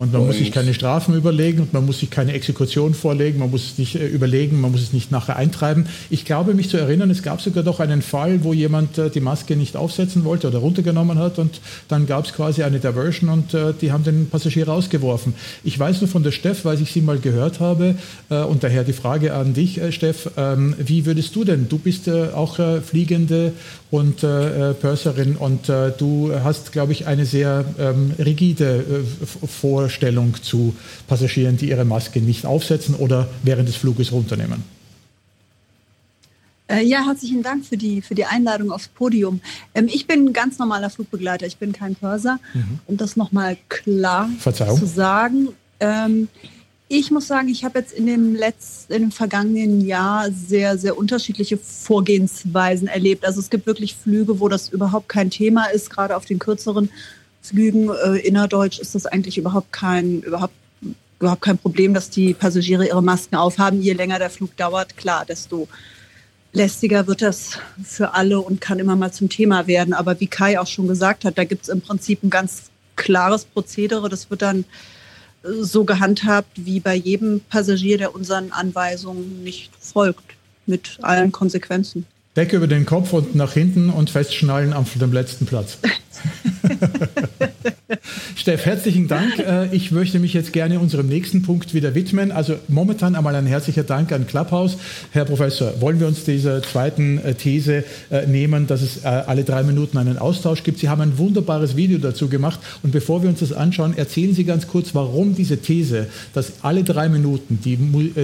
Und 0.00 0.14
man 0.14 0.22
und 0.22 0.28
muss 0.28 0.38
sich 0.38 0.50
keine 0.50 0.72
Strafen 0.72 1.14
überlegen 1.14 1.60
und 1.60 1.74
man 1.74 1.84
muss 1.84 2.00
sich 2.00 2.08
keine 2.08 2.32
Exekution 2.32 2.94
vorlegen, 2.94 3.38
man 3.38 3.50
muss 3.50 3.72
es 3.72 3.78
nicht 3.78 3.96
äh, 3.96 4.06
überlegen, 4.06 4.58
man 4.58 4.72
muss 4.72 4.80
es 4.80 4.94
nicht 4.94 5.10
nachher 5.10 5.36
eintreiben. 5.36 5.84
Ich 6.08 6.24
glaube, 6.24 6.54
mich 6.54 6.70
zu 6.70 6.78
erinnern, 6.78 7.10
es 7.10 7.22
gab 7.22 7.42
sogar 7.42 7.62
doch 7.62 7.80
einen 7.80 8.00
Fall, 8.00 8.42
wo 8.42 8.54
jemand 8.54 8.96
äh, 8.96 9.10
die 9.10 9.20
Maske 9.20 9.56
nicht 9.56 9.76
aufsetzen 9.76 10.24
wollte 10.24 10.48
oder 10.48 10.60
runtergenommen 10.60 11.18
hat 11.18 11.38
und 11.38 11.60
dann 11.88 12.06
gab 12.06 12.24
es 12.24 12.32
quasi 12.32 12.62
eine 12.62 12.80
Diversion 12.80 13.28
und 13.28 13.52
äh, 13.52 13.74
die 13.78 13.92
haben 13.92 14.02
den 14.02 14.30
Passagier 14.30 14.66
rausgeworfen. 14.68 15.34
Ich 15.64 15.78
weiß 15.78 16.00
nur 16.00 16.08
von 16.08 16.22
der 16.22 16.32
Steff, 16.32 16.64
weil 16.64 16.80
ich 16.80 16.92
sie 16.92 17.02
mal 17.02 17.18
gehört 17.18 17.60
habe 17.60 17.94
und 18.30 18.64
daher 18.64 18.84
die 18.84 18.92
Frage 18.94 19.34
an 19.34 19.52
dich, 19.52 19.80
Steff, 19.90 20.30
ähm, 20.36 20.74
wie 20.78 21.04
würdest 21.04 21.36
du 21.36 21.44
denn, 21.44 21.68
du 21.68 21.78
bist 21.78 22.08
auch 22.08 22.58
Fliegende 22.82 23.52
und 23.90 24.20
Purserin 24.80 25.36
und 25.36 25.68
du 25.68 26.32
hast, 26.44 26.72
glaube 26.72 26.92
ich, 26.92 27.06
eine 27.06 27.26
sehr 27.26 27.64
ähm, 27.78 28.12
rigide 28.18 29.04
Vorstellung 29.46 30.00
Vorstellung 30.00 30.34
zu 30.42 30.74
Passagieren, 31.06 31.56
die 31.56 31.68
ihre 31.68 31.84
Maske 31.84 32.20
nicht 32.20 32.46
aufsetzen 32.46 32.94
oder 32.94 33.28
während 33.42 33.68
des 33.68 33.76
Fluges 33.76 34.12
runternehmen? 34.12 34.62
Äh, 36.68 36.84
ja, 36.84 37.04
herzlichen 37.04 37.42
Dank 37.42 37.64
für 37.64 37.76
die, 37.76 38.00
für 38.00 38.14
die 38.14 38.24
Einladung 38.24 38.70
aufs 38.70 38.88
Podium. 38.88 39.40
Ähm, 39.74 39.88
ich 39.88 40.06
bin 40.06 40.26
ein 40.26 40.32
ganz 40.32 40.58
normaler 40.58 40.90
Flugbegleiter, 40.90 41.46
ich 41.46 41.56
bin 41.56 41.72
kein 41.72 41.96
Pörser. 41.96 42.38
Mhm. 42.54 42.78
Um 42.86 42.96
das 42.96 43.16
nochmal 43.16 43.56
klar 43.68 44.30
Verzeihung. 44.38 44.78
zu 44.78 44.86
sagen. 44.86 45.48
Ähm, 45.80 46.28
ich 46.92 47.12
muss 47.12 47.28
sagen, 47.28 47.48
ich 47.48 47.64
habe 47.64 47.78
jetzt 47.78 47.92
in 47.92 48.06
dem 48.06 48.34
letzten, 48.34 48.92
in 48.92 49.02
dem 49.02 49.12
vergangenen 49.12 49.80
Jahr 49.80 50.28
sehr, 50.32 50.76
sehr 50.76 50.98
unterschiedliche 50.98 51.56
Vorgehensweisen 51.56 52.88
erlebt. 52.88 53.24
Also 53.24 53.38
es 53.38 53.48
gibt 53.48 53.66
wirklich 53.66 53.94
Flüge, 53.94 54.40
wo 54.40 54.48
das 54.48 54.70
überhaupt 54.70 55.08
kein 55.08 55.30
Thema 55.30 55.66
ist, 55.66 55.90
gerade 55.90 56.16
auf 56.16 56.24
den 56.24 56.40
kürzeren 56.40 56.90
Flügen 57.42 57.90
äh, 57.90 58.16
innerdeutsch 58.16 58.80
ist 58.80 58.96
das 58.96 59.06
eigentlich 59.06 59.38
überhaupt 59.38 59.72
kein, 59.72 60.22
überhaupt, 60.22 60.52
überhaupt 61.20 61.42
kein 61.42 61.58
Problem, 61.58 61.94
dass 61.94 62.10
die 62.10 62.34
Passagiere 62.34 62.88
ihre 62.88 63.04
Masken 63.04 63.36
aufhaben. 63.36 63.80
Je 63.80 63.92
länger 63.92 64.18
der 64.18 64.28
Flug 64.28 64.56
dauert, 64.56 64.96
klar, 64.96 65.24
desto 65.24 65.68
lästiger 66.52 67.06
wird 67.06 67.22
das 67.22 67.52
für 67.84 68.14
alle 68.14 68.40
und 68.40 68.60
kann 68.60 68.80
immer 68.80 68.96
mal 68.96 69.12
zum 69.12 69.28
Thema 69.28 69.68
werden. 69.68 69.94
Aber 69.94 70.18
wie 70.18 70.26
Kai 70.26 70.58
auch 70.58 70.66
schon 70.66 70.88
gesagt 70.88 71.24
hat, 71.24 71.38
da 71.38 71.44
gibt 71.44 71.62
es 71.62 71.68
im 71.68 71.82
Prinzip 71.82 72.24
ein 72.24 72.30
ganz 72.30 72.64
klares 72.96 73.44
Prozedere. 73.44 74.08
Das 74.08 74.28
wird 74.28 74.42
dann 74.42 74.64
so 75.42 75.84
gehandhabt 75.84 76.50
wie 76.56 76.80
bei 76.80 76.94
jedem 76.94 77.40
Passagier, 77.48 77.98
der 77.98 78.14
unseren 78.14 78.52
Anweisungen 78.52 79.42
nicht 79.42 79.70
folgt, 79.78 80.34
mit 80.66 80.98
allen 81.02 81.32
Konsequenzen. 81.32 82.06
Decke 82.36 82.56
über 82.56 82.68
den 82.68 82.86
Kopf 82.86 83.12
und 83.12 83.34
nach 83.34 83.52
hinten 83.52 83.90
und 83.90 84.10
festschnallen 84.10 84.72
auf 84.72 84.94
dem 84.94 85.12
letzten 85.12 85.46
Platz. 85.46 85.78
Steff, 88.36 88.66
herzlichen 88.66 89.08
Dank. 89.08 89.38
Äh, 89.38 89.74
ich 89.74 89.90
möchte 89.90 90.18
mich 90.18 90.32
jetzt 90.32 90.52
gerne 90.52 90.78
unserem 90.78 91.08
nächsten 91.08 91.42
Punkt 91.42 91.74
wieder 91.74 91.94
widmen. 91.94 92.32
Also 92.32 92.56
momentan 92.68 93.16
einmal 93.16 93.34
ein 93.34 93.46
herzlicher 93.46 93.82
Dank 93.82 94.12
an 94.12 94.26
Clubhouse. 94.26 94.76
Herr 95.12 95.24
Professor, 95.24 95.80
wollen 95.80 96.00
wir 96.00 96.06
uns 96.06 96.24
dieser 96.24 96.62
zweiten 96.62 97.18
äh, 97.18 97.34
These 97.34 97.84
äh, 98.10 98.26
nehmen, 98.26 98.66
dass 98.66 98.82
es 98.82 99.04
alle 99.04 99.44
drei 99.44 99.62
Minuten 99.62 99.98
einen 99.98 100.18
Austausch 100.18 100.62
gibt? 100.62 100.78
Sie 100.78 100.88
haben 100.88 101.00
ein 101.00 101.18
wunderbares 101.18 101.76
Video 101.76 101.98
dazu 101.98 102.28
gemacht. 102.28 102.60
Und 102.82 102.92
bevor 102.92 103.22
wir 103.22 103.28
uns 103.28 103.40
das 103.40 103.52
anschauen, 103.52 103.96
erzählen 103.96 104.34
Sie 104.34 104.44
ganz 104.44 104.66
kurz, 104.66 104.94
warum 104.94 105.34
diese 105.34 105.58
These, 105.58 106.06
dass 106.34 106.62
alle 106.62 106.84
drei 106.84 107.08
Minuten 107.08 107.60
die, 107.64 107.76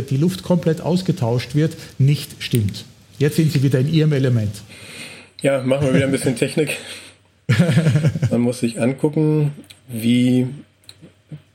die 0.02 0.16
Luft 0.16 0.42
komplett 0.42 0.80
ausgetauscht 0.80 1.54
wird, 1.54 1.76
nicht 1.98 2.30
stimmt. 2.38 2.84
Jetzt 3.18 3.36
sind 3.36 3.52
Sie 3.52 3.62
wieder 3.62 3.80
in 3.80 3.92
Ihrem 3.92 4.12
Element. 4.12 4.52
Ja, 5.42 5.62
machen 5.62 5.86
wir 5.86 5.94
wieder 5.94 6.06
ein 6.06 6.12
bisschen 6.12 6.36
Technik. 6.36 6.76
Man 8.30 8.40
muss 8.40 8.60
sich 8.60 8.80
angucken, 8.80 9.52
wie 9.88 10.46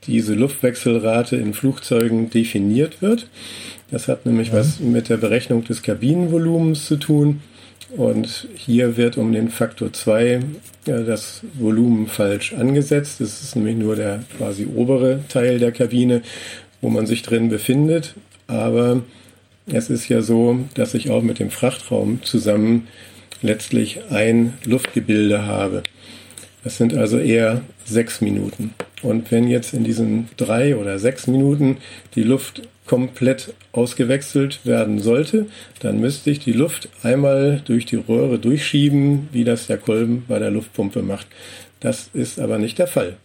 diese 0.06 0.34
Luftwechselrate 0.34 1.36
in 1.36 1.54
Flugzeugen 1.54 2.30
definiert 2.30 3.02
wird. 3.02 3.28
Das 3.90 4.08
hat 4.08 4.26
nämlich 4.26 4.48
ja. 4.48 4.54
was 4.54 4.80
mit 4.80 5.08
der 5.08 5.18
Berechnung 5.18 5.64
des 5.64 5.82
Kabinenvolumens 5.82 6.86
zu 6.86 6.96
tun. 6.96 7.40
Und 7.96 8.48
hier 8.54 8.96
wird 8.96 9.18
um 9.18 9.32
den 9.32 9.50
Faktor 9.50 9.92
2 9.92 10.40
ja, 10.86 11.00
das 11.02 11.42
Volumen 11.54 12.06
falsch 12.06 12.54
angesetzt. 12.54 13.20
Das 13.20 13.42
ist 13.42 13.54
nämlich 13.54 13.76
nur 13.76 13.96
der 13.96 14.24
quasi 14.38 14.66
obere 14.66 15.20
Teil 15.28 15.58
der 15.58 15.72
Kabine, 15.72 16.22
wo 16.80 16.88
man 16.88 17.06
sich 17.06 17.22
drin 17.22 17.50
befindet. 17.50 18.14
Aber 18.46 19.02
es 19.66 19.90
ist 19.90 20.08
ja 20.08 20.22
so, 20.22 20.58
dass 20.74 20.94
ich 20.94 21.10
auch 21.10 21.22
mit 21.22 21.38
dem 21.38 21.50
Frachtraum 21.50 22.22
zusammen 22.22 22.88
letztlich 23.42 24.00
ein 24.10 24.54
Luftgebilde 24.64 25.46
habe. 25.46 25.82
Das 26.64 26.76
sind 26.76 26.94
also 26.94 27.18
eher 27.18 27.62
sechs 27.84 28.20
Minuten. 28.20 28.74
Und 29.02 29.30
wenn 29.32 29.48
jetzt 29.48 29.74
in 29.74 29.84
diesen 29.84 30.28
drei 30.36 30.76
oder 30.76 30.98
sechs 30.98 31.26
Minuten 31.26 31.78
die 32.14 32.22
Luft 32.22 32.62
komplett 32.86 33.54
ausgewechselt 33.72 34.60
werden 34.64 35.00
sollte, 35.00 35.46
dann 35.80 36.00
müsste 36.00 36.30
ich 36.30 36.38
die 36.38 36.52
Luft 36.52 36.88
einmal 37.02 37.60
durch 37.64 37.86
die 37.86 37.96
Röhre 37.96 38.38
durchschieben, 38.38 39.28
wie 39.32 39.44
das 39.44 39.66
der 39.66 39.78
Kolben 39.78 40.24
bei 40.28 40.38
der 40.38 40.50
Luftpumpe 40.50 41.02
macht. 41.02 41.26
Das 41.80 42.10
ist 42.12 42.38
aber 42.38 42.58
nicht 42.58 42.78
der 42.78 42.86
Fall. 42.86 43.16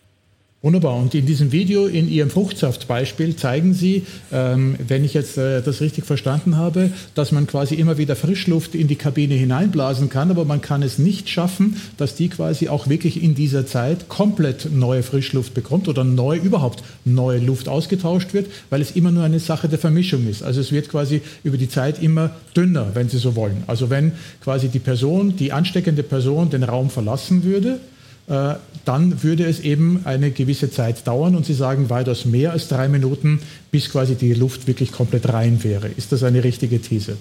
Wunderbar. 0.63 0.96
Und 0.96 1.13
in 1.13 1.28
diesem 1.28 1.52
Video, 1.52 1.86
in 1.86 2.10
Ihrem 2.10 2.32
Fruchtsaftbeispiel, 2.32 3.36
zeigen 3.36 3.76
Sie, 3.76 4.08
ähm, 4.32 4.76
wenn 4.88 5.06
ich 5.06 5.13
jetzt 5.13 5.38
äh, 5.38 5.62
das 5.62 5.82
richtig 5.82 6.04
verstanden 6.04 6.58
habe, 6.58 6.89
dass 7.13 7.32
man 7.32 7.46
quasi 7.46 7.76
immer 7.76 8.00
wieder 8.00 8.15
Frischluft 8.15 8.74
in 8.74 8.88
die 8.88 8.96
Kabine 8.96 9.36
hineinblasen 9.36 10.10
kann, 10.10 10.32
aber 10.32 10.46
man 10.46 10.62
kann 10.62 10.82
es 10.82 10.98
nicht 10.98 11.30
schaffen, 11.30 11.80
dass 11.98 12.15
die 12.15 12.30
quasi 12.30 12.70
auch 12.70 12.89
wirklich 12.89 13.22
in 13.22 13.36
dieser 13.36 13.67
Zeit 13.67 14.10
komplett 14.10 14.74
neue 14.74 15.04
Frischluft 15.04 15.54
bekommt 15.54 15.88
oder 15.88 16.04
neu 16.04 16.38
überhaupt 16.38 16.84
neue 17.06 17.38
Luft 17.38 17.70
ausgetauscht 17.70 18.34
wird, 18.34 18.48
weil 18.72 18.82
es 18.82 18.89
immer 18.89 19.12
nur 19.12 19.26
eine 19.26 19.39
Sache 19.39 19.70
der 19.70 19.78
Vermischung 19.78 20.28
ist. 20.28 20.41
Also 20.41 20.60
es 20.60 20.72
wird 20.72 20.89
quasi 20.89 21.22
über 21.43 21.58
die 21.58 21.70
Zeit 21.70 22.02
immer 22.02 22.32
dünner, 22.56 22.96
wenn 22.96 23.10
Sie 23.10 23.20
so 23.20 23.36
wollen. 23.36 23.63
Also 23.67 23.91
wenn 23.91 24.13
quasi 24.43 24.70
die 24.70 24.80
Person, 24.80 25.36
die 25.38 25.52
ansteckende 25.52 26.02
Person 26.02 26.50
den 26.50 26.63
Raum 26.63 26.89
verlassen 26.89 27.43
würde, 27.43 27.80
dann 28.28 29.24
würde 29.24 29.46
es 29.46 29.62
eben 29.62 30.02
eine 30.04 30.32
gewisse 30.32 30.70
Zeit 30.70 31.08
dauern 31.08 31.36
und 31.36 31.46
Sie 31.46 31.54
sagen 31.54 31.90
weitaus 31.90 32.26
mehr 32.26 32.52
als 32.52 32.68
drei 32.68 32.90
Minuten, 32.90 33.40
bis 33.72 33.90
quasi 33.90 34.16
die 34.16 34.34
Luft 34.34 34.68
wirklich 34.68 34.92
komplett 34.92 35.32
rein 35.32 35.63
wäre. 35.63 35.88
Ist 35.88 36.12
das 36.12 36.24
eine 36.24 36.44
richtige 36.44 36.82
These? 36.82 37.16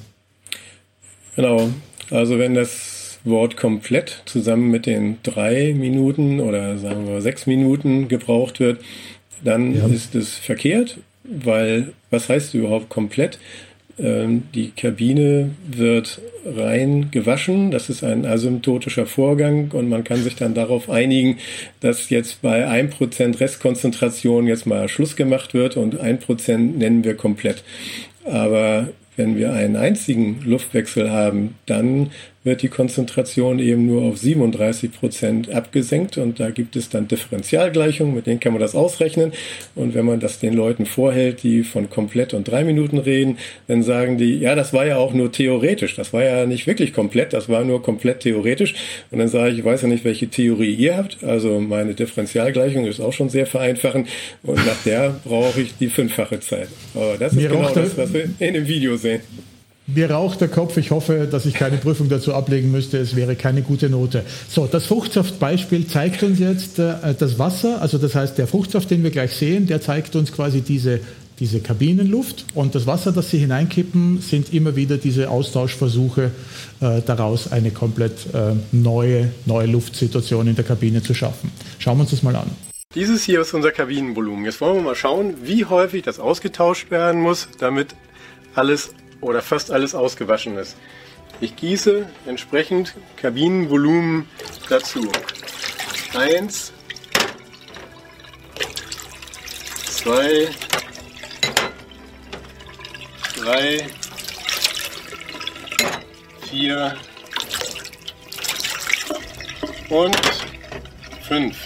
Genau. 1.37 1.69
Also 2.11 2.38
wenn 2.38 2.55
das 2.55 3.19
Wort 3.25 3.57
komplett 3.57 4.23
zusammen 4.25 4.71
mit 4.71 4.87
den 4.87 5.19
drei 5.23 5.75
Minuten 5.77 6.40
oder 6.40 6.79
sagen 6.79 7.07
wir 7.09 7.21
sechs 7.21 7.47
Minuten 7.47 8.09
gebraucht 8.09 8.61
wird, 8.61 8.81
dann 9.44 9.75
ja. 9.75 9.87
ist 9.87 10.15
es 10.15 10.35
verkehrt, 10.35 10.98
weil 11.25 11.92
was 12.11 12.29
heißt 12.29 12.54
überhaupt 12.54 12.88
komplett? 12.88 13.38
Ähm, 13.99 14.44
die 14.55 14.71
Kabine 14.71 15.51
wird 15.67 16.21
rein 16.44 17.11
gewaschen. 17.11 17.71
Das 17.71 17.88
ist 17.88 18.05
ein 18.05 18.27
asymptotischer 18.27 19.07
Vorgang 19.07 19.71
und 19.73 19.88
man 19.88 20.05
kann 20.05 20.23
sich 20.23 20.37
dann 20.37 20.55
darauf 20.55 20.90
einigen, 20.90 21.38
dass 21.81 22.11
jetzt 22.11 22.42
bei 22.42 22.67
1% 22.69 23.40
Restkonzentration 23.40 24.47
jetzt 24.47 24.67
mal 24.67 24.88
Schluss 24.88 25.17
gemacht 25.17 25.55
wird 25.55 25.77
und 25.77 26.01
1% 26.01 26.57
nennen 26.57 27.05
wir 27.05 27.15
komplett. 27.15 27.63
Aber 28.25 28.88
wenn 29.17 29.37
wir 29.37 29.53
einen 29.53 29.77
einzigen 29.77 30.42
Luftwechsel 30.44 31.11
haben, 31.11 31.55
dann 31.65 32.11
wird 32.47 32.63
die 32.63 32.69
Konzentration 32.69 33.59
eben 33.59 33.87
nur 33.87 34.03
auf 34.03 34.17
37 34.17 34.92
Prozent 34.92 35.51
abgesenkt 35.51 36.17
und 36.17 36.40
da 36.40 36.51
gibt 36.51 36.77
es 36.77 36.88
dann 36.88 37.09
Differentialgleichungen, 37.09 38.15
mit 38.15 38.27
denen 38.27 38.40
kann 38.40 38.53
man 38.53 38.63
das 38.63 38.75
ausrechnen. 38.75 39.33
Und 39.75 39.94
wenn 39.94 40.07
man 40.07 40.21
das 40.21 40.38
den 40.38 40.55
Leuten 40.55 40.87
vorhält, 40.87 41.42
die 41.42 41.65
von 41.65 41.90
komplett 41.90 42.33
und 42.35 42.49
drei 42.49 42.65
Minuten 42.65 42.99
reden, 42.99 43.37
dann 43.67 43.83
sagen 43.83 44.17
die, 44.17 44.38
ja, 44.38 44.55
das 44.55 44.73
war 44.73 44.87
ja 44.87 44.97
auch 44.97 45.13
nur 45.13 45.33
theoretisch, 45.33 45.97
das 45.97 46.13
war 46.13 46.23
ja 46.23 46.47
nicht 46.47 46.67
wirklich 46.67 46.92
komplett, 46.92 47.33
das 47.33 47.49
war 47.49 47.65
nur 47.65 47.83
komplett 47.83 48.21
theoretisch. 48.21 48.75
Und 49.11 49.19
dann 49.19 49.29
sage 49.29 49.51
ich, 49.51 49.59
ich 49.59 49.65
weiß 49.65 49.83
ja 49.83 49.88
nicht, 49.88 50.05
welche 50.05 50.29
Theorie 50.29 50.73
ihr 50.73 50.97
habt, 50.97 51.25
also 51.25 51.61
meine 51.61 51.94
Differentialgleichung 51.94 52.87
ist 52.87 53.01
auch 53.01 53.13
schon 53.13 53.29
sehr 53.29 53.47
vereinfachend. 53.47 54.09
Und 54.44 54.65
nach 54.65 54.83
der 54.85 55.17
brauche 55.25 55.61
ich 55.61 55.77
die 55.79 55.88
fünffache 55.88 56.38
Zeit. 56.38 56.69
Aber 56.94 57.17
das 57.19 57.33
ist 57.33 57.40
Mir 57.40 57.49
genau 57.49 57.69
das, 57.71 57.99
was 57.99 58.13
wir 58.15 58.31
in 58.38 58.55
dem 58.55 58.69
Video 58.69 58.97
sehen. 58.97 59.21
Mir 59.89 60.11
raucht 60.11 60.41
der 60.41 60.49
Kopf. 60.49 60.77
Ich 60.79 60.91
hoffe, 60.91 61.29
dass 61.31 61.47
ich 61.47 61.55
keine 61.55 61.77
Prüfung 61.77 62.09
dazu 62.09 62.35
ablegen 62.35 62.73
müsste. 62.73 62.99
Es 62.99 63.15
wäre 63.15 63.37
keine 63.37 63.63
gute 63.63 63.89
Note. 63.89 64.25
So, 64.49 64.67
das 64.67 64.87
Fruchtsaftbeispiel 64.87 65.87
zeigt 65.87 66.25
uns 66.25 66.41
jetzt 66.41 66.81
äh, 66.81 67.15
das 67.17 67.39
Wasser. 67.39 67.81
Also 67.81 67.97
das 67.97 68.17
heißt, 68.17 68.37
der 68.37 68.49
Fruchtsaft, 68.49 68.91
den 68.91 69.05
wir 69.05 69.11
gleich 69.11 69.33
sehen, 69.33 69.69
der 69.69 69.81
zeigt 69.81 70.17
uns 70.17 70.33
quasi 70.33 70.63
diese, 70.63 70.99
diese 71.39 71.61
Kabinenluft. 71.61 72.47
Und 72.55 72.75
das 72.75 72.89
Wasser, 72.89 73.13
das 73.13 73.31
Sie 73.31 73.39
hineinkippen, 73.39 74.21
sind 74.21 74.53
immer 74.53 74.75
wieder 74.75 74.97
diese 74.97 75.31
Austauschversuche, 75.31 76.33
äh, 76.81 77.03
daraus 77.07 77.53
eine 77.53 77.71
komplett 77.71 78.35
äh, 78.35 78.55
neue, 78.73 79.31
neue 79.45 79.67
Luftsituation 79.69 80.49
in 80.49 80.57
der 80.57 80.65
Kabine 80.65 81.01
zu 81.01 81.15
schaffen. 81.15 81.53
Schauen 81.79 81.99
wir 81.99 82.03
uns 82.03 82.11
das 82.11 82.25
mal 82.25 82.35
an. 82.35 82.51
Dieses 82.97 83.23
hier 83.23 83.41
ist 83.41 83.55
unser 83.55 83.71
Kabinenvolumen. 83.71 84.47
Jetzt 84.47 84.61
wollen 84.61 84.77
wir 84.77 84.83
mal 84.83 84.97
schauen, 84.97 85.35
wie 85.45 85.65
häufig 85.65 86.03
das 86.03 86.19
ausgetauscht 86.19 86.91
werden 86.91 87.21
muss, 87.21 87.49
damit 87.61 87.95
alles 88.55 88.91
oder 89.21 89.42
fast 89.42 89.71
alles 89.71 89.94
ausgewaschen 89.94 90.56
ist. 90.56 90.77
Ich 91.40 91.56
gieße 91.56 92.08
entsprechend 92.27 92.94
Kabinenvolumen 93.17 94.29
dazu. 94.69 95.10
Eins, 96.14 96.73
zwei, 99.85 100.48
drei, 103.37 103.87
vier 106.48 106.96
und 109.90 110.17
fünf. 111.29 111.56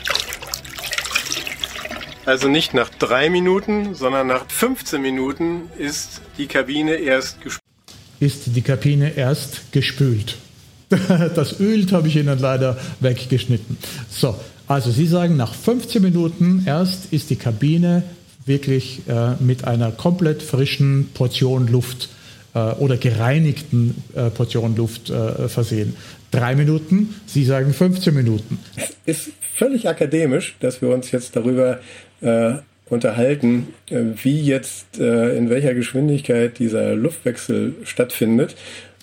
Also 2.27 2.49
nicht 2.49 2.75
nach 2.75 2.91
drei 2.91 3.31
Minuten, 3.31 3.95
sondern 3.95 4.27
nach 4.27 4.49
15 4.49 5.01
Minuten 5.01 5.71
ist 5.79 6.20
die 6.41 6.47
Kabine 6.47 6.95
erst 6.95 7.41
gespült. 7.43 7.63
Ist 8.19 8.57
die 8.57 8.63
Kabine 8.63 9.17
erst 9.17 9.73
gespült. 9.73 10.37
Das 11.37 11.61
Öl 11.61 11.87
habe 11.93 12.09
ich 12.09 12.17
Ihnen 12.17 12.39
leider 12.39 12.77
weggeschnitten. 12.99 13.77
So, 14.11 14.35
also 14.67 14.91
Sie 14.91 15.07
sagen, 15.07 15.37
nach 15.37 15.55
15 15.55 16.03
Minuten 16.03 16.65
erst 16.67 17.13
ist 17.13 17.31
die 17.31 17.37
Kabine 17.37 18.03
wirklich 18.47 19.03
äh, 19.07 19.35
mit 19.39 19.65
einer 19.65 19.93
komplett 19.93 20.43
frischen 20.43 21.11
Portion 21.15 21.69
Luft 21.69 22.09
äh, 22.55 22.59
oder 22.59 22.97
gereinigten 22.97 24.03
äh, 24.17 24.31
Portion 24.31 24.75
Luft 24.75 25.11
äh, 25.11 25.49
versehen. 25.49 25.95
Drei 26.31 26.57
Minuten, 26.57 27.15
Sie 27.27 27.45
sagen 27.45 27.73
15 27.73 28.15
Minuten. 28.15 28.59
Es 29.05 29.27
ist 29.27 29.31
völlig 29.55 29.89
akademisch, 29.89 30.57
dass 30.61 30.81
wir 30.81 30.89
uns 30.89 31.13
jetzt 31.13 31.37
darüber 31.37 31.81
äh, 32.23 32.55
unterhalten, 32.91 33.69
äh, 33.89 34.01
wie 34.23 34.41
jetzt 34.41 34.99
äh, 34.99 35.37
in 35.37 35.49
welcher 35.49 35.75
Geschwindigkeit 35.75 36.59
dieser 36.59 36.95
Luftwechsel 36.95 37.75
stattfindet 37.85 38.57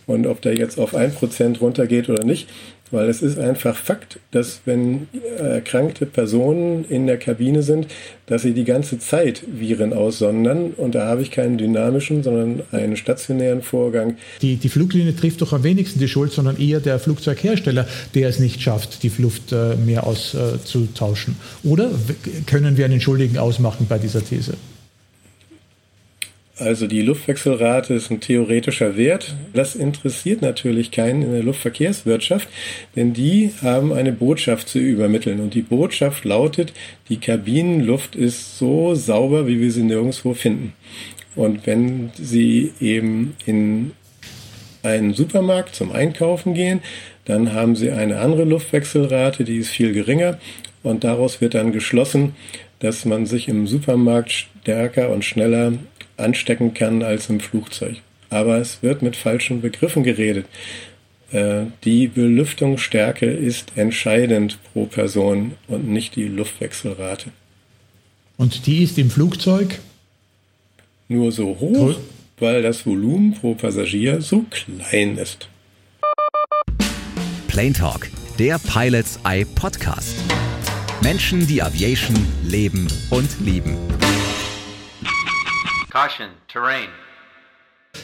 und 0.05 0.27
ob 0.27 0.41
der 0.41 0.55
jetzt 0.55 0.79
auf 0.79 0.95
ein 0.95 1.13
Prozent 1.13 1.61
runtergeht 1.61 2.09
oder 2.09 2.23
nicht. 2.23 2.47
Weil 2.91 3.09
es 3.09 3.21
ist 3.21 3.38
einfach 3.38 3.75
Fakt, 3.75 4.19
dass 4.31 4.61
wenn 4.65 5.07
erkrankte 5.38 6.05
Personen 6.05 6.85
in 6.88 7.07
der 7.07 7.17
Kabine 7.17 7.61
sind, 7.61 7.88
dass 8.27 8.43
sie 8.43 8.53
die 8.53 8.63
ganze 8.63 8.99
Zeit 8.99 9.43
Viren 9.47 9.93
aussondern. 9.93 10.71
Und 10.77 10.95
da 10.95 11.07
habe 11.07 11.21
ich 11.21 11.31
keinen 11.31 11.57
dynamischen, 11.57 12.23
sondern 12.23 12.61
einen 12.71 12.97
stationären 12.97 13.61
Vorgang. 13.61 14.17
Die, 14.41 14.55
die 14.55 14.69
Fluglinie 14.69 15.15
trifft 15.15 15.41
doch 15.41 15.53
am 15.53 15.63
wenigsten 15.63 15.99
die 15.99 16.07
Schuld, 16.07 16.31
sondern 16.31 16.59
eher 16.59 16.79
der 16.79 16.99
Flugzeughersteller, 16.99 17.88
der 18.15 18.29
es 18.29 18.39
nicht 18.39 18.61
schafft, 18.61 19.03
die 19.03 19.11
Luft 19.17 19.51
äh, 19.51 19.75
mehr 19.75 20.05
auszutauschen. 20.05 21.35
Oder 21.63 21.89
können 22.45 22.77
wir 22.77 22.85
einen 22.85 23.01
Schuldigen 23.01 23.38
ausmachen 23.38 23.88
bei 23.89 23.97
dieser 23.97 24.23
These? 24.23 24.53
Also 26.59 26.87
die 26.87 27.03
Luftwechselrate 27.03 27.93
ist 27.93 28.09
ein 28.09 28.19
theoretischer 28.19 28.97
Wert. 28.97 29.35
Das 29.53 29.75
interessiert 29.75 30.41
natürlich 30.41 30.89
keinen 30.89 31.21
in 31.21 31.31
der 31.31 31.43
Luftverkehrswirtschaft, 31.43 32.47
denn 32.95 33.13
die 33.13 33.51
haben 33.61 33.93
eine 33.93 34.11
Botschaft 34.11 34.67
zu 34.67 34.79
übermitteln. 34.79 35.39
Und 35.39 35.53
die 35.53 35.61
Botschaft 35.61 36.25
lautet, 36.25 36.73
die 37.09 37.17
Kabinenluft 37.17 38.15
ist 38.15 38.57
so 38.57 38.95
sauber, 38.95 39.45
wie 39.47 39.61
wir 39.61 39.71
sie 39.71 39.83
nirgendwo 39.83 40.33
finden. 40.33 40.73
Und 41.35 41.67
wenn 41.67 42.09
Sie 42.15 42.73
eben 42.81 43.35
in 43.45 43.91
einen 44.81 45.13
Supermarkt 45.13 45.75
zum 45.75 45.91
Einkaufen 45.91 46.55
gehen, 46.55 46.79
dann 47.25 47.53
haben 47.53 47.75
Sie 47.75 47.91
eine 47.91 48.19
andere 48.19 48.45
Luftwechselrate, 48.45 49.43
die 49.43 49.57
ist 49.57 49.69
viel 49.69 49.93
geringer. 49.93 50.39
Und 50.81 51.03
daraus 51.03 51.39
wird 51.39 51.53
dann 51.53 51.71
geschlossen, 51.71 52.35
dass 52.79 53.05
man 53.05 53.27
sich 53.27 53.47
im 53.47 53.67
Supermarkt 53.67 54.31
stärker 54.31 55.09
und 55.11 55.23
schneller 55.23 55.73
anstecken 56.18 56.74
kann 56.74 57.03
als 57.03 57.30
im 57.30 57.39
Flugzeug. 57.39 57.97
Aber 58.30 58.57
es 58.57 58.84
wird 58.84 59.01
mit 59.01 59.15
falschen 59.15 59.61
Begriffen 59.61 60.03
geredet. 60.03 60.45
Äh, 61.32 61.65
die 61.84 62.07
Belüftungsstärke 62.07 63.26
ist 63.26 63.74
entscheidend 63.76 64.57
pro 64.72 64.86
Person 64.86 65.53
und 65.68 65.88
nicht 65.88 66.15
die 66.15 66.28
Luftwechselrate. 66.28 67.32
Und 68.38 68.65
die 68.65 68.84
ist 68.84 68.97
im 68.97 69.09
Flugzeug? 69.09 69.80
Nur 71.07 71.32
so 71.32 71.57
hoch, 71.59 71.97
weil 72.39 72.61
das 72.61 72.86
Volumen 72.86 73.34
pro 73.34 73.55
Passagier 73.55 74.22
so 74.22 74.45
klein 74.49 75.18
ist. 75.18 75.49
Plane 77.47 77.74
Talk, 77.74 78.09
der 78.38 78.59
Pilots 78.59 79.20
Eye 79.26 79.45
Podcast. 79.55 80.15
Menschen, 81.01 81.47
die 81.47 81.61
Aviation 81.61 82.15
leben 82.43 82.88
und 83.09 83.30
lieben. 83.43 83.96
Caution, 85.97 86.27
terrain. 86.47 86.89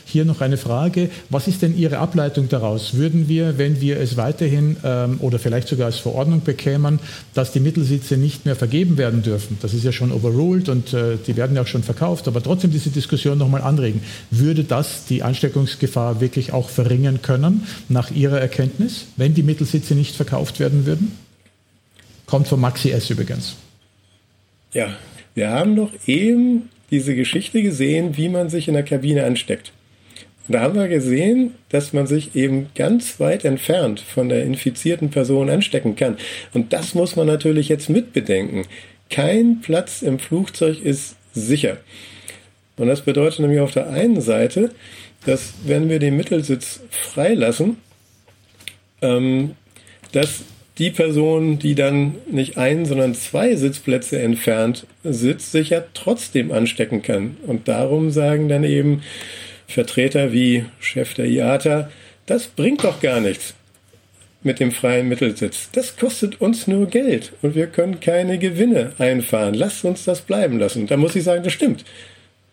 Hier 0.05 0.25
noch 0.25 0.41
eine 0.41 0.57
Frage. 0.57 1.11
Was 1.29 1.47
ist 1.47 1.61
denn 1.61 1.77
Ihre 1.77 1.99
Ableitung 1.99 2.49
daraus? 2.49 2.95
Würden 2.95 3.27
wir, 3.27 3.59
wenn 3.59 3.81
wir 3.81 3.99
es 3.99 4.17
weiterhin 4.17 4.77
ähm, 4.83 5.19
oder 5.19 5.37
vielleicht 5.37 5.67
sogar 5.67 5.85
als 5.85 5.99
Verordnung 5.99 6.41
bekämen, 6.41 6.99
dass 7.35 7.51
die 7.51 7.59
Mittelsitze 7.59 8.17
nicht 8.17 8.45
mehr 8.45 8.55
vergeben 8.55 8.97
werden 8.97 9.21
dürfen? 9.21 9.59
Das 9.61 9.75
ist 9.75 9.83
ja 9.83 9.91
schon 9.91 10.11
overruled 10.11 10.69
und 10.69 10.91
äh, 10.95 11.17
die 11.17 11.37
werden 11.37 11.55
ja 11.55 11.61
auch 11.61 11.67
schon 11.67 11.83
verkauft, 11.83 12.27
aber 12.27 12.41
trotzdem 12.41 12.71
diese 12.71 12.89
Diskussion 12.89 13.37
nochmal 13.37 13.61
anregen. 13.61 14.01
Würde 14.31 14.63
das 14.63 15.05
die 15.05 15.21
Ansteckungsgefahr 15.21 16.19
wirklich 16.19 16.51
auch 16.51 16.71
verringern 16.71 17.21
können, 17.21 17.67
nach 17.89 18.09
Ihrer 18.09 18.41
Erkenntnis, 18.41 19.05
wenn 19.17 19.35
die 19.35 19.43
Mittelsitze 19.43 19.93
nicht 19.93 20.15
verkauft 20.15 20.59
werden 20.59 20.87
würden? 20.87 21.15
Kommt 22.25 22.47
von 22.47 22.59
Maxi 22.59 22.89
S 22.89 23.11
übrigens. 23.11 23.55
Ja, 24.71 24.97
wir 25.35 25.51
haben 25.51 25.75
doch 25.75 25.91
eben 26.07 26.69
diese 26.93 27.15
Geschichte 27.15 27.63
gesehen, 27.63 28.15
wie 28.17 28.29
man 28.29 28.49
sich 28.49 28.67
in 28.67 28.75
der 28.75 28.83
Kabine 28.83 29.25
ansteckt. 29.25 29.73
Und 30.47 30.53
da 30.53 30.61
haben 30.61 30.75
wir 30.75 30.87
gesehen, 30.87 31.55
dass 31.69 31.91
man 31.91 32.05
sich 32.05 32.35
eben 32.35 32.67
ganz 32.75 33.19
weit 33.19 33.45
entfernt 33.45 33.99
von 33.99 34.29
der 34.29 34.43
infizierten 34.43 35.09
Person 35.09 35.49
anstecken 35.49 35.95
kann. 35.95 36.17
Und 36.53 36.71
das 36.71 36.93
muss 36.93 37.15
man 37.15 37.25
natürlich 37.25 37.67
jetzt 37.67 37.89
mitbedenken. 37.89 38.67
Kein 39.09 39.61
Platz 39.61 40.03
im 40.03 40.19
Flugzeug 40.19 40.81
ist 40.81 41.15
sicher. 41.33 41.77
Und 42.77 42.87
das 42.87 43.01
bedeutet 43.01 43.39
nämlich 43.39 43.59
auf 43.59 43.71
der 43.71 43.89
einen 43.89 44.21
Seite, 44.21 44.69
dass 45.25 45.53
wenn 45.65 45.89
wir 45.89 45.97
den 45.97 46.15
Mittelsitz 46.15 46.81
freilassen, 46.91 47.77
ähm, 49.01 49.55
dass 50.11 50.43
die 50.77 50.89
Person, 50.89 51.59
die 51.59 51.75
dann 51.75 52.15
nicht 52.29 52.57
ein, 52.57 52.85
sondern 52.85 53.13
zwei 53.13 53.55
Sitzplätze 53.55 54.19
entfernt 54.19 54.87
sitzt, 55.03 55.51
sich 55.51 55.69
ja 55.69 55.83
trotzdem 55.93 56.51
anstecken 56.51 57.01
kann. 57.01 57.37
Und 57.45 57.67
darum 57.67 58.09
sagen 58.09 58.49
dann 58.49 58.63
eben 58.63 59.03
Vertreter 59.67 60.33
wie 60.33 60.65
Chef 60.79 61.13
der 61.13 61.25
IATA, 61.25 61.89
das 62.25 62.47
bringt 62.47 62.83
doch 62.83 63.01
gar 63.01 63.19
nichts 63.19 63.53
mit 64.41 64.59
dem 64.59 64.71
freien 64.71 65.07
Mittelsitz. 65.07 65.69
Das 65.71 65.95
kostet 65.95 66.41
uns 66.41 66.67
nur 66.67 66.87
Geld 66.87 67.31
und 67.41 67.55
wir 67.55 67.67
können 67.67 67.99
keine 67.99 68.37
Gewinne 68.37 68.93
einfahren. 68.97 69.53
Lasst 69.53 69.85
uns 69.85 70.03
das 70.03 70.21
bleiben 70.21 70.59
lassen. 70.59 70.87
Da 70.87 70.97
muss 70.97 71.15
ich 71.15 71.23
sagen, 71.23 71.43
das 71.43 71.53
stimmt. 71.53 71.85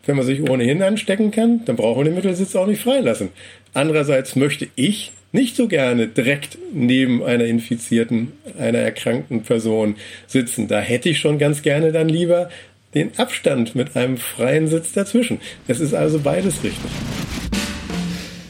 wenn 0.06 0.16
man 0.16 0.24
sich 0.24 0.48
ohnehin 0.48 0.82
anstecken 0.82 1.30
kann, 1.30 1.64
dann 1.66 1.76
braucht 1.76 1.96
man 1.96 2.06
den 2.06 2.14
Mittelsitz 2.14 2.56
auch 2.56 2.66
nicht 2.66 2.82
freilassen. 2.82 3.30
Andererseits 3.74 4.34
möchte 4.34 4.68
ich 4.74 5.12
nicht 5.32 5.56
so 5.56 5.68
gerne 5.68 6.08
direkt 6.08 6.58
neben 6.72 7.22
einer 7.22 7.44
infizierten, 7.44 8.32
einer 8.58 8.78
erkrankten 8.78 9.42
Person 9.42 9.96
sitzen. 10.26 10.68
Da 10.68 10.80
hätte 10.80 11.08
ich 11.08 11.18
schon 11.18 11.38
ganz 11.38 11.62
gerne 11.62 11.92
dann 11.92 12.08
lieber 12.08 12.50
den 12.94 13.16
Abstand 13.18 13.74
mit 13.74 13.96
einem 13.96 14.16
freien 14.16 14.66
Sitz 14.66 14.92
dazwischen. 14.92 15.40
Das 15.68 15.80
ist 15.80 15.94
also 15.94 16.18
beides 16.18 16.62
richtig. 16.64 16.90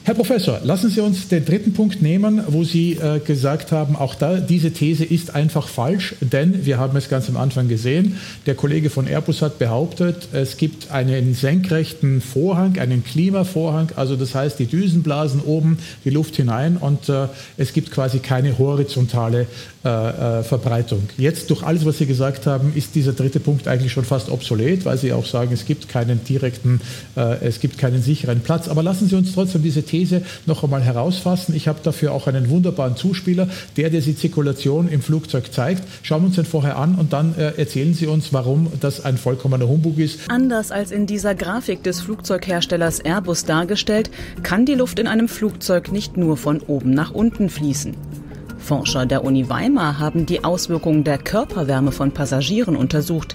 Herr 0.02 0.14
Professor, 0.14 0.60
lassen 0.64 0.88
Sie 0.88 1.02
uns 1.02 1.28
den 1.28 1.44
dritten 1.44 1.74
Punkt 1.74 2.00
nehmen, 2.00 2.42
wo 2.48 2.64
Sie 2.64 2.92
äh, 2.92 3.18
gesagt 3.18 3.70
haben, 3.70 3.96
auch 3.96 4.14
da, 4.14 4.38
diese 4.38 4.70
These 4.70 5.04
ist 5.04 5.34
einfach 5.34 5.68
falsch, 5.68 6.14
denn 6.22 6.64
wir 6.64 6.78
haben 6.78 6.96
es 6.96 7.10
ganz 7.10 7.28
am 7.28 7.36
Anfang 7.36 7.68
gesehen, 7.68 8.16
der 8.46 8.54
Kollege 8.54 8.88
von 8.88 9.06
Airbus 9.06 9.42
hat 9.42 9.58
behauptet, 9.58 10.28
es 10.32 10.56
gibt 10.56 10.90
einen 10.90 11.34
senkrechten 11.34 12.22
Vorhang, 12.22 12.78
einen 12.78 13.04
Klimavorhang, 13.04 13.90
also 13.94 14.16
das 14.16 14.34
heißt, 14.34 14.58
die 14.58 14.66
Düsen 14.66 15.02
blasen 15.02 15.42
oben 15.42 15.76
die 16.06 16.10
Luft 16.10 16.34
hinein 16.34 16.78
und 16.78 17.10
äh, 17.10 17.26
es 17.58 17.74
gibt 17.74 17.90
quasi 17.90 18.20
keine 18.20 18.56
horizontale 18.56 19.48
äh, 19.82 20.40
äh, 20.40 20.42
Verbreitung. 20.42 21.08
Jetzt 21.16 21.48
durch 21.48 21.62
alles, 21.62 21.86
was 21.86 21.96
Sie 21.96 22.04
gesagt 22.04 22.44
haben, 22.44 22.74
ist 22.74 22.94
dieser 22.94 23.14
dritte 23.14 23.40
Punkt 23.40 23.66
eigentlich 23.66 23.92
schon 23.92 24.04
fast 24.04 24.28
obsolet, 24.30 24.84
weil 24.84 24.98
Sie 24.98 25.10
auch 25.10 25.24
sagen, 25.24 25.52
es 25.54 25.64
gibt 25.64 25.88
keinen 25.88 26.22
direkten, 26.22 26.82
äh, 27.16 27.42
es 27.42 27.60
gibt 27.60 27.78
keinen 27.78 28.02
sicheren 28.02 28.40
Platz. 28.40 28.68
Aber 28.68 28.82
lassen 28.82 29.08
Sie 29.08 29.16
uns 29.16 29.32
trotzdem 29.32 29.62
diese 29.62 29.82
These 29.82 30.20
noch 30.44 30.62
einmal 30.62 30.82
herausfassen. 30.82 31.56
Ich 31.56 31.66
habe 31.66 31.78
dafür 31.82 32.12
auch 32.12 32.26
einen 32.26 32.50
wunderbaren 32.50 32.94
Zuspieler, 32.94 33.48
der, 33.78 33.88
der 33.88 34.02
die 34.02 34.14
Zirkulation 34.14 34.86
im 34.86 35.00
Flugzeug 35.00 35.50
zeigt. 35.50 35.82
Schauen 36.02 36.24
wir 36.24 36.26
uns 36.26 36.36
den 36.36 36.44
vorher 36.44 36.76
an 36.76 36.96
und 36.96 37.14
dann 37.14 37.34
äh, 37.38 37.52
erzählen 37.56 37.94
Sie 37.94 38.06
uns, 38.06 38.34
warum 38.34 38.70
das 38.80 39.02
ein 39.06 39.16
vollkommener 39.16 39.66
Humbug 39.66 39.98
ist. 39.98 40.20
Anders 40.28 40.72
als 40.72 40.90
in 40.90 41.06
dieser 41.06 41.34
Grafik 41.34 41.82
des 41.84 42.02
Flugzeugherstellers 42.02 43.00
Airbus 43.00 43.46
dargestellt, 43.46 44.10
kann 44.42 44.66
die 44.66 44.74
Luft 44.74 44.98
in 44.98 45.06
einem 45.06 45.28
Flugzeug 45.28 45.90
nicht 45.90 46.18
nur 46.18 46.36
von 46.36 46.60
oben 46.60 46.90
nach 46.90 47.12
unten 47.12 47.48
fließen. 47.48 47.94
Forscher 48.60 49.06
der 49.06 49.24
Uni 49.24 49.48
Weimar 49.48 49.98
haben 49.98 50.26
die 50.26 50.44
Auswirkungen 50.44 51.02
der 51.02 51.18
Körperwärme 51.18 51.92
von 51.92 52.12
Passagieren 52.12 52.76
untersucht. 52.76 53.34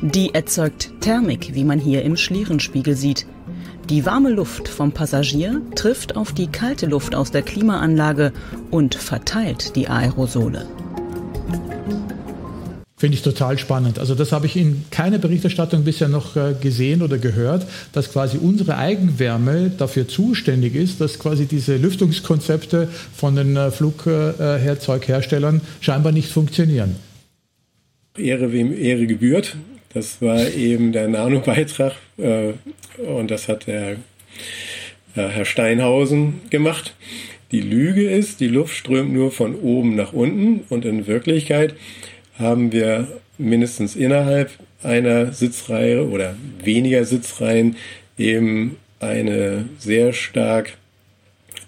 Die 0.00 0.34
erzeugt 0.34 0.90
Thermik, 1.00 1.54
wie 1.54 1.64
man 1.64 1.78
hier 1.78 2.02
im 2.02 2.16
Schlierenspiegel 2.16 2.94
sieht. 2.94 3.26
Die 3.88 4.04
warme 4.04 4.30
Luft 4.30 4.68
vom 4.68 4.92
Passagier 4.92 5.62
trifft 5.74 6.16
auf 6.16 6.32
die 6.32 6.48
kalte 6.48 6.86
Luft 6.86 7.14
aus 7.14 7.30
der 7.30 7.42
Klimaanlage 7.42 8.32
und 8.70 8.94
verteilt 8.94 9.76
die 9.76 9.88
Aerosole. 9.88 10.66
Finde 12.98 13.14
ich 13.14 13.22
total 13.22 13.58
spannend. 13.58 13.98
Also 13.98 14.14
das 14.14 14.32
habe 14.32 14.46
ich 14.46 14.56
in 14.56 14.84
keiner 14.90 15.18
Berichterstattung 15.18 15.84
bisher 15.84 16.08
noch 16.08 16.34
äh, 16.34 16.54
gesehen 16.58 17.02
oder 17.02 17.18
gehört, 17.18 17.66
dass 17.92 18.10
quasi 18.10 18.38
unsere 18.38 18.78
Eigenwärme 18.78 19.70
dafür 19.76 20.08
zuständig 20.08 20.74
ist, 20.74 20.98
dass 21.02 21.18
quasi 21.18 21.44
diese 21.44 21.76
Lüftungskonzepte 21.76 22.88
von 23.14 23.36
den 23.36 23.54
äh, 23.54 23.70
Flugzeugherstellern 23.70 25.60
scheinbar 25.82 26.12
nicht 26.12 26.30
funktionieren. 26.30 26.96
Ehre 28.16 28.50
wem 28.50 28.72
Ehre 28.72 29.06
gebührt. 29.06 29.56
Das 29.92 30.22
war 30.22 30.48
eben 30.48 30.92
der 30.92 31.08
Nano-Beitrag 31.08 31.92
äh, 32.16 32.54
und 32.96 33.30
das 33.30 33.48
hat 33.48 33.66
der 33.66 33.92
äh, 33.92 33.96
Herr 35.14 35.44
Steinhausen 35.44 36.40
gemacht. 36.48 36.94
Die 37.52 37.60
Lüge 37.60 38.10
ist, 38.10 38.40
die 38.40 38.48
Luft 38.48 38.74
strömt 38.74 39.12
nur 39.12 39.30
von 39.30 39.54
oben 39.54 39.96
nach 39.96 40.14
unten 40.14 40.64
und 40.70 40.86
in 40.86 41.06
Wirklichkeit 41.06 41.74
haben 42.38 42.72
wir 42.72 43.08
mindestens 43.38 43.96
innerhalb 43.96 44.50
einer 44.82 45.32
Sitzreihe 45.32 46.08
oder 46.08 46.36
weniger 46.62 47.04
Sitzreihen 47.04 47.76
eben 48.18 48.76
eine 49.00 49.66
sehr 49.78 50.12
stark 50.12 50.76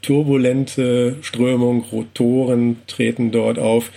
turbulente 0.03 1.17
Strömung, 1.23 1.85
Rotoren 1.93 2.77
treten 2.87 3.31
dort 3.31 3.59
auf 3.59 3.91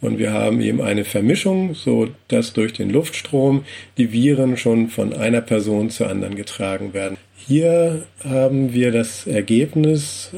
und 0.00 0.18
wir 0.18 0.32
haben 0.32 0.60
eben 0.60 0.82
eine 0.82 1.04
Vermischung, 1.04 1.74
so 1.74 2.08
dass 2.28 2.52
durch 2.52 2.72
den 2.72 2.90
Luftstrom 2.90 3.64
die 3.96 4.12
Viren 4.12 4.56
schon 4.56 4.88
von 4.88 5.14
einer 5.14 5.40
Person 5.40 5.90
zur 5.90 6.08
anderen 6.08 6.36
getragen 6.36 6.92
werden. 6.92 7.16
Hier 7.36 8.02
haben 8.24 8.72
wir 8.72 8.90
das 8.90 9.26
Ergebnis 9.26 10.30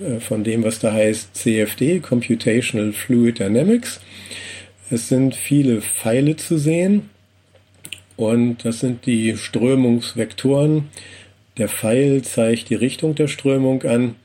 äh, 0.00 0.18
von 0.18 0.44
dem, 0.44 0.64
was 0.64 0.80
da 0.80 0.92
heißt 0.92 1.36
CFD, 1.36 2.00
Computational 2.00 2.92
Fluid 2.92 3.38
Dynamics. 3.38 4.00
Es 4.92 5.08
sind 5.08 5.34
viele 5.34 5.80
Pfeile 5.80 6.36
zu 6.36 6.58
sehen 6.58 7.08
und 8.18 8.58
das 8.62 8.80
sind 8.80 9.06
die 9.06 9.38
Strömungsvektoren. 9.38 10.90
Der 11.56 11.70
Pfeil 11.70 12.20
zeigt 12.20 12.68
die 12.68 12.74
Richtung 12.74 13.14
der 13.14 13.26
Strömung 13.26 13.84
an 13.84 14.16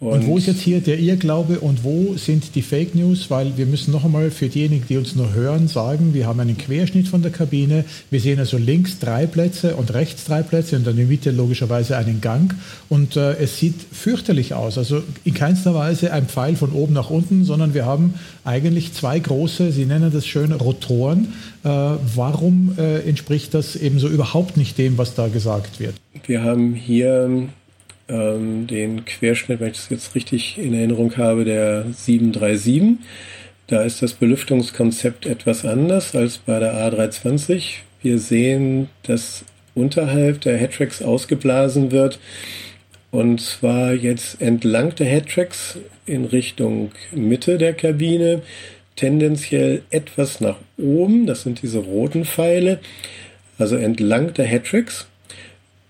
und, 0.00 0.12
und, 0.12 0.26
wo 0.28 0.38
ist 0.38 0.46
jetzt 0.46 0.62
hier 0.62 0.80
der 0.80 0.98
Irrglaube 0.98 1.60
und 1.60 1.84
wo 1.84 2.14
sind 2.16 2.54
die 2.54 2.62
Fake 2.62 2.94
News? 2.94 3.30
Weil 3.30 3.58
wir 3.58 3.66
müssen 3.66 3.92
noch 3.92 4.02
einmal 4.02 4.30
für 4.30 4.48
diejenigen, 4.48 4.86
die 4.88 4.96
uns 4.96 5.14
nur 5.14 5.34
hören, 5.34 5.68
sagen, 5.68 6.14
wir 6.14 6.26
haben 6.26 6.40
einen 6.40 6.56
Querschnitt 6.56 7.06
von 7.06 7.20
der 7.20 7.30
Kabine. 7.30 7.84
Wir 8.08 8.18
sehen 8.18 8.38
also 8.38 8.56
links 8.56 8.98
drei 8.98 9.26
Plätze 9.26 9.76
und 9.76 9.92
rechts 9.92 10.24
drei 10.24 10.42
Plätze 10.42 10.76
und 10.76 10.86
dann 10.86 10.94
in 10.94 11.00
der 11.00 11.06
Mitte 11.06 11.30
logischerweise 11.32 11.98
einen 11.98 12.22
Gang. 12.22 12.54
Und 12.88 13.16
äh, 13.16 13.34
es 13.34 13.58
sieht 13.58 13.74
fürchterlich 13.92 14.54
aus. 14.54 14.78
Also 14.78 15.02
in 15.24 15.34
keinster 15.34 15.74
Weise 15.74 16.14
ein 16.14 16.28
Pfeil 16.28 16.56
von 16.56 16.72
oben 16.72 16.94
nach 16.94 17.10
unten, 17.10 17.44
sondern 17.44 17.74
wir 17.74 17.84
haben 17.84 18.14
eigentlich 18.42 18.94
zwei 18.94 19.18
große, 19.18 19.70
Sie 19.70 19.84
nennen 19.84 20.10
das 20.10 20.26
schön 20.26 20.52
Rotoren. 20.52 21.34
Äh, 21.62 21.68
warum 21.68 22.72
äh, 22.78 23.00
entspricht 23.00 23.52
das 23.52 23.76
ebenso 23.76 24.08
überhaupt 24.08 24.56
nicht 24.56 24.78
dem, 24.78 24.96
was 24.96 25.14
da 25.14 25.28
gesagt 25.28 25.78
wird? 25.78 25.94
Wir 26.26 26.42
haben 26.42 26.74
hier 26.74 27.48
ähm, 28.10 28.66
den 28.66 29.04
Querschnitt, 29.04 29.60
wenn 29.60 29.70
ich 29.70 29.76
das 29.76 29.88
jetzt 29.90 30.14
richtig 30.14 30.58
in 30.58 30.74
Erinnerung 30.74 31.16
habe, 31.16 31.44
der 31.44 31.84
737. 31.92 32.98
Da 33.66 33.82
ist 33.82 34.02
das 34.02 34.14
Belüftungskonzept 34.14 35.26
etwas 35.26 35.64
anders 35.64 36.14
als 36.16 36.38
bei 36.38 36.58
der 36.58 36.74
A320. 36.74 37.76
Wir 38.02 38.18
sehen, 38.18 38.88
dass 39.04 39.44
unterhalb 39.74 40.40
der 40.40 40.56
Headtracks 40.56 41.02
ausgeblasen 41.02 41.92
wird. 41.92 42.18
Und 43.10 43.40
zwar 43.40 43.92
jetzt 43.92 44.40
entlang 44.40 44.94
der 44.94 45.06
Headtracks 45.06 45.78
in 46.06 46.24
Richtung 46.24 46.92
Mitte 47.12 47.58
der 47.58 47.74
Kabine, 47.74 48.42
tendenziell 48.96 49.82
etwas 49.90 50.40
nach 50.40 50.58
oben. 50.76 51.26
Das 51.26 51.42
sind 51.42 51.62
diese 51.62 51.78
roten 51.78 52.24
Pfeile. 52.24 52.80
Also 53.58 53.76
entlang 53.76 54.34
der 54.34 54.46
Headtracks. 54.46 55.06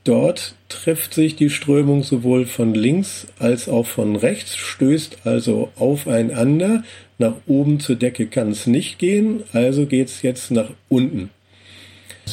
Dort 0.05 0.55
trifft 0.71 1.13
sich 1.13 1.37
die 1.37 1.51
Strömung 1.51 2.03
sowohl 2.03 2.47
von 2.47 2.75
links 2.75 3.27
als 3.39 3.69
auch 3.69 3.87
von 3.87 4.17
rechts, 4.17 4.57
stößt 4.57 5.19
also 5.25 5.71
aufeinander. 5.77 6.83
Nach 7.19 7.35
oben 7.47 7.81
zur 7.81 7.97
Decke 7.97 8.27
kann 8.27 8.51
es 8.51 8.67
nicht 8.67 8.99
gehen, 8.99 9.43
also 9.53 9.85
geht 9.85 10.09
es 10.09 10.23
jetzt 10.23 10.51
nach 10.51 10.71
unten. 10.89 11.29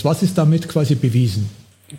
Was 0.04 0.24
ist 0.24 0.38
damit 0.38 0.70
quasi 0.70 0.96
bewiesen? 0.96 1.50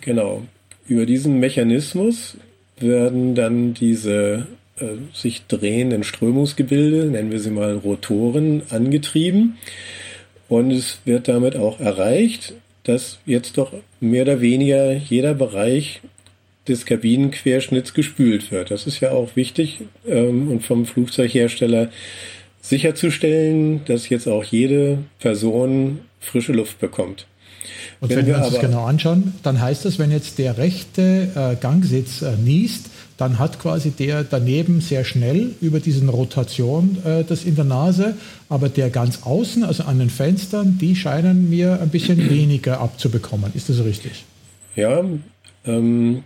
Genau. 0.01 0.43
Über 0.87 1.05
diesen 1.05 1.39
Mechanismus 1.39 2.37
werden 2.79 3.35
dann 3.35 3.73
diese 3.73 4.47
äh, 4.79 4.85
sich 5.13 5.45
drehenden 5.47 6.03
Strömungsgebilde, 6.03 7.05
nennen 7.05 7.31
wir 7.31 7.39
sie 7.39 7.51
mal 7.51 7.75
Rotoren, 7.75 8.63
angetrieben. 8.69 9.57
Und 10.47 10.71
es 10.71 10.99
wird 11.05 11.27
damit 11.27 11.55
auch 11.55 11.79
erreicht, 11.79 12.53
dass 12.83 13.19
jetzt 13.25 13.57
doch 13.57 13.73
mehr 13.99 14.23
oder 14.23 14.41
weniger 14.41 14.93
jeder 14.93 15.35
Bereich 15.35 16.01
des 16.69 16.85
Kabinenquerschnitts 16.85 17.93
gespült 17.93 18.51
wird. 18.51 18.71
Das 18.71 18.87
ist 18.87 18.99
ja 18.99 19.11
auch 19.11 19.35
wichtig 19.35 19.79
ähm, 20.07 20.49
und 20.49 20.63
vom 20.63 20.85
Flugzeughersteller 20.85 21.89
sicherzustellen, 22.61 23.81
dass 23.85 24.09
jetzt 24.09 24.27
auch 24.27 24.43
jede 24.43 24.99
Person 25.19 25.99
frische 26.19 26.53
Luft 26.53 26.79
bekommt. 26.79 27.25
Und 28.01 28.09
wenn, 28.09 28.19
wenn 28.19 28.27
wir 28.27 28.37
uns 28.37 28.51
das 28.51 28.61
genau 28.61 28.85
anschauen, 28.85 29.33
dann 29.43 29.59
heißt 29.59 29.85
das, 29.85 29.99
wenn 29.99 30.11
jetzt 30.11 30.37
der 30.39 30.57
rechte 30.57 31.29
äh, 31.35 31.55
Gangsitz 31.61 32.21
äh, 32.21 32.35
niest, 32.37 32.89
dann 33.17 33.37
hat 33.37 33.59
quasi 33.59 33.91
der 33.91 34.23
daneben 34.23 34.79
sehr 34.79 35.03
schnell 35.03 35.51
über 35.59 35.81
diesen 35.81 36.07
Rotation 36.07 36.97
äh, 37.03 37.25
das 37.25 37.43
in 37.43 37.55
der 37.55 37.65
Nase, 37.65 38.15
aber 38.47 38.69
der 38.69 38.89
ganz 38.89 39.23
außen, 39.23 39.63
also 39.63 39.83
an 39.83 39.99
den 39.99 40.09
Fenstern, 40.09 40.77
die 40.79 40.95
scheinen 40.95 41.49
mir 41.49 41.81
ein 41.81 41.89
bisschen 41.89 42.29
weniger 42.29 42.79
abzubekommen. 42.79 43.51
Ist 43.55 43.69
das 43.69 43.83
richtig? 43.83 44.23
Ja, 44.75 45.03
ähm, 45.65 46.23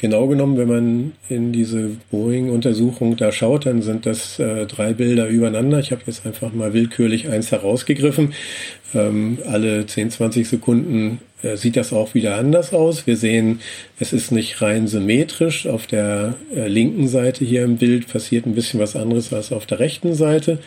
genau 0.00 0.26
genommen, 0.26 0.56
wenn 0.56 0.68
man 0.68 1.12
in 1.28 1.52
diese 1.52 1.90
Boeing-Untersuchung 2.10 3.16
da 3.16 3.30
schaut, 3.32 3.66
dann 3.66 3.82
sind 3.82 4.06
das 4.06 4.38
äh, 4.38 4.66
drei 4.66 4.94
Bilder 4.94 5.28
übereinander. 5.28 5.78
Ich 5.78 5.92
habe 5.92 6.02
jetzt 6.06 6.26
einfach 6.26 6.52
mal 6.52 6.72
willkürlich 6.72 7.28
eins 7.28 7.52
herausgegriffen. 7.52 8.34
Ähm, 8.94 9.38
alle 9.46 9.86
10, 9.86 10.10
20 10.10 10.48
Sekunden 10.48 11.20
äh, 11.42 11.56
sieht 11.56 11.76
das 11.76 11.92
auch 11.92 12.14
wieder 12.14 12.36
anders 12.36 12.72
aus. 12.72 13.06
Wir 13.06 13.16
sehen, 13.16 13.60
es 13.98 14.12
ist 14.12 14.32
nicht 14.32 14.62
rein 14.62 14.88
symmetrisch. 14.88 15.66
Auf 15.66 15.86
der 15.86 16.34
äh, 16.54 16.66
linken 16.68 17.06
Seite 17.06 17.44
hier 17.44 17.64
im 17.64 17.76
Bild 17.76 18.08
passiert 18.08 18.46
ein 18.46 18.54
bisschen 18.54 18.80
was 18.80 18.96
anderes 18.96 19.32
als 19.32 19.52
auf 19.52 19.66
der 19.66 19.80
rechten 19.80 20.14
Seite. 20.14 20.58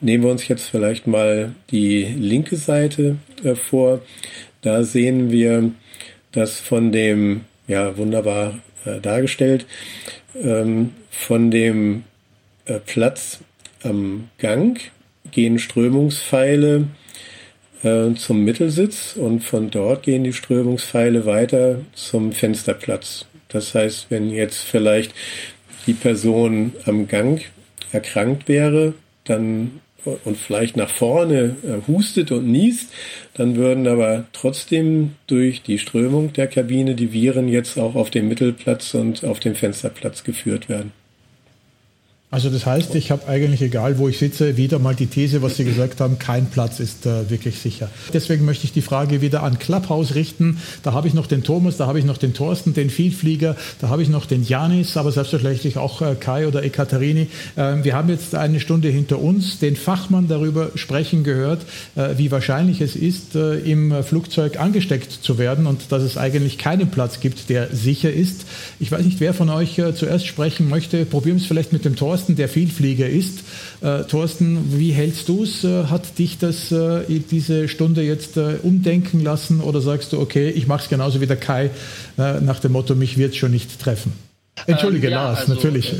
Nehmen 0.00 0.24
wir 0.24 0.30
uns 0.30 0.46
jetzt 0.48 0.68
vielleicht 0.68 1.06
mal 1.06 1.52
die 1.70 2.04
linke 2.04 2.56
Seite 2.56 3.16
äh, 3.44 3.54
vor. 3.54 4.00
Da 4.62 4.82
sehen 4.82 5.30
wir, 5.30 5.70
dass 6.32 6.58
von 6.58 6.92
dem, 6.92 7.42
ja, 7.66 7.96
wunderbar 7.96 8.58
äh, 8.84 9.00
dargestellt, 9.00 9.66
ähm, 10.40 10.92
von 11.10 11.50
dem 11.50 12.04
äh, 12.66 12.78
Platz 12.78 13.40
am 13.82 14.28
Gang 14.38 14.80
gehen 15.30 15.58
Strömungspfeile 15.58 16.86
äh, 17.82 18.14
zum 18.14 18.44
Mittelsitz 18.44 19.16
und 19.16 19.40
von 19.40 19.70
dort 19.70 20.02
gehen 20.02 20.24
die 20.24 20.32
Strömungspfeile 20.32 21.26
weiter 21.26 21.80
zum 21.94 22.32
Fensterplatz. 22.32 23.26
Das 23.48 23.74
heißt, 23.74 24.06
wenn 24.10 24.30
jetzt 24.30 24.62
vielleicht 24.62 25.14
die 25.86 25.94
Person 25.94 26.72
am 26.84 27.06
Gang 27.06 27.42
erkrankt 27.92 28.48
wäre, 28.48 28.94
dann 29.24 29.80
und 30.24 30.36
vielleicht 30.36 30.76
nach 30.76 30.90
vorne 30.90 31.56
äh, 31.62 31.86
hustet 31.88 32.32
und 32.32 32.46
niest, 32.46 32.90
dann 33.34 33.56
würden 33.56 33.86
aber 33.86 34.24
trotzdem 34.32 35.12
durch 35.26 35.62
die 35.62 35.78
Strömung 35.78 36.32
der 36.32 36.46
Kabine 36.46 36.94
die 36.94 37.12
Viren 37.12 37.48
jetzt 37.48 37.78
auch 37.78 37.94
auf 37.94 38.10
den 38.10 38.28
Mittelplatz 38.28 38.94
und 38.94 39.24
auf 39.24 39.40
den 39.40 39.54
Fensterplatz 39.54 40.24
geführt 40.24 40.68
werden. 40.68 40.92
Also 42.28 42.50
das 42.50 42.66
heißt, 42.66 42.96
ich 42.96 43.12
habe 43.12 43.28
eigentlich, 43.28 43.62
egal 43.62 43.98
wo 43.98 44.08
ich 44.08 44.18
sitze, 44.18 44.56
wieder 44.56 44.80
mal 44.80 44.96
die 44.96 45.06
These, 45.06 45.42
was 45.42 45.56
Sie 45.56 45.64
gesagt 45.64 46.00
haben, 46.00 46.18
kein 46.18 46.46
Platz 46.46 46.80
ist 46.80 47.06
äh, 47.06 47.30
wirklich 47.30 47.60
sicher. 47.60 47.88
Deswegen 48.12 48.44
möchte 48.44 48.64
ich 48.64 48.72
die 48.72 48.82
Frage 48.82 49.20
wieder 49.20 49.44
an 49.44 49.60
Clubhouse 49.60 50.16
richten. 50.16 50.58
Da 50.82 50.92
habe 50.92 51.06
ich 51.06 51.14
noch 51.14 51.28
den 51.28 51.44
Thomas, 51.44 51.76
da 51.76 51.86
habe 51.86 52.00
ich 52.00 52.04
noch 52.04 52.18
den 52.18 52.34
Thorsten, 52.34 52.74
den 52.74 52.90
Vielflieger, 52.90 53.54
da 53.80 53.90
habe 53.90 54.02
ich 54.02 54.08
noch 54.08 54.26
den 54.26 54.42
Janis, 54.42 54.96
aber 54.96 55.12
selbstverständlich 55.12 55.78
auch 55.78 56.02
äh, 56.02 56.16
Kai 56.18 56.48
oder 56.48 56.64
Ekaterini. 56.64 57.28
Äh, 57.54 57.84
wir 57.84 57.94
haben 57.94 58.08
jetzt 58.08 58.34
eine 58.34 58.58
Stunde 58.58 58.88
hinter 58.88 59.20
uns 59.20 59.60
den 59.60 59.76
Fachmann 59.76 60.26
darüber 60.26 60.72
sprechen 60.74 61.22
gehört, 61.22 61.64
äh, 61.94 62.18
wie 62.18 62.32
wahrscheinlich 62.32 62.80
es 62.80 62.96
ist, 62.96 63.36
äh, 63.36 63.60
im 63.60 64.02
Flugzeug 64.02 64.58
angesteckt 64.58 65.12
zu 65.12 65.38
werden 65.38 65.68
und 65.68 65.92
dass 65.92 66.02
es 66.02 66.16
eigentlich 66.16 66.58
keinen 66.58 66.90
Platz 66.90 67.20
gibt, 67.20 67.50
der 67.50 67.68
sicher 67.72 68.12
ist. 68.12 68.46
Ich 68.80 68.90
weiß 68.90 69.04
nicht, 69.04 69.20
wer 69.20 69.32
von 69.32 69.48
euch 69.48 69.78
äh, 69.78 69.94
zuerst 69.94 70.26
sprechen 70.26 70.68
möchte. 70.68 71.04
Probieren 71.04 71.36
wir 71.36 71.42
es 71.42 71.46
vielleicht 71.46 71.72
mit 71.72 71.84
dem 71.84 71.94
Thorsten. 71.94 72.15
Thorsten, 72.16 72.36
der 72.36 72.48
Vielflieger 72.48 73.06
ist. 73.10 73.40
Äh, 73.82 74.04
Thorsten, 74.04 74.78
wie 74.78 74.92
hältst 74.92 75.28
du 75.28 75.42
es? 75.42 75.64
Äh, 75.64 75.84
hat 75.84 76.18
dich 76.18 76.38
das 76.38 76.72
äh, 76.72 77.02
diese 77.30 77.68
Stunde 77.68 78.00
jetzt 78.02 78.38
äh, 78.38 78.54
umdenken 78.62 79.22
lassen 79.22 79.60
oder 79.60 79.82
sagst 79.82 80.14
du, 80.14 80.20
okay, 80.20 80.48
ich 80.48 80.66
mache 80.66 80.84
es 80.84 80.88
genauso 80.88 81.20
wie 81.20 81.26
der 81.26 81.36
Kai 81.36 81.70
äh, 82.16 82.40
nach 82.40 82.58
dem 82.60 82.72
Motto, 82.72 82.94
mich 82.94 83.18
wird 83.18 83.32
es 83.32 83.36
schon 83.36 83.50
nicht 83.50 83.78
treffen? 83.78 84.14
Entschuldige, 84.66 85.08
ähm, 85.08 85.12
ja, 85.12 85.24
Lars, 85.24 85.40
also, 85.40 85.54
natürlich. 85.54 85.92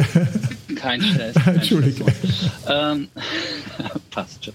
Kein 0.76 1.02
Stress. 1.02 1.34
Kein 1.34 1.54
Entschuldige. 1.56 2.04
Stress. 2.04 2.50
Ähm, 2.66 3.08
passt 4.10 4.42
schon. 4.42 4.54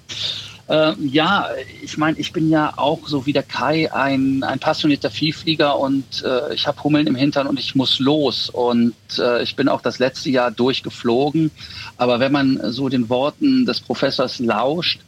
Äh, 0.72 0.94
ja, 1.02 1.50
ich 1.84 1.98
meine, 1.98 2.18
ich 2.18 2.32
bin 2.32 2.50
ja 2.50 2.72
auch 2.78 3.06
so 3.06 3.26
wie 3.26 3.34
der 3.34 3.44
Kai 3.44 3.94
ein, 3.94 4.42
ein 4.42 4.58
passionierter 4.58 5.12
Viehflieger 5.12 5.78
und 5.78 6.24
äh, 6.24 6.54
ich 6.54 6.66
habe 6.66 6.82
Hummeln 6.82 7.08
im 7.08 7.16
Hintern 7.16 7.46
und 7.48 7.60
ich 7.60 7.76
muss 7.76 8.00
los. 8.00 8.50
Und 8.50 8.96
äh, 9.20 9.44
ich 9.44 9.58
bin 9.58 9.68
auch 9.68 9.82
das 9.82 10.00
letzte 10.00 10.30
Jahr 10.30 10.50
durchgeflogen. 10.50 11.52
Aber 11.98 12.22
wenn 12.22 12.32
man 12.32 12.72
so 12.72 12.88
den 12.88 13.10
Worten 13.10 13.66
des 13.66 13.82
Professors 13.82 14.40
lauscht, 14.40 15.02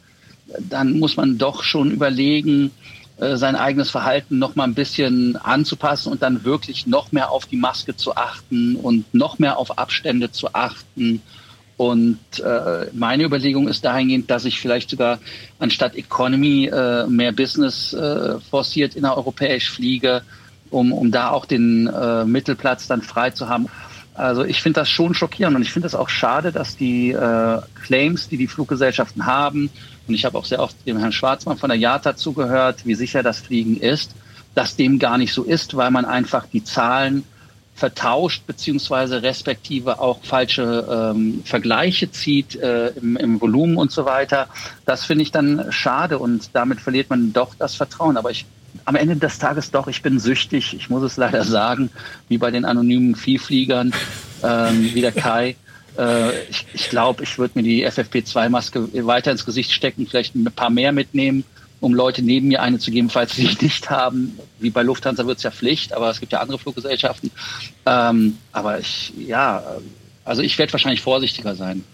dann 0.58 0.98
muss 0.98 1.16
man 1.16 1.38
doch 1.38 1.62
schon 1.62 1.90
überlegen, 1.90 2.70
äh, 3.16 3.36
sein 3.36 3.56
eigenes 3.56 3.88
Verhalten 3.88 4.38
noch 4.38 4.56
mal 4.56 4.64
ein 4.64 4.74
bisschen 4.74 5.36
anzupassen 5.36 6.12
und 6.12 6.20
dann 6.20 6.44
wirklich 6.44 6.86
noch 6.86 7.10
mehr 7.10 7.30
auf 7.30 7.46
die 7.46 7.56
Maske 7.56 7.96
zu 7.96 8.14
achten 8.16 8.76
und 8.76 9.14
noch 9.14 9.38
mehr 9.38 9.56
auf 9.56 9.78
Abstände 9.78 10.30
zu 10.30 10.52
achten 10.52 11.22
und 11.76 12.18
äh, 12.38 12.86
meine 12.92 13.24
Überlegung 13.24 13.66
ist 13.66 13.84
dahingehend, 13.84 14.30
dass 14.30 14.44
ich 14.44 14.60
vielleicht 14.60 14.90
sogar 14.90 15.18
anstatt 15.58 15.96
Economy 15.96 16.66
äh, 16.66 17.06
mehr 17.06 17.32
Business 17.32 17.92
äh, 17.92 18.38
forciert 18.38 18.94
innereuropäisch 18.94 19.70
fliege, 19.70 20.22
um, 20.70 20.92
um 20.92 21.10
da 21.10 21.30
auch 21.30 21.46
den 21.46 21.88
äh, 21.88 22.24
Mittelplatz 22.24 22.86
dann 22.86 23.02
frei 23.02 23.30
zu 23.30 23.48
haben. 23.48 23.66
Also 24.14 24.44
ich 24.44 24.62
finde 24.62 24.80
das 24.80 24.88
schon 24.88 25.14
schockierend 25.14 25.56
und 25.56 25.62
ich 25.62 25.72
finde 25.72 25.88
es 25.88 25.96
auch 25.96 26.08
schade, 26.08 26.52
dass 26.52 26.76
die 26.76 27.10
äh, 27.10 27.58
Claims, 27.84 28.28
die 28.28 28.36
die 28.36 28.46
Fluggesellschaften 28.46 29.26
haben, 29.26 29.70
und 30.06 30.14
ich 30.14 30.24
habe 30.24 30.38
auch 30.38 30.44
sehr 30.44 30.60
oft 30.60 30.76
dem 30.86 30.98
Herrn 30.98 31.12
Schwarzmann 31.12 31.56
von 31.56 31.70
der 31.70 31.78
JATA 31.78 32.14
zugehört, 32.14 32.84
wie 32.84 32.94
sicher 32.94 33.22
das 33.22 33.40
Fliegen 33.40 33.78
ist, 33.78 34.12
dass 34.54 34.76
dem 34.76 35.00
gar 35.00 35.18
nicht 35.18 35.32
so 35.32 35.42
ist, 35.42 35.76
weil 35.76 35.90
man 35.90 36.04
einfach 36.04 36.46
die 36.52 36.62
Zahlen 36.62 37.24
vertauscht 37.74 38.46
beziehungsweise 38.46 39.22
respektive 39.22 39.98
auch 39.98 40.22
falsche 40.22 41.12
ähm, 41.14 41.42
Vergleiche 41.44 42.10
zieht 42.10 42.54
äh, 42.56 42.88
im, 42.90 43.16
im 43.16 43.40
Volumen 43.40 43.76
und 43.76 43.90
so 43.90 44.04
weiter. 44.04 44.48
Das 44.86 45.04
finde 45.04 45.22
ich 45.22 45.32
dann 45.32 45.66
schade 45.70 46.18
und 46.18 46.50
damit 46.52 46.80
verliert 46.80 47.10
man 47.10 47.32
doch 47.32 47.54
das 47.56 47.74
Vertrauen. 47.74 48.16
Aber 48.16 48.30
ich 48.30 48.46
am 48.84 48.96
Ende 48.96 49.16
des 49.16 49.38
Tages 49.38 49.70
doch, 49.70 49.88
ich 49.88 50.02
bin 50.02 50.18
süchtig, 50.18 50.74
ich 50.74 50.88
muss 50.88 51.02
es 51.02 51.16
leider 51.16 51.44
sagen, 51.44 51.90
wie 52.28 52.38
bei 52.38 52.50
den 52.50 52.64
anonymen 52.64 53.16
Viehfliegern, 53.16 53.92
ähm, 54.42 54.90
wie 54.94 55.00
der 55.00 55.12
Kai. 55.12 55.56
Äh, 55.96 56.46
ich 56.50 56.66
ich 56.72 56.90
glaube, 56.90 57.22
ich 57.22 57.38
würde 57.38 57.52
mir 57.54 57.62
die 57.62 57.86
FFP2-Maske 57.86 59.06
weiter 59.06 59.30
ins 59.30 59.46
Gesicht 59.46 59.70
stecken, 59.70 60.08
vielleicht 60.08 60.34
ein 60.34 60.44
paar 60.46 60.68
mehr 60.68 60.90
mitnehmen 60.90 61.44
um 61.84 61.94
Leute 61.94 62.22
neben 62.22 62.48
mir 62.48 62.62
eine 62.62 62.78
zu 62.78 62.90
geben, 62.90 63.10
falls 63.10 63.36
sie 63.36 63.48
nicht 63.60 63.90
haben. 63.90 64.38
Wie 64.58 64.70
bei 64.70 64.82
Lufthansa 64.82 65.26
wird 65.26 65.36
es 65.38 65.44
ja 65.44 65.50
Pflicht, 65.50 65.92
aber 65.92 66.10
es 66.10 66.18
gibt 66.18 66.32
ja 66.32 66.40
andere 66.40 66.58
Fluggesellschaften. 66.58 67.30
Ähm, 67.86 68.38
aber 68.52 68.80
ich, 68.80 69.12
ja, 69.18 69.62
also 70.24 70.42
ich 70.42 70.58
werde 70.58 70.72
wahrscheinlich 70.72 71.02
vorsichtiger 71.02 71.54
sein. 71.54 71.84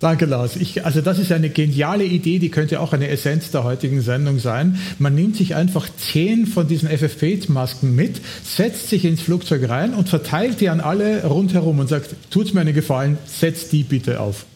Danke, 0.00 0.26
Lars. 0.26 0.54
Ich, 0.54 0.84
also 0.84 1.00
das 1.00 1.18
ist 1.18 1.32
eine 1.32 1.50
geniale 1.50 2.04
Idee, 2.04 2.38
die 2.38 2.50
könnte 2.50 2.78
auch 2.80 2.92
eine 2.92 3.08
Essenz 3.08 3.50
der 3.50 3.64
heutigen 3.64 4.00
Sendung 4.00 4.38
sein. 4.38 4.78
Man 5.00 5.16
nimmt 5.16 5.34
sich 5.34 5.56
einfach 5.56 5.88
zehn 5.96 6.46
von 6.46 6.68
diesen 6.68 6.88
FFP-Masken 6.88 7.96
mit, 7.96 8.20
setzt 8.44 8.90
sich 8.90 9.04
ins 9.04 9.22
Flugzeug 9.22 9.68
rein 9.68 9.94
und 9.94 10.08
verteilt 10.08 10.60
die 10.60 10.68
an 10.68 10.80
alle 10.80 11.24
rundherum 11.24 11.80
und 11.80 11.88
sagt, 11.88 12.14
tut's 12.30 12.52
mir 12.52 12.60
einen 12.60 12.74
Gefallen, 12.74 13.18
setzt 13.26 13.72
die 13.72 13.82
bitte 13.82 14.20
auf. 14.20 14.46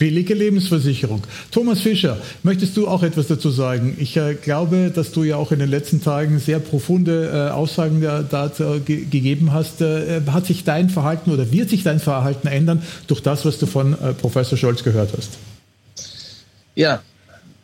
Billige 0.00 0.32
Lebensversicherung. 0.32 1.22
Thomas 1.50 1.82
Fischer, 1.82 2.16
möchtest 2.42 2.74
du 2.78 2.88
auch 2.88 3.02
etwas 3.02 3.26
dazu 3.26 3.50
sagen? 3.50 3.98
Ich 4.00 4.16
äh, 4.16 4.32
glaube, 4.32 4.90
dass 4.90 5.12
du 5.12 5.24
ja 5.24 5.36
auch 5.36 5.52
in 5.52 5.58
den 5.58 5.68
letzten 5.68 6.02
Tagen 6.02 6.38
sehr 6.38 6.58
profunde 6.58 7.48
äh, 7.50 7.52
Aussagen 7.52 8.00
dazu 8.00 8.80
ge 8.80 9.04
gegeben 9.04 9.52
hast. 9.52 9.82
Äh, 9.82 10.22
hat 10.32 10.46
sich 10.46 10.64
dein 10.64 10.88
Verhalten 10.88 11.30
oder 11.30 11.52
wird 11.52 11.68
sich 11.68 11.82
dein 11.82 12.00
Verhalten 12.00 12.48
ändern 12.48 12.82
durch 13.08 13.20
das, 13.20 13.44
was 13.44 13.58
du 13.58 13.66
von 13.66 13.92
äh, 13.92 14.14
Professor 14.14 14.56
Scholz 14.56 14.82
gehört 14.84 15.10
hast? 15.14 15.32
Ja, 16.74 17.02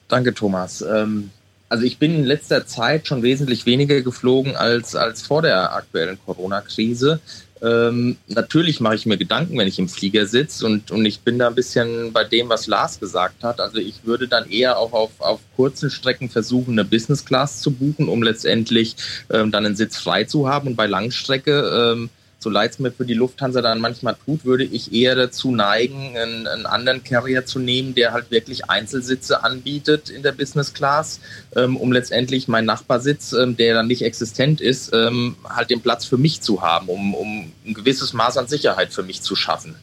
danke 0.09 0.35
Thomas. 0.35 0.83
Ähm, 0.83 1.31
also 1.71 1.85
ich 1.85 1.99
bin 1.99 2.15
in 2.15 2.25
letzter 2.25 2.67
Zeit 2.67 3.09
schon 3.09 3.23
wesentlich 3.23 3.65
weniger 3.65 4.03
geflogen 4.03 4.57
als, 4.57 4.95
als 4.95 5.23
vor 5.23 5.41
der 5.41 5.73
aktuellen 5.73 6.19
Corona-Krise. 6.27 7.19
Ähm, 7.63 8.17
natürlich 8.29 8.81
mache 8.81 8.97
ich 8.97 9.07
mir 9.07 9.17
Gedanken, 9.17 9.59
wenn 9.59 9.69
ich 9.69 9.79
im 9.79 9.89
Flieger 9.89 10.27
sitze 10.27 10.67
und, 10.67 10.91
und 10.91 11.07
ich 11.07 11.21
bin 11.21 11.39
da 11.39 11.49
ein 11.49 11.55
bisschen 11.55 12.13
bei 12.13 12.25
dem, 12.25 12.49
was 12.49 12.67
Lars 12.67 13.01
gesagt 13.01 13.43
hat. 13.43 13.61
Also 13.61 13.79
ich 13.79 14.05
würde 14.05 14.29
dann 14.29 14.51
eher 14.51 14.79
auch 14.79 14.93
auf, 14.93 15.11
auf 15.19 15.41
kurzen 15.57 15.91
Strecken 15.91 16.29
versuchen, 16.29 16.73
eine 16.73 16.85
Business 16.85 17.25
Class 17.25 17.61
zu 17.61 17.71
buchen, 17.71 18.09
um 18.09 18.23
letztendlich 18.23 18.97
ähm, 19.31 19.51
dann 19.51 19.65
einen 19.65 19.77
Sitz 19.77 19.97
frei 19.97 20.25
zu 20.25 20.49
haben 20.49 20.69
und 20.69 20.77
bei 20.77 20.87
Langstrecke 20.87 21.95
ähm, 21.95 22.11
so 22.39 22.51
leid 22.51 22.73
es 22.73 22.79
mir 22.79 22.93
für 22.93 23.05
die 23.05 23.15
Lufthansa 23.15 23.63
dann 23.63 23.81
manchmal 23.81 24.17
tut, 24.25 24.45
würde 24.45 24.65
ich 24.65 24.93
eher 24.93 25.15
dazu 25.15 25.51
neigen, 25.51 26.17
einen, 26.17 26.47
einen, 26.47 26.67
anderen 26.67 27.03
Carrier 27.03 27.47
zu 27.47 27.59
nehmen, 27.59 27.95
der 27.95 28.13
halt 28.13 28.31
wirklich 28.31 28.69
Einzelsitze 28.69 29.43
anbietet 29.43 30.11
in 30.11 30.23
der 30.23 30.33
Business 30.33 30.75
Class, 30.75 31.21
ähm, 31.57 31.77
um 31.77 31.93
letztendlich 31.93 32.47
meinen 32.47 32.67
Nachbarsitz, 32.67 33.33
ähm, 33.33 33.57
der 33.57 33.75
dann 33.75 33.87
nicht 33.87 34.03
existent 34.03 34.61
ist, 34.61 34.93
ähm, 34.93 35.37
halt 35.49 35.71
den 35.71 35.81
Platz 35.81 36.05
für 36.05 36.19
mich 36.19 36.41
zu 36.43 36.63
haben, 36.63 36.89
um, 36.89 37.15
um 37.15 37.53
ein 37.67 37.75
gewisses 37.75 38.13
Maß 38.13 38.37
an 38.37 38.49
Sicherheit 38.49 38.93
für 38.93 39.03
mich 39.03 39.23
zu 39.23 39.35
schaffen. 39.35 39.75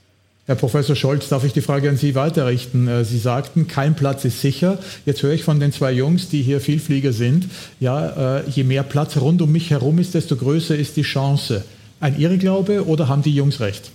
Herr 0.45 0.55
Professor 0.55 0.95
Scholz, 0.95 1.29
darf 1.29 1.45
ich 1.45 1.53
die 1.53 1.61
Frage 1.61 1.89
an 1.89 1.95
Sie 1.95 2.15
weiterrichten? 2.15 2.87
Äh, 2.87 3.05
Sie 3.05 3.17
sagten, 3.17 3.67
kein 3.67 3.95
Platz 3.95 4.25
ist 4.25 4.41
sicher. 4.41 4.77
Jetzt 5.05 5.23
höre 5.23 5.31
ich 5.31 5.43
von 5.43 5.59
den 5.59 5.71
zwei 5.71 5.91
Jungs, 5.91 6.27
die 6.27 6.41
hier 6.41 6.59
Vielflieger 6.59 7.13
sind, 7.13 7.47
ja, 7.79 8.39
äh, 8.39 8.49
je 8.49 8.63
mehr 8.63 8.83
Platz 8.83 9.17
rund 9.17 9.41
um 9.41 9.51
mich 9.51 9.69
herum 9.69 9.99
ist, 9.99 10.13
desto 10.13 10.35
größer 10.35 10.75
ist 10.75 10.97
die 10.97 11.03
Chance 11.03 11.63
ein 12.03 12.19
Irrglaube 12.19 12.85
oder 12.85 13.07
haben 13.07 13.23
die 13.23 13.33
Jungs 13.33 13.59
recht? 13.61 13.91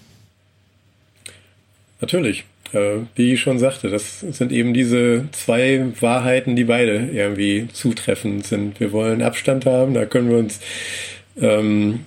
Natürlich. 2.01 2.45
Äh, 2.73 3.01
wie 3.15 3.35
ich 3.35 3.41
schon 3.41 3.59
sagte, 3.59 3.89
das 3.89 4.21
sind 4.21 4.51
eben 4.53 4.75
diese 4.75 5.29
zwei 5.33 5.87
Wahrheiten, 6.01 6.57
die 6.57 6.65
beide 6.65 7.09
irgendwie 7.13 7.69
zutreffend 7.73 8.47
sind. 8.47 8.81
Wir 8.81 8.93
wollen 8.93 9.23
Abstand 9.23 9.67
haben, 9.67 9.95
da 9.95 10.05
können 10.05 10.31
wir 10.31 10.39
uns 10.39 10.61
ähm, 11.41 12.07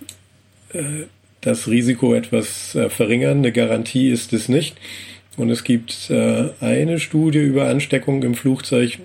äh, 0.73 1.05
das 1.41 1.67
Risiko 1.67 2.13
etwas 2.13 2.75
äh, 2.75 2.89
verringern. 2.89 3.39
Eine 3.39 3.51
Garantie 3.51 4.09
ist 4.09 4.33
es 4.33 4.49
nicht. 4.49 4.77
Und 5.37 5.49
es 5.49 5.63
gibt 5.63 6.09
äh, 6.09 6.49
eine 6.59 6.99
Studie 6.99 7.39
über 7.39 7.67
Ansteckung 7.67 8.21
im 8.21 8.35
Flugzeug, 8.35 8.99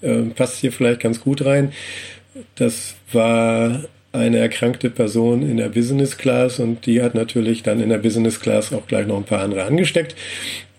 äh, 0.00 0.22
passt 0.22 0.58
hier 0.58 0.72
vielleicht 0.72 1.00
ganz 1.00 1.20
gut 1.20 1.44
rein. 1.44 1.72
Das 2.54 2.94
war 3.12 3.84
eine 4.12 4.38
erkrankte 4.38 4.90
Person 4.90 5.42
in 5.42 5.56
der 5.56 5.70
Business 5.70 6.18
Class 6.18 6.58
und 6.58 6.86
die 6.86 7.02
hat 7.02 7.14
natürlich 7.14 7.62
dann 7.62 7.80
in 7.80 7.88
der 7.88 7.98
Business 7.98 8.40
Class 8.40 8.72
auch 8.72 8.86
gleich 8.86 9.06
noch 9.06 9.16
ein 9.16 9.24
paar 9.24 9.40
andere 9.40 9.64
angesteckt. 9.64 10.14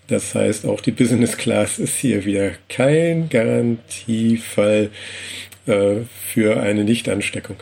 Das 0.08 0.34
heißt, 0.34 0.66
auch 0.66 0.80
die 0.80 0.92
Business 0.92 1.36
Class 1.36 1.78
ist 1.78 1.96
hier 1.96 2.24
wieder 2.24 2.52
kein 2.68 3.28
Garantiefall 3.28 4.90
äh, 5.66 5.96
für 6.32 6.60
eine 6.60 6.84
Nichtansteckung. 6.84 7.56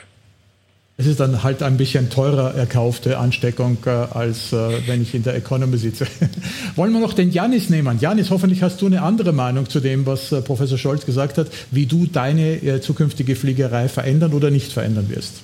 Es 0.99 1.07
ist 1.07 1.21
dann 1.21 1.43
halt 1.43 1.63
ein 1.63 1.79
bisschen 1.79 2.11
teurer 2.11 2.55
erkaufte 2.55 3.17
Ansteckung, 3.17 3.79
äh, 3.87 3.91
als 3.91 4.53
äh, 4.53 4.87
wenn 4.87 5.01
ich 5.03 5.15
in 5.15 5.23
der 5.23 5.37
Economy 5.37 5.79
sitze. 5.79 6.07
Wollen 6.77 6.93
wir 6.93 7.01
noch 7.01 7.15
den 7.15 7.31
Janis 7.31 7.71
nehmen? 7.71 7.99
Janis, 7.99 8.31
hoffentlich 8.31 8.63
hast 8.63 8.83
du 8.83 8.87
eine 8.87 9.03
andere 9.03 9.33
Meinung 9.33 9.71
zu 9.71 9.81
dem, 9.81 10.05
was 10.05 10.35
Professor 10.45 10.77
Scholz 10.77 11.07
gesagt 11.07 11.39
hat, 11.39 11.47
wie 11.71 11.87
du 11.87 12.07
deine 12.07 12.81
zukünftige 12.81 13.37
Fliegerei 13.37 13.89
verändern 13.89 14.33
oder 14.35 14.51
nicht 14.51 14.73
verändern 14.73 15.09
wirst. 15.09 15.43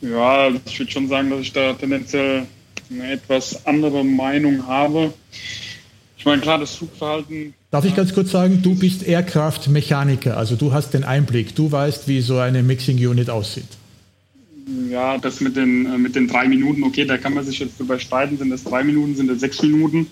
Ja, 0.00 0.48
ich 0.48 0.78
würde 0.78 0.90
schon 0.90 1.08
sagen, 1.08 1.30
dass 1.30 1.40
ich 1.40 1.52
da 1.52 1.74
tendenziell 1.74 2.46
eine 2.90 3.12
etwas 3.12 3.66
andere 3.66 4.04
Meinung 4.04 4.66
habe. 4.66 5.12
Ich 6.16 6.24
meine, 6.24 6.42
klar, 6.42 6.58
das 6.58 6.74
Flugverhalten. 6.74 7.54
Darf 7.70 7.84
ich 7.84 7.94
ganz 7.94 8.12
kurz 8.12 8.30
sagen, 8.30 8.60
du 8.62 8.74
bist 8.74 9.06
Aircraft-Mechaniker, 9.06 10.36
also 10.36 10.56
du 10.56 10.72
hast 10.72 10.92
den 10.92 11.04
Einblick, 11.04 11.54
du 11.54 11.70
weißt, 11.70 12.08
wie 12.08 12.20
so 12.20 12.38
eine 12.38 12.62
Mixing-Unit 12.62 13.30
aussieht. 13.30 13.68
Ja, 14.90 15.18
das 15.18 15.40
mit 15.40 15.56
den, 15.56 15.86
äh, 15.86 15.98
mit 15.98 16.14
den 16.14 16.28
drei 16.28 16.46
Minuten, 16.46 16.84
okay, 16.84 17.04
da 17.04 17.16
kann 17.16 17.34
man 17.34 17.44
sich 17.44 17.58
jetzt 17.58 17.78
drüber 17.78 17.98
streiten, 17.98 18.38
sind 18.38 18.50
das 18.50 18.64
drei 18.64 18.84
Minuten, 18.84 19.16
sind 19.16 19.28
das 19.28 19.40
sechs 19.40 19.62
Minuten. 19.62 20.08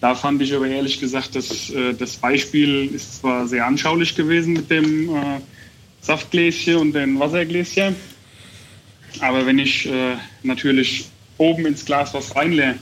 Da 0.00 0.14
fand 0.14 0.40
ich 0.42 0.54
aber 0.54 0.66
ehrlich 0.66 1.00
gesagt, 1.00 1.34
dass, 1.34 1.70
äh, 1.70 1.94
das 1.94 2.16
Beispiel 2.16 2.90
ist 2.94 3.20
zwar 3.20 3.46
sehr 3.46 3.66
anschaulich 3.66 4.14
gewesen 4.14 4.54
mit 4.54 4.70
dem 4.70 5.10
äh, 5.10 5.40
Saftgläschen 6.00 6.76
und 6.76 6.92
den 6.92 7.18
Wassergläschen, 7.18 7.96
aber 9.20 9.46
wenn 9.46 9.58
ich 9.58 9.86
äh, 9.86 10.16
natürlich 10.42 11.06
oben 11.38 11.66
ins 11.66 11.84
Glas 11.84 12.14
was 12.14 12.34
reinleere 12.34 12.76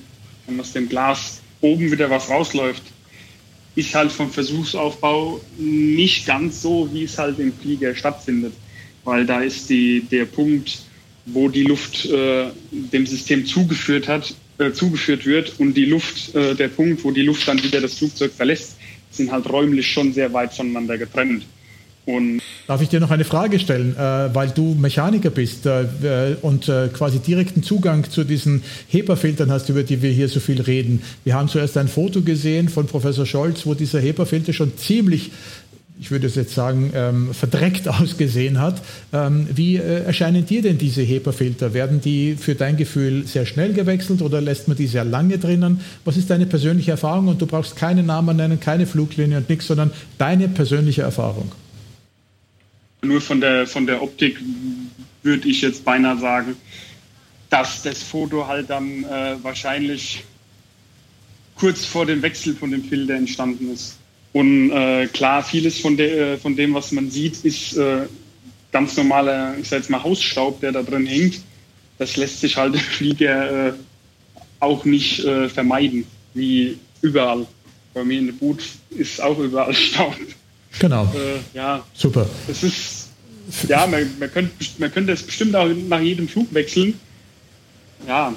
und 0.46 0.60
aus 0.60 0.72
dem 0.72 0.88
Glas 0.88 1.40
oben 1.60 1.90
wieder 1.90 2.10
was 2.10 2.28
rausläuft, 2.28 2.82
ist 3.74 3.94
halt 3.94 4.10
vom 4.10 4.30
Versuchsaufbau 4.30 5.40
nicht 5.58 6.26
ganz 6.26 6.62
so, 6.62 6.88
wie 6.92 7.04
es 7.04 7.18
halt 7.18 7.38
im 7.38 7.52
Flieger 7.52 7.94
stattfindet. 7.94 8.54
Weil 9.04 9.26
da 9.26 9.42
ist 9.42 9.68
die, 9.68 10.00
der 10.00 10.24
Punkt, 10.24 10.82
wo 11.26 11.48
die 11.48 11.64
Luft 11.64 12.06
äh, 12.06 12.46
dem 12.70 13.06
System 13.06 13.44
zugeführt 13.44 14.08
hat, 14.08 14.34
äh, 14.58 14.72
zugeführt 14.72 15.26
wird 15.26 15.60
und 15.60 15.74
die 15.74 15.84
Luft, 15.84 16.34
äh, 16.34 16.54
der 16.54 16.68
Punkt, 16.68 17.04
wo 17.04 17.10
die 17.10 17.22
Luft 17.22 17.46
dann 17.46 17.62
wieder 17.62 17.80
das 17.80 17.98
Flugzeug 17.98 18.32
verlässt, 18.32 18.76
sind 19.10 19.30
halt 19.30 19.48
räumlich 19.48 19.90
schon 19.90 20.12
sehr 20.12 20.32
weit 20.32 20.54
voneinander 20.54 20.96
getrennt. 20.96 21.44
Und 22.06 22.40
Darf 22.68 22.82
ich 22.82 22.88
dir 22.88 23.00
noch 23.00 23.10
eine 23.10 23.24
Frage 23.24 23.58
stellen, 23.58 23.96
äh, 23.96 24.34
weil 24.34 24.50
du 24.50 24.74
Mechaniker 24.74 25.30
bist 25.30 25.66
äh, 25.66 25.82
äh, 25.82 26.36
und 26.40 26.68
äh, 26.68 26.88
quasi 26.88 27.18
direkten 27.18 27.64
Zugang 27.64 28.08
zu 28.08 28.24
diesen 28.24 28.62
HEPA-Filtern 28.88 29.50
hast, 29.50 29.68
über 29.68 29.82
die 29.82 30.02
wir 30.02 30.10
hier 30.10 30.28
so 30.28 30.40
viel 30.40 30.60
reden. 30.60 31.02
Wir 31.24 31.34
haben 31.34 31.48
zuerst 31.48 31.76
ein 31.76 31.88
Foto 31.88 32.22
gesehen 32.22 32.68
von 32.68 32.86
Professor 32.86 33.26
Scholz, 33.26 33.66
wo 33.66 33.74
dieser 33.74 34.00
HEPA-Filter 34.00 34.52
schon 34.52 34.76
ziemlich 34.76 35.32
ich 35.98 36.10
würde 36.10 36.26
es 36.26 36.34
jetzt 36.34 36.54
sagen, 36.54 36.92
ähm, 36.94 37.32
verdreckt 37.32 37.88
ausgesehen 37.88 38.60
hat. 38.60 38.82
Ähm, 39.14 39.48
wie 39.54 39.76
äh, 39.76 40.04
erscheinen 40.04 40.44
dir 40.44 40.60
denn 40.60 40.76
diese 40.76 41.02
HEPA-Filter? 41.02 41.72
Werden 41.72 42.02
die 42.02 42.36
für 42.36 42.54
dein 42.54 42.76
Gefühl 42.76 43.26
sehr 43.26 43.46
schnell 43.46 43.72
gewechselt 43.72 44.20
oder 44.20 44.42
lässt 44.42 44.68
man 44.68 44.76
die 44.76 44.88
sehr 44.88 45.04
lange 45.04 45.38
drinnen? 45.38 45.80
Was 46.04 46.18
ist 46.18 46.28
deine 46.28 46.44
persönliche 46.44 46.90
Erfahrung? 46.90 47.28
Und 47.28 47.40
du 47.40 47.46
brauchst 47.46 47.76
keinen 47.76 48.06
Namen 48.06 48.36
nennen, 48.36 48.60
keine 48.60 48.86
Fluglinie 48.86 49.38
und 49.38 49.48
nichts, 49.48 49.68
sondern 49.68 49.90
deine 50.18 50.48
persönliche 50.48 51.00
Erfahrung. 51.02 51.50
Nur 53.06 53.20
von 53.20 53.40
der, 53.40 53.66
von 53.66 53.86
der 53.86 54.02
Optik 54.02 54.38
würde 55.22 55.48
ich 55.48 55.62
jetzt 55.62 55.84
beinahe 55.84 56.18
sagen, 56.18 56.56
dass 57.50 57.82
das 57.82 58.02
Foto 58.02 58.46
halt 58.46 58.70
dann 58.70 59.04
äh, 59.04 59.36
wahrscheinlich 59.42 60.24
kurz 61.56 61.84
vor 61.84 62.06
dem 62.06 62.22
Wechsel 62.22 62.54
von 62.54 62.70
dem 62.70 62.84
Filter 62.84 63.14
entstanden 63.14 63.72
ist. 63.72 63.98
Und 64.32 64.70
äh, 64.70 65.06
klar, 65.06 65.42
vieles 65.42 65.80
von, 65.80 65.96
de, 65.96 66.34
äh, 66.34 66.36
von 66.36 66.56
dem, 66.56 66.74
was 66.74 66.92
man 66.92 67.10
sieht, 67.10 67.44
ist 67.44 67.76
äh, 67.76 68.06
ganz 68.72 68.96
normaler, 68.96 69.56
ich 69.58 69.68
sag 69.68 69.78
jetzt 69.78 69.90
mal, 69.90 70.02
Hausstaub, 70.02 70.60
der 70.60 70.72
da 70.72 70.82
drin 70.82 71.06
hängt. 71.06 71.40
Das 71.98 72.16
lässt 72.16 72.40
sich 72.40 72.56
halt 72.56 72.74
im 72.74 72.80
Flieger 72.80 73.68
äh, 73.68 73.72
auch 74.60 74.84
nicht 74.84 75.24
äh, 75.24 75.48
vermeiden, 75.48 76.04
wie 76.34 76.78
überall. 77.00 77.46
Bei 77.94 78.04
mir 78.04 78.18
in 78.18 78.26
der 78.26 78.34
Boot 78.34 78.62
ist 78.90 79.22
auch 79.22 79.38
überall 79.38 79.72
Staub. 79.88 80.16
Genau. 80.78 81.04
Äh, 81.14 81.38
ja. 81.56 81.84
Super. 81.94 82.26
Es 82.48 82.62
ist, 82.62 83.08
ja, 83.68 83.86
man, 83.86 84.08
man, 84.18 84.30
könnte, 84.32 84.52
man 84.78 84.92
könnte 84.92 85.12
es 85.12 85.22
bestimmt 85.22 85.54
auch 85.56 85.68
nach 85.88 86.00
jedem 86.00 86.28
Flug 86.28 86.52
wechseln. 86.52 86.98
Ja, 88.06 88.34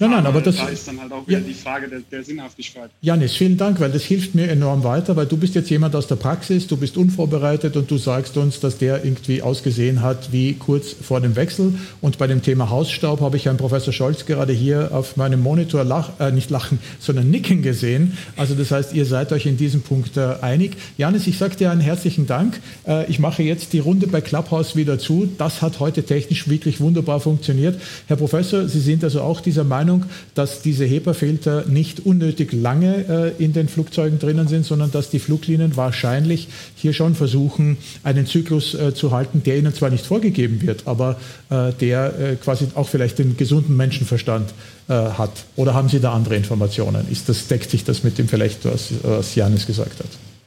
Nein, 0.00 0.10
nein, 0.10 0.26
aber 0.26 0.40
das 0.40 0.56
da 0.56 0.68
ist 0.68 0.86
dann 0.86 1.00
halt 1.00 1.10
auch 1.12 1.26
wieder 1.26 1.40
ja, 1.40 1.44
die 1.44 1.54
Frage 1.54 1.88
der, 1.88 2.00
der, 2.00 2.22
Sinnhaftigkeit. 2.22 2.90
Janis, 3.00 3.34
vielen 3.34 3.56
Dank, 3.56 3.80
weil 3.80 3.90
das 3.90 4.04
hilft 4.04 4.34
mir 4.34 4.48
enorm 4.48 4.84
weiter, 4.84 5.16
weil 5.16 5.26
du 5.26 5.36
bist 5.36 5.56
jetzt 5.56 5.70
jemand 5.70 5.96
aus 5.96 6.06
der 6.06 6.16
Praxis, 6.16 6.68
du 6.68 6.76
bist 6.76 6.96
unvorbereitet 6.96 7.76
und 7.76 7.90
du 7.90 7.98
sagst 7.98 8.36
uns, 8.36 8.60
dass 8.60 8.78
der 8.78 9.04
irgendwie 9.04 9.42
ausgesehen 9.42 10.02
hat 10.02 10.30
wie 10.30 10.54
kurz 10.54 10.92
vor 10.92 11.20
dem 11.20 11.34
Wechsel. 11.34 11.74
Und 12.00 12.18
bei 12.18 12.28
dem 12.28 12.42
Thema 12.42 12.70
Hausstaub 12.70 13.20
habe 13.20 13.36
ich 13.36 13.46
Herrn 13.46 13.56
Professor 13.56 13.92
Scholz 13.92 14.24
gerade 14.24 14.52
hier 14.52 14.90
auf 14.92 15.16
meinem 15.16 15.42
Monitor 15.42 15.82
lach, 15.82 16.20
äh, 16.20 16.30
nicht 16.30 16.50
lachen, 16.50 16.78
sondern 17.00 17.28
nicken 17.30 17.62
gesehen. 17.62 18.16
Also 18.36 18.54
das 18.54 18.70
heißt, 18.70 18.94
ihr 18.94 19.04
seid 19.04 19.32
euch 19.32 19.46
in 19.46 19.56
diesem 19.56 19.82
Punkt 19.82 20.16
äh, 20.16 20.34
einig. 20.40 20.76
Janis, 20.96 21.26
ich 21.26 21.38
sage 21.38 21.56
dir 21.56 21.72
einen 21.72 21.80
herzlichen 21.80 22.26
Dank. 22.26 22.60
Äh, 22.86 23.10
ich 23.10 23.18
mache 23.18 23.42
jetzt 23.42 23.72
die 23.72 23.80
Runde 23.80 24.06
bei 24.06 24.20
Clubhouse 24.20 24.76
wieder 24.76 24.98
zu. 25.00 25.28
Das 25.38 25.60
hat 25.60 25.80
heute 25.80 26.04
technisch 26.04 26.48
wirklich 26.48 26.80
wunderbar 26.80 27.18
funktioniert. 27.18 27.80
Herr 28.06 28.16
Professor, 28.16 28.68
Sie 28.68 28.80
sind 28.80 29.02
also 29.02 29.22
auch 29.22 29.40
dieser 29.40 29.64
Meinung, 29.64 29.87
Meinung, 29.88 30.04
dass 30.34 30.60
diese 30.60 30.84
HEPA-Filter 30.84 31.64
nicht 31.66 32.00
unnötig 32.04 32.52
lange 32.52 33.34
äh, 33.38 33.42
in 33.42 33.52
den 33.52 33.68
Flugzeugen 33.68 34.18
drinnen 34.18 34.46
sind, 34.46 34.66
sondern 34.66 34.90
dass 34.90 35.10
die 35.10 35.18
Fluglinien 35.18 35.76
wahrscheinlich 35.76 36.48
hier 36.76 36.92
schon 36.92 37.14
versuchen, 37.14 37.78
einen 38.04 38.26
Zyklus 38.26 38.74
äh, 38.74 38.94
zu 38.94 39.12
halten, 39.12 39.42
der 39.44 39.56
ihnen 39.56 39.72
zwar 39.72 39.90
nicht 39.90 40.04
vorgegeben 40.04 40.60
wird, 40.62 40.86
aber 40.86 41.16
äh, 41.50 41.72
der 41.80 42.18
äh, 42.18 42.36
quasi 42.36 42.66
auch 42.74 42.88
vielleicht 42.88 43.18
den 43.18 43.36
gesunden 43.36 43.76
Menschenverstand 43.76 44.52
äh, 44.88 44.92
hat. 44.92 45.32
Oder 45.56 45.74
haben 45.74 45.88
Sie 45.88 46.00
da 46.00 46.12
andere 46.12 46.36
Informationen? 46.36 47.06
Ist 47.10 47.28
das, 47.28 47.46
deckt 47.46 47.70
sich 47.70 47.84
das 47.84 48.04
mit 48.04 48.18
dem 48.18 48.28
vielleicht, 48.28 48.64
was, 48.64 48.90
was 49.02 49.34
Janis 49.34 49.66
gesagt 49.66 49.98
hat? 50.00 50.37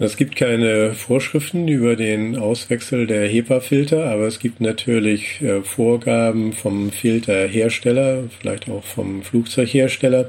Es 0.00 0.16
gibt 0.16 0.36
keine 0.36 0.94
Vorschriften 0.94 1.66
über 1.66 1.96
den 1.96 2.36
Auswechsel 2.36 3.08
der 3.08 3.26
HEPA-Filter, 3.26 4.04
aber 4.04 4.28
es 4.28 4.38
gibt 4.38 4.60
natürlich 4.60 5.42
äh, 5.42 5.62
Vorgaben 5.62 6.52
vom 6.52 6.92
Filterhersteller, 6.92 8.22
vielleicht 8.38 8.70
auch 8.70 8.84
vom 8.84 9.22
Flugzeughersteller. 9.22 10.28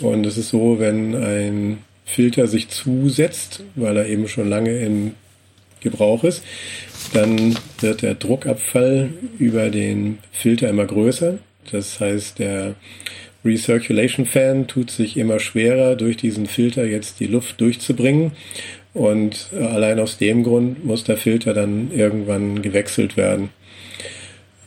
Und 0.00 0.24
es 0.26 0.38
ist 0.38 0.50
so, 0.50 0.78
wenn 0.78 1.16
ein 1.16 1.78
Filter 2.04 2.46
sich 2.46 2.68
zusetzt, 2.68 3.64
weil 3.74 3.96
er 3.96 4.06
eben 4.06 4.28
schon 4.28 4.48
lange 4.48 4.78
in 4.78 5.14
Gebrauch 5.80 6.22
ist, 6.22 6.44
dann 7.14 7.56
wird 7.80 8.02
der 8.02 8.14
Druckabfall 8.14 9.10
über 9.38 9.70
den 9.70 10.18
Filter 10.30 10.68
immer 10.68 10.86
größer. 10.86 11.38
Das 11.72 11.98
heißt, 11.98 12.38
der 12.38 12.76
Recirculation 13.46 14.26
Fan 14.26 14.66
tut 14.66 14.90
sich 14.90 15.16
immer 15.16 15.38
schwerer, 15.38 15.96
durch 15.96 16.16
diesen 16.16 16.46
Filter 16.46 16.84
jetzt 16.84 17.20
die 17.20 17.26
Luft 17.26 17.60
durchzubringen. 17.60 18.32
Und 18.92 19.50
äh, 19.52 19.62
allein 19.62 20.00
aus 20.00 20.18
dem 20.18 20.42
Grund 20.42 20.84
muss 20.84 21.04
der 21.04 21.16
Filter 21.16 21.54
dann 21.54 21.90
irgendwann 21.92 22.62
gewechselt 22.62 23.16
werden. 23.16 23.50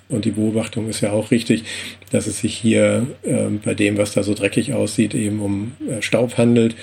Und 0.09 0.25
die 0.25 0.31
Beobachtung 0.31 0.89
ist 0.89 1.01
ja 1.01 1.11
auch 1.11 1.29
richtig, 1.29 1.63
dass 2.11 2.25
es 2.25 2.39
sich 2.39 2.55
hier 2.55 3.05
äh, 3.23 3.45
bei 3.63 3.75
dem, 3.75 3.97
was 3.97 4.13
da 4.13 4.23
so 4.23 4.33
dreckig 4.33 4.73
aussieht, 4.73 5.13
eben 5.13 5.39
um 5.39 5.73
äh, 5.87 6.01
Staub 6.01 6.37
handelt. 6.37 6.75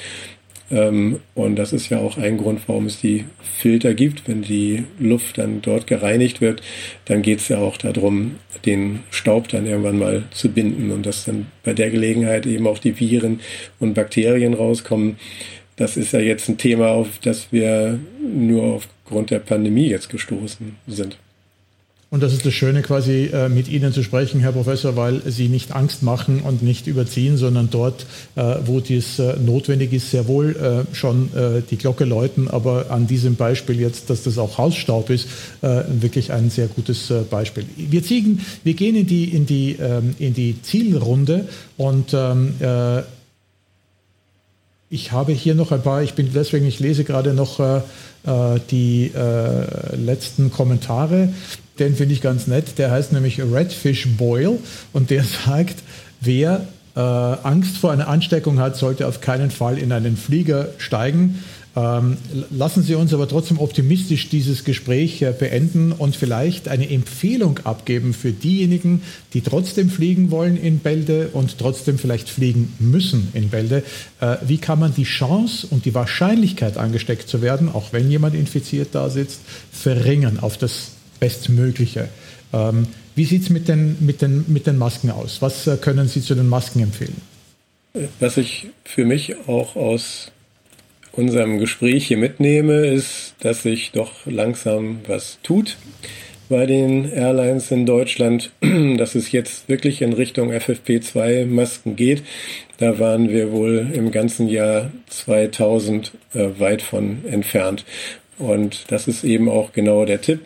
Ähm, 0.70 1.20
und 1.34 1.56
das 1.56 1.72
ist 1.72 1.88
ja 1.90 1.98
auch 1.98 2.18
ein 2.18 2.38
Grund, 2.38 2.60
warum 2.66 2.86
es 2.86 3.00
die 3.00 3.24
Filter 3.58 3.94
gibt. 3.94 4.26
Wenn 4.28 4.42
die 4.42 4.84
Luft 4.98 5.38
dann 5.38 5.62
dort 5.62 5.86
gereinigt 5.86 6.40
wird, 6.40 6.62
dann 7.04 7.22
geht 7.22 7.38
es 7.38 7.48
ja 7.48 7.58
auch 7.58 7.76
darum, 7.76 8.36
den 8.64 9.00
Staub 9.10 9.48
dann 9.48 9.66
irgendwann 9.66 9.98
mal 9.98 10.24
zu 10.30 10.50
binden 10.50 10.90
und 10.90 11.06
dass 11.06 11.24
dann 11.24 11.46
bei 11.62 11.72
der 11.72 11.90
Gelegenheit 11.90 12.46
eben 12.46 12.66
auch 12.66 12.78
die 12.78 12.98
Viren 12.98 13.40
und 13.78 13.94
Bakterien 13.94 14.54
rauskommen. 14.54 15.16
Das 15.76 15.96
ist 15.96 16.12
ja 16.12 16.20
jetzt 16.20 16.48
ein 16.48 16.58
Thema, 16.58 16.88
auf 16.88 17.18
das 17.22 17.52
wir 17.52 18.00
nur 18.20 18.64
aufgrund 18.64 19.30
der 19.30 19.40
Pandemie 19.40 19.88
jetzt 19.88 20.08
gestoßen 20.08 20.76
sind. 20.86 21.18
Und 22.08 22.22
das 22.22 22.32
ist 22.32 22.46
das 22.46 22.54
Schöne, 22.54 22.82
quasi 22.82 23.30
äh, 23.32 23.48
mit 23.48 23.66
Ihnen 23.66 23.92
zu 23.92 24.04
sprechen, 24.04 24.40
Herr 24.40 24.52
Professor, 24.52 24.94
weil 24.94 25.22
Sie 25.26 25.48
nicht 25.48 25.72
Angst 25.72 26.04
machen 26.04 26.40
und 26.40 26.62
nicht 26.62 26.86
überziehen, 26.86 27.36
sondern 27.36 27.68
dort, 27.68 28.06
äh, 28.36 28.54
wo 28.64 28.78
dies 28.78 29.18
äh, 29.18 29.36
notwendig 29.44 29.92
ist, 29.92 30.12
sehr 30.12 30.28
wohl 30.28 30.86
schon 30.92 31.30
die 31.70 31.76
Glocke 31.76 32.04
läuten. 32.04 32.48
Aber 32.48 32.90
an 32.90 33.06
diesem 33.06 33.34
Beispiel 33.34 33.80
jetzt, 33.80 34.10
dass 34.10 34.22
das 34.22 34.38
auch 34.38 34.58
Hausstaub 34.58 35.10
ist, 35.10 35.28
wirklich 35.60 36.32
ein 36.32 36.50
sehr 36.50 36.66
gutes 36.68 37.12
Beispiel. 37.30 37.64
Wir, 37.76 38.02
ziehen, 38.02 38.40
wir 38.64 38.74
gehen 38.74 38.96
in 38.96 39.06
die, 39.06 39.24
in 39.24 39.46
die, 39.46 39.76
ähm, 39.80 40.14
in 40.18 40.34
die 40.34 40.60
Zielrunde 40.62 41.48
und 41.76 42.14
ähm, 42.14 42.54
ich 44.88 45.12
habe 45.12 45.32
hier 45.32 45.54
noch 45.54 45.72
ein 45.72 45.82
paar, 45.82 46.02
ich 46.02 46.14
bin 46.14 46.30
deswegen, 46.32 46.66
ich 46.66 46.80
lese 46.80 47.04
gerade 47.04 47.34
noch 47.34 47.82
die 48.70 49.10
letzten 49.96 50.50
Kommentare 50.50 51.28
den 51.78 51.94
finde 51.96 52.14
ich 52.14 52.20
ganz 52.20 52.46
nett. 52.46 52.78
Der 52.78 52.90
heißt 52.90 53.12
nämlich 53.12 53.40
Redfish 53.40 54.08
Boil 54.16 54.58
und 54.92 55.10
der 55.10 55.24
sagt, 55.46 55.76
wer 56.20 56.66
äh, 56.94 57.00
Angst 57.00 57.76
vor 57.76 57.92
einer 57.92 58.08
Ansteckung 58.08 58.58
hat, 58.58 58.76
sollte 58.76 59.06
auf 59.06 59.20
keinen 59.20 59.50
Fall 59.50 59.78
in 59.78 59.92
einen 59.92 60.16
Flieger 60.16 60.68
steigen. 60.78 61.42
Ähm, 61.76 62.16
lassen 62.50 62.82
Sie 62.82 62.94
uns 62.94 63.12
aber 63.12 63.28
trotzdem 63.28 63.58
optimistisch 63.58 64.30
dieses 64.30 64.64
Gespräch 64.64 65.20
äh, 65.20 65.34
beenden 65.38 65.92
und 65.92 66.16
vielleicht 66.16 66.68
eine 66.68 66.88
Empfehlung 66.88 67.60
abgeben 67.64 68.14
für 68.14 68.32
diejenigen, 68.32 69.02
die 69.34 69.42
trotzdem 69.42 69.90
fliegen 69.90 70.30
wollen 70.30 70.56
in 70.56 70.78
Bälde 70.78 71.28
und 71.34 71.58
trotzdem 71.58 71.98
vielleicht 71.98 72.30
fliegen 72.30 72.72
müssen 72.78 73.28
in 73.34 73.50
Bälde. 73.50 73.82
Äh, 74.20 74.36
wie 74.46 74.56
kann 74.56 74.78
man 74.78 74.94
die 74.94 75.04
Chance 75.04 75.66
und 75.68 75.84
die 75.84 75.94
Wahrscheinlichkeit 75.94 76.78
angesteckt 76.78 77.28
zu 77.28 77.42
werden, 77.42 77.68
auch 77.70 77.92
wenn 77.92 78.10
jemand 78.10 78.34
infiziert 78.34 78.88
da 78.92 79.10
sitzt, 79.10 79.40
verringern 79.70 80.38
auf 80.40 80.56
das 80.56 80.95
Bestmögliche? 81.16 82.08
Ähm, 82.52 82.86
wie 83.14 83.24
sieht 83.24 83.42
es 83.42 83.50
mit 83.50 83.68
den, 83.68 83.96
mit, 84.00 84.22
den, 84.22 84.44
mit 84.48 84.66
den 84.66 84.78
Masken 84.78 85.10
aus? 85.10 85.40
Was 85.40 85.66
äh, 85.66 85.76
können 85.76 86.08
Sie 86.08 86.20
zu 86.20 86.34
den 86.34 86.48
Masken 86.48 86.82
empfehlen? 86.82 87.20
Was 88.20 88.36
ich 88.36 88.68
für 88.84 89.06
mich 89.06 89.36
auch 89.46 89.74
aus 89.74 90.30
unserem 91.12 91.58
Gespräch 91.58 92.06
hier 92.08 92.18
mitnehme, 92.18 92.86
ist, 92.86 93.34
dass 93.40 93.62
sich 93.62 93.92
doch 93.92 94.12
langsam 94.26 95.00
was 95.06 95.38
tut 95.42 95.76
bei 96.48 96.66
den 96.66 97.10
Airlines 97.10 97.70
in 97.70 97.86
Deutschland, 97.86 98.50
dass 98.96 99.14
es 99.14 99.32
jetzt 99.32 99.68
wirklich 99.68 100.02
in 100.02 100.12
Richtung 100.12 100.52
FFP2-Masken 100.52 101.96
geht. 101.96 102.22
Da 102.78 102.98
waren 102.98 103.30
wir 103.30 103.52
wohl 103.52 103.90
im 103.92 104.10
ganzen 104.10 104.48
Jahr 104.48 104.90
2000 105.08 106.12
äh, 106.34 106.48
weit 106.58 106.82
von 106.82 107.24
entfernt. 107.24 107.84
Und 108.38 108.84
das 108.88 109.08
ist 109.08 109.24
eben 109.24 109.48
auch 109.48 109.72
genau 109.72 110.04
der 110.04 110.20
Tipp. 110.20 110.40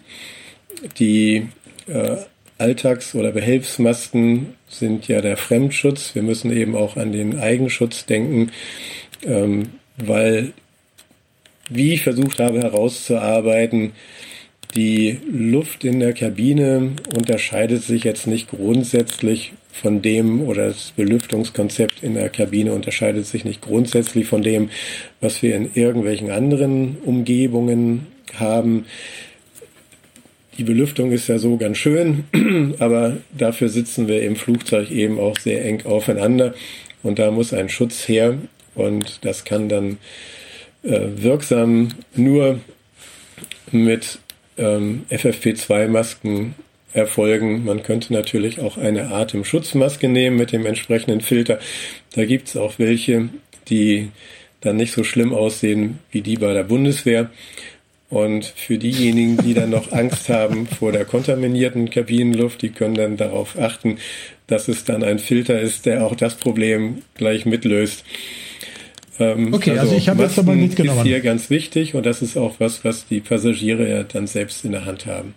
Die 0.98 1.48
äh, 1.86 2.16
Alltags- 2.58 3.14
oder 3.14 3.32
Behelfsmasken 3.32 4.54
sind 4.68 5.08
ja 5.08 5.20
der 5.20 5.36
Fremdschutz. 5.36 6.14
Wir 6.14 6.22
müssen 6.22 6.54
eben 6.54 6.76
auch 6.76 6.96
an 6.96 7.12
den 7.12 7.38
Eigenschutz 7.38 8.06
denken. 8.06 8.52
Ähm, 9.24 9.70
weil, 9.96 10.52
wie 11.68 11.94
ich 11.94 12.02
versucht 12.02 12.40
habe 12.40 12.60
herauszuarbeiten, 12.60 13.92
die 14.76 15.18
Luft 15.30 15.84
in 15.84 16.00
der 16.00 16.12
Kabine 16.12 16.92
unterscheidet 17.14 17.82
sich 17.82 18.04
jetzt 18.04 18.26
nicht 18.26 18.50
grundsätzlich 18.50 19.52
von 19.72 20.02
dem 20.02 20.42
oder 20.42 20.68
das 20.68 20.92
Belüftungskonzept 20.96 22.02
in 22.02 22.14
der 22.14 22.28
Kabine 22.28 22.72
unterscheidet 22.72 23.26
sich 23.26 23.44
nicht 23.44 23.62
grundsätzlich 23.62 24.26
von 24.26 24.42
dem, 24.42 24.70
was 25.20 25.42
wir 25.42 25.56
in 25.56 25.70
irgendwelchen 25.74 26.30
anderen 26.30 26.98
Umgebungen 27.04 28.06
haben. 28.34 28.86
Die 30.60 30.64
Belüftung 30.64 31.10
ist 31.10 31.26
ja 31.28 31.38
so 31.38 31.56
ganz 31.56 31.78
schön, 31.78 32.24
aber 32.80 33.16
dafür 33.32 33.70
sitzen 33.70 34.08
wir 34.08 34.20
im 34.22 34.36
Flugzeug 34.36 34.90
eben 34.90 35.18
auch 35.18 35.38
sehr 35.38 35.64
eng 35.64 35.86
aufeinander 35.86 36.52
und 37.02 37.18
da 37.18 37.30
muss 37.30 37.54
ein 37.54 37.70
Schutz 37.70 38.06
her 38.06 38.36
und 38.74 39.24
das 39.24 39.46
kann 39.46 39.70
dann 39.70 39.96
äh, 40.82 41.00
wirksam 41.16 41.88
nur 42.14 42.60
mit 43.72 44.18
ähm, 44.58 45.06
FFP2-Masken 45.08 46.54
erfolgen. 46.92 47.64
Man 47.64 47.82
könnte 47.82 48.12
natürlich 48.12 48.60
auch 48.60 48.76
eine 48.76 49.12
Atemschutzmaske 49.12 50.10
nehmen 50.10 50.36
mit 50.36 50.52
dem 50.52 50.66
entsprechenden 50.66 51.22
Filter. 51.22 51.58
Da 52.14 52.26
gibt 52.26 52.48
es 52.48 52.58
auch 52.58 52.74
welche, 52.78 53.30
die 53.70 54.10
dann 54.60 54.76
nicht 54.76 54.92
so 54.92 55.04
schlimm 55.04 55.32
aussehen 55.32 56.00
wie 56.10 56.20
die 56.20 56.36
bei 56.36 56.52
der 56.52 56.64
Bundeswehr. 56.64 57.30
Und 58.10 58.44
für 58.44 58.76
diejenigen, 58.76 59.36
die 59.36 59.54
dann 59.54 59.70
noch 59.70 59.92
Angst 59.92 60.28
haben 60.28 60.66
vor 60.66 60.90
der 60.90 61.04
kontaminierten 61.04 61.90
Kabinenluft, 61.90 62.60
die 62.60 62.70
können 62.70 62.94
dann 62.94 63.16
darauf 63.16 63.56
achten, 63.56 63.98
dass 64.48 64.66
es 64.66 64.84
dann 64.84 65.04
ein 65.04 65.20
Filter 65.20 65.60
ist, 65.60 65.86
der 65.86 66.04
auch 66.04 66.16
das 66.16 66.34
Problem 66.34 67.02
gleich 67.14 67.46
mitlöst. 67.46 68.04
Ähm, 69.20 69.54
okay, 69.54 69.70
also, 69.72 69.82
also 69.82 69.96
ich 69.96 70.08
habe 70.08 70.24
jetzt 70.24 70.40
aber 70.40 70.54
mitgenommen. 70.54 70.98
Das 70.98 71.06
ist 71.06 71.08
hier 71.08 71.20
ganz 71.20 71.50
wichtig 71.50 71.94
und 71.94 72.04
das 72.04 72.20
ist 72.20 72.36
auch 72.36 72.56
was, 72.58 72.84
was 72.84 73.06
die 73.06 73.20
Passagiere 73.20 73.88
ja 73.88 74.02
dann 74.02 74.26
selbst 74.26 74.64
in 74.64 74.72
der 74.72 74.86
Hand 74.86 75.06
haben. 75.06 75.34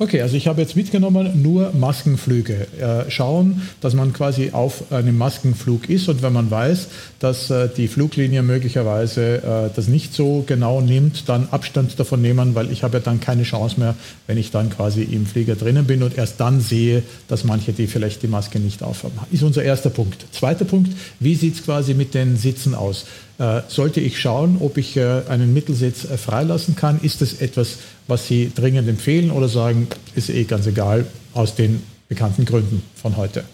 Okay, 0.00 0.22
also 0.22 0.36
ich 0.36 0.46
habe 0.46 0.60
jetzt 0.60 0.76
mitgenommen 0.76 1.42
nur 1.42 1.72
Maskenflüge. 1.72 2.68
Äh, 2.78 3.10
schauen, 3.10 3.62
dass 3.80 3.94
man 3.94 4.12
quasi 4.12 4.50
auf 4.52 4.92
einem 4.92 5.18
Maskenflug 5.18 5.90
ist 5.90 6.08
und 6.08 6.22
wenn 6.22 6.32
man 6.32 6.52
weiß, 6.52 6.86
dass 7.18 7.50
äh, 7.50 7.68
die 7.68 7.88
Fluglinie 7.88 8.44
möglicherweise 8.44 9.38
äh, 9.38 9.74
das 9.74 9.88
nicht 9.88 10.14
so 10.14 10.44
genau 10.46 10.80
nimmt, 10.80 11.28
dann 11.28 11.48
Abstand 11.50 11.98
davon 11.98 12.22
nehmen, 12.22 12.54
weil 12.54 12.70
ich 12.70 12.84
habe 12.84 12.98
ja 12.98 13.02
dann 13.02 13.18
keine 13.18 13.42
Chance 13.42 13.80
mehr, 13.80 13.96
wenn 14.28 14.38
ich 14.38 14.52
dann 14.52 14.70
quasi 14.70 15.02
im 15.02 15.26
Flieger 15.26 15.56
drinnen 15.56 15.86
bin 15.86 16.04
und 16.04 16.16
erst 16.16 16.38
dann 16.38 16.60
sehe, 16.60 17.02
dass 17.26 17.42
manche, 17.42 17.72
die 17.72 17.88
vielleicht 17.88 18.22
die 18.22 18.28
Maske 18.28 18.60
nicht 18.60 18.84
aufhaben. 18.84 19.18
Ist 19.32 19.42
unser 19.42 19.64
erster 19.64 19.90
Punkt. 19.90 20.26
Zweiter 20.30 20.64
Punkt, 20.64 20.92
wie 21.18 21.34
sieht 21.34 21.56
es 21.56 21.64
quasi 21.64 21.94
mit 21.94 22.14
den 22.14 22.36
Sitzen 22.36 22.76
aus? 22.76 23.04
Äh, 23.38 23.60
sollte 23.68 24.00
ich 24.00 24.18
schauen, 24.20 24.56
ob 24.60 24.78
ich 24.78 24.96
äh, 24.96 25.22
einen 25.28 25.54
Mittelsitz 25.54 26.04
äh, 26.04 26.18
freilassen 26.18 26.74
kann? 26.74 26.98
Ist 27.02 27.22
das 27.22 27.40
etwas, 27.40 27.78
was 28.08 28.26
Sie 28.26 28.50
dringend 28.52 28.88
empfehlen 28.88 29.30
oder 29.30 29.48
sagen, 29.48 29.86
ist 30.16 30.28
eh 30.28 30.42
ganz 30.42 30.66
egal 30.66 31.06
aus 31.34 31.54
den 31.54 31.82
bekannten 32.08 32.44
Gründen 32.44 32.82
von 33.00 33.16
heute? 33.16 33.44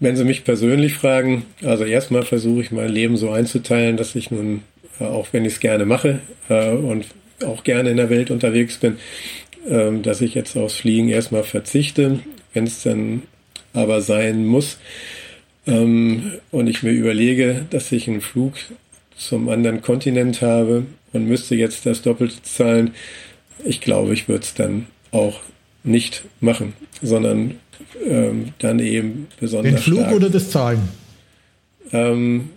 Wenn 0.00 0.16
Sie 0.16 0.24
mich 0.24 0.44
persönlich 0.44 0.94
fragen, 0.94 1.46
also 1.62 1.84
erstmal 1.84 2.24
versuche 2.24 2.60
ich 2.60 2.70
mein 2.72 2.90
Leben 2.90 3.16
so 3.16 3.30
einzuteilen, 3.30 3.96
dass 3.96 4.14
ich 4.14 4.30
nun, 4.30 4.62
auch 5.00 5.28
wenn 5.32 5.44
ich 5.44 5.54
es 5.54 5.60
gerne 5.60 5.86
mache 5.86 6.20
und 6.48 7.06
auch 7.44 7.64
gerne 7.64 7.90
in 7.90 7.96
der 7.96 8.10
Welt 8.10 8.30
unterwegs 8.30 8.76
bin, 8.76 8.98
ähm, 9.68 10.02
dass 10.02 10.20
ich 10.20 10.34
jetzt 10.34 10.56
aufs 10.56 10.76
Fliegen 10.76 11.08
erstmal 11.08 11.42
verzichte. 11.42 12.20
Wenn 12.52 12.64
es 12.64 12.82
dann 12.82 13.22
aber 13.72 14.00
sein 14.00 14.46
muss, 14.46 14.78
ähm, 15.68 16.32
und 16.50 16.66
ich 16.66 16.82
mir 16.82 16.92
überlege, 16.92 17.66
dass 17.70 17.92
ich 17.92 18.08
einen 18.08 18.22
Flug 18.22 18.54
zum 19.16 19.48
anderen 19.48 19.82
Kontinent 19.82 20.40
habe 20.40 20.86
und 21.12 21.26
müsste 21.26 21.54
jetzt 21.54 21.84
das 21.84 22.02
Doppelte 22.02 22.42
zahlen, 22.42 22.94
ich 23.64 23.80
glaube, 23.80 24.14
ich 24.14 24.28
würde 24.28 24.44
es 24.44 24.54
dann 24.54 24.86
auch 25.10 25.40
nicht 25.84 26.24
machen, 26.40 26.72
sondern 27.02 27.56
ähm, 28.06 28.52
dann 28.58 28.78
eben 28.78 29.28
besonders. 29.38 29.74
Den 29.74 29.82
Flug 29.82 30.00
stark. 30.00 30.14
oder 30.14 30.30
das 30.30 30.50
Zahlen? 30.50 30.88
Ähm, 31.92 32.50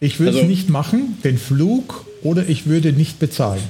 ich 0.00 0.18
würde 0.18 0.30
es 0.30 0.36
also, 0.36 0.48
nicht 0.48 0.70
machen, 0.70 1.18
den 1.24 1.38
Flug 1.38 2.06
oder 2.22 2.48
ich 2.48 2.66
würde 2.66 2.92
nicht 2.92 3.18
bezahlen. 3.18 3.62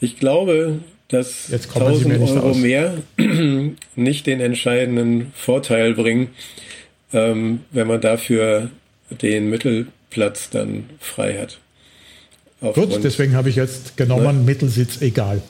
Ich 0.00 0.18
glaube, 0.18 0.80
dass 1.10 1.52
1000 1.52 2.20
Euro 2.20 2.50
aus. 2.50 2.56
mehr 2.56 2.94
nicht 3.96 4.26
den 4.26 4.40
entscheidenden 4.40 5.32
Vorteil 5.34 5.94
bringen, 5.94 6.28
ähm, 7.12 7.60
wenn 7.72 7.86
man 7.86 8.00
dafür 8.00 8.70
den 9.10 9.50
Mittelplatz 9.50 10.50
dann 10.50 10.84
frei 11.00 11.38
hat. 11.38 11.58
Aufgrund, 12.60 12.92
Gut, 12.92 13.04
deswegen 13.04 13.34
habe 13.34 13.48
ich 13.48 13.56
jetzt 13.56 13.96
genommen, 13.96 14.38
ne? 14.38 14.44
Mittelsitz 14.44 15.00
egal. 15.02 15.42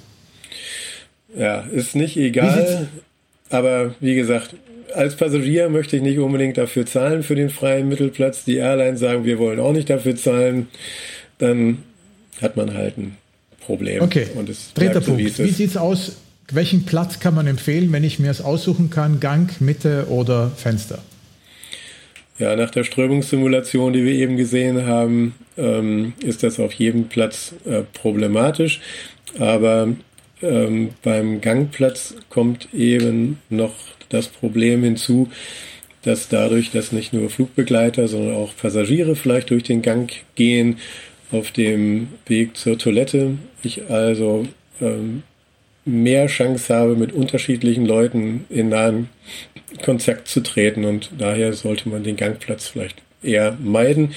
Ja, 1.37 1.61
ist 1.61 1.95
nicht 1.95 2.17
egal, 2.17 2.89
aber 3.51 3.95
wie 4.01 4.15
gesagt, 4.15 4.55
als 4.95 5.17
Passagier 5.17 5.69
möchte 5.69 5.97
ich 5.97 6.03
nicht 6.03 6.19
unbedingt 6.19 6.57
dafür 6.57 6.87
zahlen 6.87 7.23
für 7.23 7.35
den 7.35 7.51
freien 7.51 7.89
Mittelplatz. 7.89 8.45
Die 8.45 8.57
Airlines 8.57 9.01
sagen, 9.01 9.25
wir 9.25 9.39
wollen 9.39 9.61
auch 9.61 9.73
nicht 9.73 9.91
dafür 9.91 10.17
zahlen. 10.17 10.69
Dann 11.39 11.85
hat 12.41 12.57
man 12.57 12.75
halt 12.75 12.99
ein 12.99 13.17
Problem. 13.61 14.03
Okay. 14.03 14.27
Dritter 14.75 15.01
so, 15.01 15.13
Punkt. 15.13 15.39
Wie, 15.39 15.45
wie 15.45 15.51
sieht 15.51 15.71
es 15.71 15.77
aus? 15.77 16.17
Welchen 16.53 16.85
Platz 16.85 17.21
kann 17.21 17.35
man 17.35 17.47
empfehlen, 17.47 17.93
wenn 17.93 18.03
ich 18.03 18.19
mir 18.19 18.31
es 18.31 18.41
aussuchen 18.41 18.91
kann? 18.91 19.21
Gang, 19.21 19.61
Mitte 19.61 20.07
oder 20.09 20.51
Fenster? 20.57 20.99
Ja, 22.39 22.57
nach 22.57 22.71
der 22.71 22.85
Strömungssimulation, 22.85 23.93
die 23.93 24.05
wir 24.05 24.15
eben 24.15 24.37
gesehen 24.37 24.87
haben, 24.87 25.35
ähm, 25.59 26.15
ist 26.25 26.43
das 26.43 26.59
auf 26.59 26.73
jedem 26.73 27.05
Platz 27.05 27.53
äh, 27.67 27.83
problematisch. 27.93 28.81
Aber 29.39 29.89
ähm, 30.43 30.91
beim 31.03 31.41
Gangplatz 31.41 32.15
kommt 32.31 32.73
eben 32.73 33.39
noch 33.51 33.75
das 34.09 34.29
Problem 34.29 34.83
hinzu, 34.83 35.29
dass 36.03 36.29
dadurch, 36.29 36.71
dass 36.71 36.93
nicht 36.93 37.13
nur 37.13 37.29
Flugbegleiter, 37.29 38.09
sondern 38.09 38.35
auch 38.37 38.57
Passagiere 38.57 39.17
vielleicht 39.17 39.51
durch 39.51 39.65
den 39.65 39.83
Gang 39.83 40.11
gehen, 40.35 40.79
auf 41.33 41.51
dem 41.51 42.09
Weg 42.27 42.57
zur 42.57 42.79
Toilette 42.79 43.39
ich 43.63 43.91
also 43.91 44.47
ähm, 44.81 45.23
mehr 45.85 46.27
Chance 46.27 46.75
habe, 46.75 46.97
mit 46.97 47.13
unterschiedlichen 47.13 47.87
Leuten 47.87 48.45
in 48.49 48.69
nahen 48.69 49.09
Kontakt 49.83 50.29
zu 50.29 50.43
treten 50.43 50.85
und 50.85 51.11
daher 51.19 51.53
sollte 51.53 51.89
man 51.89 52.03
den 52.03 52.17
Gangplatz 52.17 52.69
vielleicht 52.69 53.03
eher 53.23 53.57
meiden. 53.63 54.15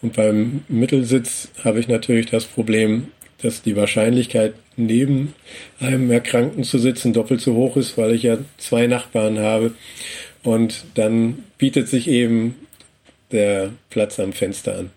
Und 0.00 0.14
beim 0.14 0.62
Mittelsitz 0.68 1.48
habe 1.64 1.80
ich 1.80 1.88
natürlich 1.88 2.26
das 2.26 2.44
Problem, 2.44 3.08
dass 3.40 3.62
die 3.62 3.76
Wahrscheinlichkeit, 3.76 4.54
neben 4.76 5.34
einem 5.80 6.10
Erkrankten 6.10 6.64
zu 6.64 6.78
sitzen, 6.78 7.12
doppelt 7.12 7.40
so 7.40 7.54
hoch 7.54 7.76
ist, 7.76 7.98
weil 7.98 8.14
ich 8.14 8.22
ja 8.22 8.38
zwei 8.56 8.86
Nachbarn 8.86 9.38
habe. 9.38 9.72
Und 10.42 10.84
dann 10.94 11.44
bietet 11.58 11.88
sich 11.88 12.08
eben 12.08 12.54
der 13.30 13.70
Platz 13.90 14.18
am 14.18 14.32
Fenster 14.32 14.78
an. 14.78 14.90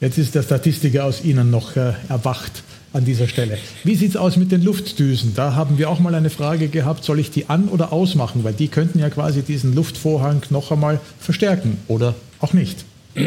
Jetzt 0.00 0.18
ist 0.18 0.34
der 0.34 0.42
Statistiker 0.42 1.04
aus 1.04 1.24
Ihnen 1.24 1.50
noch 1.50 1.76
äh, 1.76 1.92
erwacht. 2.08 2.62
an 2.92 3.04
dieser 3.04 3.28
Stelle. 3.28 3.58
Wie 3.84 3.94
sieht 3.94 4.10
es 4.10 4.16
aus 4.16 4.36
mit 4.36 4.50
den 4.50 4.62
Luftdüsen? 4.62 5.34
Da 5.34 5.54
haben 5.54 5.76
wir 5.76 5.90
auch 5.90 6.00
mal 6.00 6.14
eine 6.14 6.30
Frage 6.30 6.68
gehabt, 6.68 7.04
soll 7.04 7.20
ich 7.20 7.30
die 7.30 7.50
an- 7.50 7.68
oder 7.68 7.92
ausmachen? 7.92 8.42
Weil 8.42 8.54
die 8.54 8.68
könnten 8.68 8.98
ja 8.98 9.10
quasi 9.10 9.42
diesen 9.42 9.74
Luftvorhang 9.74 10.42
noch 10.48 10.72
einmal 10.72 11.00
verstärken 11.20 11.76
oder 11.88 12.14
auch 12.40 12.52
nicht. 12.52 12.84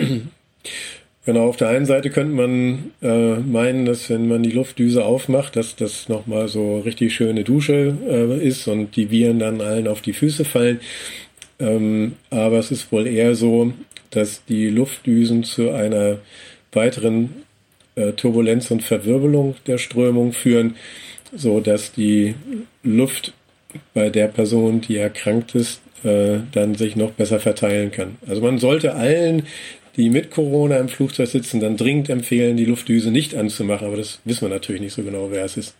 Genau, 1.26 1.47
auf 1.47 1.57
der 1.57 1.67
einen 1.67 1.86
Seite 1.86 2.09
könnte 2.09 2.34
man 2.34 2.91
äh, 3.03 3.36
meinen, 3.36 3.86
dass 3.86 4.09
wenn 4.09 4.28
man 4.28 4.41
die 4.41 4.49
Luftdüse 4.49 5.05
aufmacht, 5.05 5.55
dass 5.57 5.76
das 5.76 6.09
nochmal 6.09 6.47
so 6.47 6.80
richtig 6.80 7.13
schöne 7.13 7.43
Dusche 7.43 7.95
äh, 8.07 8.47
ist 8.47 8.67
und 8.67 8.95
die 8.95 9.11
Viren 9.11 9.38
dann 9.38 9.61
allen 9.61 9.88
auf 9.88 10.01
die 10.01 10.13
Füße 10.13 10.43
fallen. 10.43 10.80
Ähm, 11.59 12.13
aber 12.32 12.57
es 12.57 12.72
ist 12.72 12.91
wohl 12.91 13.05
eher 13.05 13.36
so, 13.36 13.74
dass 14.09 14.43
die 14.45 14.70
Luftdüsen 14.70 15.43
zu 15.43 15.70
einer 15.70 16.17
weiteren 16.72 17.43
äh, 17.95 18.13
Turbulenz 18.13 18.72
und 18.72 18.84
Verwirbelung 18.84 19.55
der 19.67 19.78
Strömung 19.78 20.34
führen, 20.34 20.76
so 21.36 21.59
dass 21.59 21.91
die 21.91 22.36
Luft 22.84 23.34
bei 23.93 24.09
der 24.09 24.28
Person, 24.28 24.82
die 24.82 24.97
erkrankt 24.97 25.55
ist, 25.55 25.82
äh, 26.03 26.39
dann 26.51 26.76
sich 26.76 26.95
noch 26.95 27.11
besser 27.11 27.39
verteilen 27.39 27.91
kann. 27.91 28.17
Also 28.28 28.41
man 28.41 28.57
sollte 28.57 28.95
allen, 28.95 29.43
die 29.95 30.09
mit 30.09 30.32
Corona 30.32 30.78
im 30.78 30.89
Flugzeug 30.89 31.28
sitzen, 31.28 31.59
dann 31.59 31.78
dringend 31.78 32.09
empfehlen, 32.09 32.57
die 32.57 32.65
Luftdüse 32.65 33.11
nicht 33.11 33.36
anzumachen. 33.36 33.88
Aber 33.88 33.97
das 33.97 34.20
wissen 34.24 34.41
wir 34.41 34.49
natürlich 34.49 34.82
nicht 34.82 34.93
so 34.93 35.03
genau, 35.03 35.30
wer 35.30 35.43
es 35.43 35.57
ist. 35.57 35.76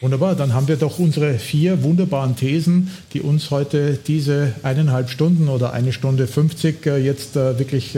Wunderbar, 0.00 0.36
dann 0.36 0.52
haben 0.52 0.68
wir 0.68 0.76
doch 0.76 0.98
unsere 0.98 1.34
vier 1.34 1.82
wunderbaren 1.82 2.36
Thesen, 2.36 2.90
die 3.12 3.22
uns 3.22 3.50
heute 3.50 3.98
diese 4.06 4.54
eineinhalb 4.62 5.08
Stunden 5.08 5.48
oder 5.48 5.72
eine 5.72 5.92
Stunde 5.92 6.26
50 6.26 6.86
äh, 6.86 6.98
jetzt 6.98 7.36
äh, 7.36 7.58
wirklich 7.58 7.96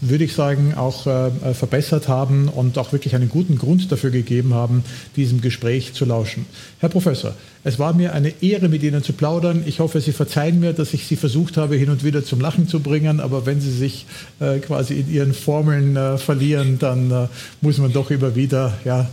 würde 0.00 0.24
ich 0.24 0.34
sagen, 0.34 0.74
auch 0.74 1.06
äh, 1.06 1.54
verbessert 1.54 2.08
haben 2.08 2.48
und 2.48 2.78
auch 2.78 2.92
wirklich 2.92 3.14
einen 3.14 3.28
guten 3.28 3.58
Grund 3.58 3.90
dafür 3.90 4.10
gegeben 4.10 4.54
haben, 4.54 4.84
diesem 5.16 5.40
Gespräch 5.40 5.92
zu 5.92 6.04
lauschen. 6.04 6.46
Herr 6.78 6.88
Professor, 6.88 7.34
es 7.62 7.78
war 7.78 7.92
mir 7.92 8.14
eine 8.14 8.32
Ehre, 8.42 8.70
mit 8.70 8.82
Ihnen 8.82 9.02
zu 9.02 9.12
plaudern. 9.12 9.62
Ich 9.66 9.80
hoffe, 9.80 10.00
Sie 10.00 10.12
verzeihen 10.12 10.60
mir, 10.60 10.72
dass 10.72 10.94
ich 10.94 11.06
Sie 11.06 11.16
versucht 11.16 11.58
habe, 11.58 11.76
hin 11.76 11.90
und 11.90 12.02
wieder 12.04 12.24
zum 12.24 12.40
Lachen 12.40 12.68
zu 12.68 12.80
bringen. 12.80 13.20
Aber 13.20 13.44
wenn 13.44 13.60
Sie 13.60 13.70
sich 13.70 14.06
äh, 14.40 14.60
quasi 14.60 14.94
in 14.94 15.12
Ihren 15.12 15.34
Formeln 15.34 15.94
äh, 15.94 16.16
verlieren, 16.16 16.78
dann 16.78 17.10
äh, 17.10 17.26
muss 17.60 17.76
man 17.76 17.92
doch 17.92 18.10
immer 18.10 18.34
wieder 18.34 18.72
ja, 18.86 19.10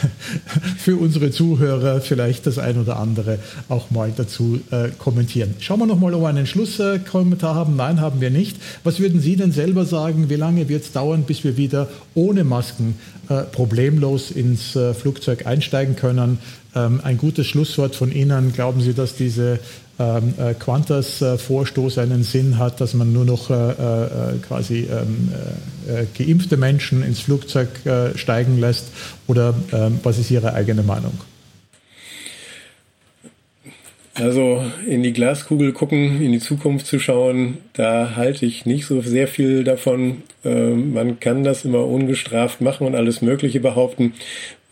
für 0.78 0.96
unsere 0.96 1.30
Zuhörer 1.30 2.00
vielleicht 2.00 2.46
das 2.46 2.58
ein 2.58 2.78
oder 2.78 2.98
andere 2.98 3.38
auch 3.68 3.90
mal 3.90 4.10
dazu 4.16 4.60
äh, 4.70 4.88
kommentieren. 4.98 5.54
Schauen 5.60 5.80
wir 5.80 5.86
noch 5.86 5.98
mal, 5.98 6.14
ob 6.14 6.22
wir 6.22 6.28
einen 6.28 6.46
Schlusskommentar 6.46 7.54
haben. 7.54 7.76
Nein, 7.76 8.00
haben 8.00 8.22
wir 8.22 8.30
nicht. 8.30 8.56
Was 8.84 9.00
würden 9.00 9.20
Sie 9.20 9.36
denn 9.36 9.52
selber 9.52 9.84
sagen? 9.84 10.30
Wie 10.30 10.36
lange 10.36 10.70
wird 10.70 10.84
es 10.84 10.92
dauern, 10.92 11.24
bis 11.24 11.44
wir 11.44 11.58
wieder 11.58 11.88
ohne 12.14 12.44
Masken 12.44 12.94
äh, 13.28 13.42
problemlos 13.42 14.30
ins 14.30 14.74
äh, 14.76 14.94
Flugzeug 14.94 15.46
einsteigen 15.46 15.94
können? 15.94 16.38
Ähm, 16.74 17.00
ein 17.02 17.18
gutes 17.18 17.46
Schlusswort 17.46 17.96
von 17.96 18.12
Ihnen. 18.12 18.52
Glauben 18.52 18.80
Sie, 18.80 18.94
dass 18.94 19.16
diese 19.16 19.58
ähm, 19.98 20.34
äh, 20.38 20.54
Qantas-Vorstoß 20.54 21.98
einen 21.98 22.22
Sinn 22.22 22.58
hat, 22.58 22.80
dass 22.80 22.94
man 22.94 23.12
nur 23.12 23.24
noch 23.24 23.50
äh, 23.50 23.54
äh, 23.54 24.38
quasi 24.46 24.88
ähm, 24.90 25.30
äh, 25.88 26.04
geimpfte 26.16 26.56
Menschen 26.56 27.02
ins 27.02 27.20
Flugzeug 27.20 27.68
äh, 27.84 28.16
steigen 28.16 28.60
lässt? 28.60 28.88
Oder 29.26 29.54
ähm, 29.72 29.98
was 30.02 30.18
ist 30.18 30.30
Ihre 30.30 30.54
eigene 30.54 30.82
Meinung? 30.82 31.14
Also 34.14 34.62
in 34.86 35.02
die 35.02 35.12
Glaskugel 35.12 35.72
gucken, 35.72 36.20
in 36.20 36.32
die 36.32 36.40
Zukunft 36.40 36.86
zu 36.86 36.98
schauen, 36.98 37.58
da 37.72 38.16
halte 38.16 38.44
ich 38.44 38.66
nicht 38.66 38.84
so 38.84 39.00
sehr 39.00 39.28
viel 39.28 39.64
davon. 39.64 40.22
Ähm, 40.44 40.92
man 40.92 41.20
kann 41.20 41.42
das 41.42 41.64
immer 41.64 41.86
ungestraft 41.86 42.60
machen 42.60 42.86
und 42.86 42.94
alles 42.94 43.22
Mögliche 43.22 43.60
behaupten 43.60 44.12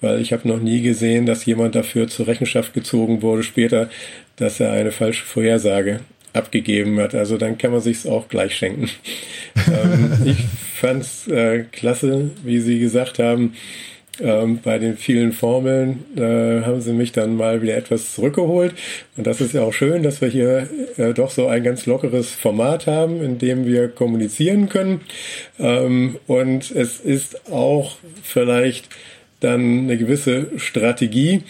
weil 0.01 0.21
ich 0.21 0.33
habe 0.33 0.49
noch 0.49 0.61
nie 0.61 0.83
gesehen, 0.83 1.27
dass 1.27 1.45
jemand 1.45 1.75
dafür 1.75 2.09
zur 2.09 2.27
Rechenschaft 2.27 2.75
gezogen 2.75 3.23
wurde 3.23 3.43
später, 3.43 3.91
dass 4.37 4.61
er 4.61 4.73
eine 4.73 4.93
falsche 4.93 5.25
Vorhersage 5.25 6.01
abgegeben 6.33 6.99
hat. 7.01 7.15
Also 7.15 7.37
dann 7.37 7.59
kann 7.59 7.73
man 7.73 7.81
sich's 7.81 8.07
auch 8.07 8.29
gleich 8.29 8.55
schenken. 8.55 8.91
ähm, 9.67 10.13
ich 10.25 10.45
fand's 10.75 11.27
äh, 11.29 11.65
klasse, 11.73 12.31
wie 12.45 12.61
Sie 12.61 12.79
gesagt 12.79 13.19
haben. 13.19 13.55
Ähm, 14.21 14.59
bei 14.63 14.79
den 14.79 14.97
vielen 14.97 15.33
Formeln 15.33 16.05
äh, 16.17 16.65
haben 16.65 16.81
sie 16.81 16.93
mich 16.93 17.13
dann 17.13 17.37
mal 17.37 17.63
wieder 17.63 17.77
etwas 17.77 18.15
zurückgeholt. 18.15 18.75
Und 19.17 19.27
das 19.27 19.41
ist 19.41 19.55
ja 19.55 19.63
auch 19.63 19.73
schön, 19.73 20.03
dass 20.03 20.21
wir 20.21 20.29
hier 20.29 20.69
äh, 20.97 21.15
doch 21.15 21.31
so 21.31 21.47
ein 21.47 21.63
ganz 21.63 21.87
lockeres 21.87 22.33
Format 22.33 22.87
haben, 22.89 23.23
in 23.23 23.39
dem 23.39 23.65
wir 23.65 23.89
kommunizieren 23.89 24.69
können. 24.69 25.03
Ähm, 25.61 26.19
und 26.27 26.71
es 26.73 26.99
ist 26.99 27.53
auch 27.53 27.97
vielleicht 28.25 28.89
dann 29.41 29.81
eine 29.81 29.99
gewisse 29.99 30.59
Strategie, 30.59 31.43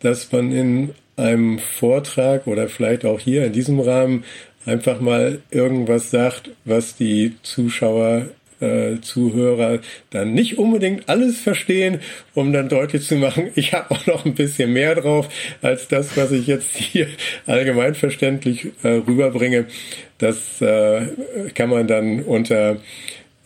dass 0.00 0.30
man 0.32 0.52
in 0.52 0.90
einem 1.16 1.58
Vortrag 1.58 2.46
oder 2.46 2.68
vielleicht 2.68 3.04
auch 3.04 3.20
hier 3.20 3.46
in 3.46 3.52
diesem 3.52 3.80
Rahmen 3.80 4.24
einfach 4.66 5.00
mal 5.00 5.40
irgendwas 5.50 6.10
sagt, 6.10 6.50
was 6.64 6.96
die 6.96 7.34
Zuschauer, 7.42 8.26
äh, 8.60 9.00
Zuhörer 9.00 9.80
dann 10.10 10.32
nicht 10.32 10.58
unbedingt 10.58 11.08
alles 11.08 11.38
verstehen, 11.38 12.00
um 12.34 12.52
dann 12.52 12.68
deutlich 12.68 13.06
zu 13.06 13.16
machen, 13.16 13.50
ich 13.54 13.72
habe 13.72 13.90
auch 13.92 14.06
noch 14.06 14.24
ein 14.24 14.34
bisschen 14.34 14.72
mehr 14.72 14.94
drauf 14.94 15.28
als 15.62 15.88
das, 15.88 16.16
was 16.16 16.32
ich 16.32 16.46
jetzt 16.46 16.74
hier 16.76 17.06
allgemeinverständlich 17.46 18.72
äh, 18.82 18.88
rüberbringe. 18.88 19.66
Das 20.18 20.60
äh, 20.60 21.06
kann 21.54 21.70
man 21.70 21.86
dann 21.86 22.22
unter 22.22 22.78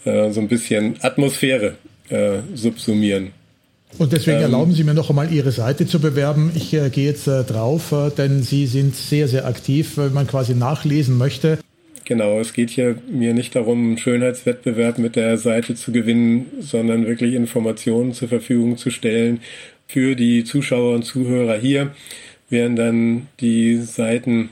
äh, 0.04 0.30
so 0.30 0.40
ein 0.40 0.48
bisschen 0.48 0.96
Atmosphäre 1.02 1.76
äh, 2.08 2.38
subsumieren. 2.54 3.32
Und 3.98 4.12
deswegen 4.12 4.38
ähm, 4.38 4.44
erlauben 4.44 4.72
Sie 4.72 4.84
mir 4.84 4.94
noch 4.94 5.10
einmal 5.10 5.32
Ihre 5.32 5.52
Seite 5.52 5.86
zu 5.86 6.00
bewerben. 6.00 6.52
Ich 6.54 6.72
äh, 6.72 6.88
gehe 6.90 7.06
jetzt 7.06 7.26
äh, 7.26 7.44
drauf, 7.44 7.92
äh, 7.92 8.10
denn 8.10 8.42
Sie 8.42 8.66
sind 8.66 8.94
sehr, 8.94 9.28
sehr 9.28 9.46
aktiv, 9.46 9.96
wenn 9.96 10.12
man 10.12 10.26
quasi 10.26 10.54
nachlesen 10.54 11.18
möchte. 11.18 11.58
Genau, 12.04 12.40
es 12.40 12.52
geht 12.52 12.70
hier 12.70 12.96
mir 13.08 13.34
nicht 13.34 13.54
darum, 13.54 13.78
einen 13.78 13.98
Schönheitswettbewerb 13.98 14.98
mit 14.98 15.14
der 15.16 15.38
Seite 15.38 15.76
zu 15.76 15.92
gewinnen, 15.92 16.46
sondern 16.60 17.06
wirklich 17.06 17.34
Informationen 17.34 18.14
zur 18.14 18.28
Verfügung 18.28 18.76
zu 18.76 18.90
stellen 18.90 19.40
für 19.86 20.16
die 20.16 20.44
Zuschauer 20.44 20.94
und 20.94 21.04
Zuhörer 21.04 21.56
hier, 21.56 21.94
während 22.48 22.78
dann 22.78 23.28
die 23.40 23.76
Seiten 23.76 24.50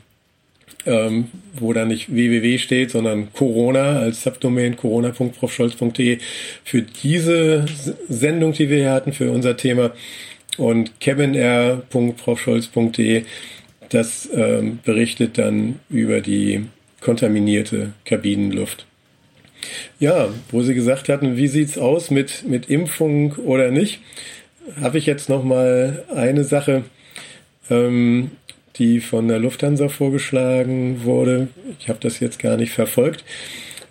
ähm, 0.86 1.26
wo 1.54 1.72
da 1.72 1.84
nicht 1.84 2.14
www 2.14 2.58
steht, 2.58 2.90
sondern 2.90 3.32
Corona 3.32 3.98
als 3.98 4.22
Subdomain 4.22 4.76
corona.profscholz.de 4.76 6.18
für 6.64 6.82
diese 6.82 7.64
Sendung, 8.08 8.52
die 8.52 8.70
wir 8.70 8.78
hier 8.78 8.92
hatten, 8.92 9.12
für 9.12 9.30
unser 9.30 9.56
Thema 9.56 9.92
und 10.56 11.00
cabinair.profscholz.de, 11.00 13.24
das 13.90 14.28
ähm, 14.34 14.80
berichtet 14.84 15.38
dann 15.38 15.78
über 15.88 16.20
die 16.20 16.66
kontaminierte 17.00 17.92
Kabinenluft. 18.04 18.86
Ja, 19.98 20.28
wo 20.50 20.62
Sie 20.62 20.74
gesagt 20.74 21.08
hatten, 21.08 21.36
wie 21.36 21.48
sieht's 21.48 21.78
aus 21.78 22.10
mit, 22.10 22.44
mit 22.46 22.70
Impfung 22.70 23.32
oder 23.32 23.70
nicht, 23.70 24.00
habe 24.80 24.98
ich 24.98 25.06
jetzt 25.06 25.28
noch 25.28 25.42
mal 25.42 26.04
eine 26.14 26.44
Sache. 26.44 26.84
Ähm, 27.70 28.32
die 28.78 29.00
von 29.00 29.28
der 29.28 29.38
Lufthansa 29.38 29.88
vorgeschlagen 29.88 31.04
wurde. 31.04 31.48
Ich 31.80 31.88
habe 31.88 31.98
das 32.00 32.20
jetzt 32.20 32.38
gar 32.38 32.56
nicht 32.56 32.72
verfolgt. 32.72 33.24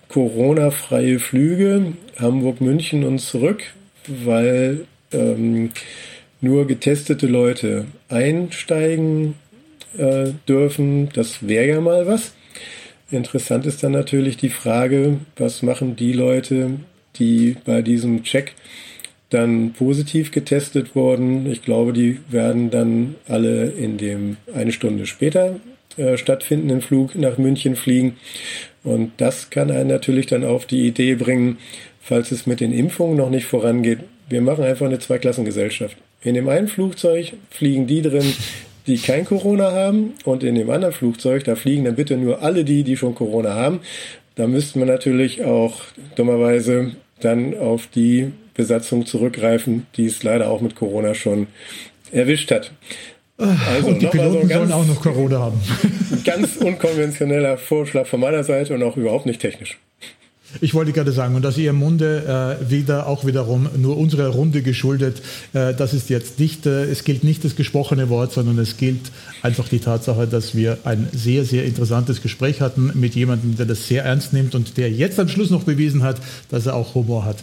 Corona-freie 0.10 1.20
Flüge 1.20 1.94
Hamburg-München 2.20 3.04
und 3.04 3.20
zurück, 3.20 3.64
weil 4.08 4.86
ähm, 5.12 5.72
nur 6.42 6.68
getestete 6.68 7.28
Leute 7.28 7.86
einsteigen 8.10 9.36
äh, 9.98 10.32
dürfen. 10.48 11.10
Das 11.14 11.48
wäre 11.48 11.68
ja 11.68 11.82
mal 11.82 12.08
was. 12.08 12.34
Interessant 13.10 13.66
ist 13.66 13.84
dann 13.84 13.94
natürlich 13.94 14.38
die 14.38 14.50
Frage, 14.50 15.18
was 15.38 15.62
machen 15.62 15.96
die 15.96 16.14
Leute, 16.14 16.72
die 17.16 17.56
bei 17.66 17.82
diesem 17.82 18.24
Check 18.24 18.54
dann 19.30 19.74
positiv 19.74 20.32
getestet 20.32 20.96
worden. 20.96 21.52
Ich 21.52 21.62
glaube, 21.62 21.94
die 21.94 22.20
werden 22.30 22.70
dann 22.70 23.16
alle 23.28 23.66
in 23.66 23.98
dem 23.98 24.38
eine 24.54 24.72
Stunde 24.72 25.06
später 25.06 25.56
äh, 25.98 26.18
stattfindenden 26.18 26.82
Flug 26.82 27.16
nach 27.16 27.38
München 27.38 27.76
fliegen. 27.76 28.18
Und 28.84 29.12
das 29.18 29.50
kann 29.50 29.72
einen 29.72 29.90
natürlich 29.90 30.28
dann 30.28 30.46
auf 30.46 30.66
die 30.66 30.88
Idee 30.88 31.16
bringen, 31.16 31.58
falls 32.00 32.32
es 32.32 32.46
mit 32.46 32.62
den 32.62 32.72
Impfungen 32.72 33.18
noch 33.18 33.30
nicht 33.30 33.46
vorangeht, 33.46 34.00
wir 34.30 34.42
machen 34.42 34.64
einfach 34.64 34.86
eine 34.86 35.00
Zweiklassengesellschaft. 35.00 35.98
In 36.22 36.34
dem 36.34 36.50
einen 36.50 36.68
Flugzeug 36.68 37.34
fliegen 37.50 37.88
die 37.88 38.02
drin, 38.02 38.34
die 38.86 38.98
kein 38.98 39.26
Corona 39.26 39.72
haben 39.72 40.14
und 40.24 40.44
in 40.44 40.56
dem 40.56 40.70
anderen 40.70 40.94
Flugzeug, 40.94 41.44
da 41.44 41.56
fliegen 41.56 41.86
dann 41.86 41.96
bitte 41.96 42.18
nur 42.18 42.42
alle 42.42 42.64
die, 42.64 42.84
die 42.84 42.98
schon 42.98 43.16
Corona 43.16 43.56
haben. 43.56 43.82
Da 44.36 44.48
müsste 44.48 44.80
man 44.80 44.88
natürlich 44.88 45.44
auch 45.44 45.82
dummerweise 46.16 46.92
dann 47.20 47.58
auf 47.58 47.88
die 47.88 48.32
Besatzung 48.58 49.06
zurückgreifen, 49.06 49.88
die 49.96 50.08
es 50.08 50.24
leider 50.24 50.50
auch 50.50 50.60
mit 50.60 50.76
Corona 50.76 51.14
schon 51.14 51.48
erwischt 52.12 52.52
hat. 52.52 52.72
Also 53.38 53.90
und 53.90 54.02
die 54.02 54.08
Piloten 54.08 54.42
so 54.42 54.48
ganz, 54.48 54.54
sollen 54.54 54.72
auch 54.72 54.88
noch 54.88 55.02
Corona 55.02 55.40
haben. 55.40 55.62
ganz 56.26 56.58
unkonventioneller 56.58 57.58
Vorschlag 57.58 58.08
von 58.08 58.20
meiner 58.20 58.44
Seite 58.44 58.74
und 58.74 58.82
auch 58.82 58.98
überhaupt 58.98 59.28
nicht 59.28 59.40
technisch. 59.40 59.78
Ich 60.62 60.74
wollte 60.74 60.94
gerade 60.94 61.12
sagen, 61.12 61.36
und 61.36 61.46
aus 61.46 61.58
Ihrem 61.58 61.76
Munde 61.76 62.58
äh, 62.62 62.72
wieder 62.72 63.08
auch 63.08 63.26
wiederum 63.26 63.68
nur 63.78 63.98
unserer 63.98 64.30
Runde 64.30 64.62
geschuldet. 64.62 65.22
Äh, 65.54 65.74
das 65.74 65.94
ist 65.94 66.10
jetzt 66.10 66.40
nicht, 66.40 66.66
äh, 66.66 66.86
es 66.86 67.04
gilt 67.04 67.24
nicht 67.24 67.44
das 67.44 67.56
gesprochene 67.56 68.10
Wort, 68.10 68.32
sondern 68.32 68.58
es 68.58 68.78
gilt 68.78 69.12
einfach 69.42 69.68
die 69.68 69.80
Tatsache, 69.80 70.26
dass 70.26 70.56
wir 70.56 70.78
ein 70.86 71.10
sehr, 71.12 71.44
sehr 71.44 71.66
interessantes 71.66 72.22
Gespräch 72.22 72.62
hatten 72.62 72.92
mit 72.96 73.14
jemandem, 73.14 73.58
der 73.58 73.66
das 73.66 73.88
sehr 73.88 74.06
ernst 74.06 74.32
nimmt 74.32 74.56
und 74.56 74.78
der 74.78 74.90
jetzt 74.90 75.20
am 75.20 75.28
Schluss 75.28 75.50
noch 75.50 75.64
bewiesen 75.64 76.02
hat, 76.02 76.22
dass 76.50 76.66
er 76.66 76.76
auch 76.76 76.96
Humor 76.96 77.26
hat. 77.26 77.38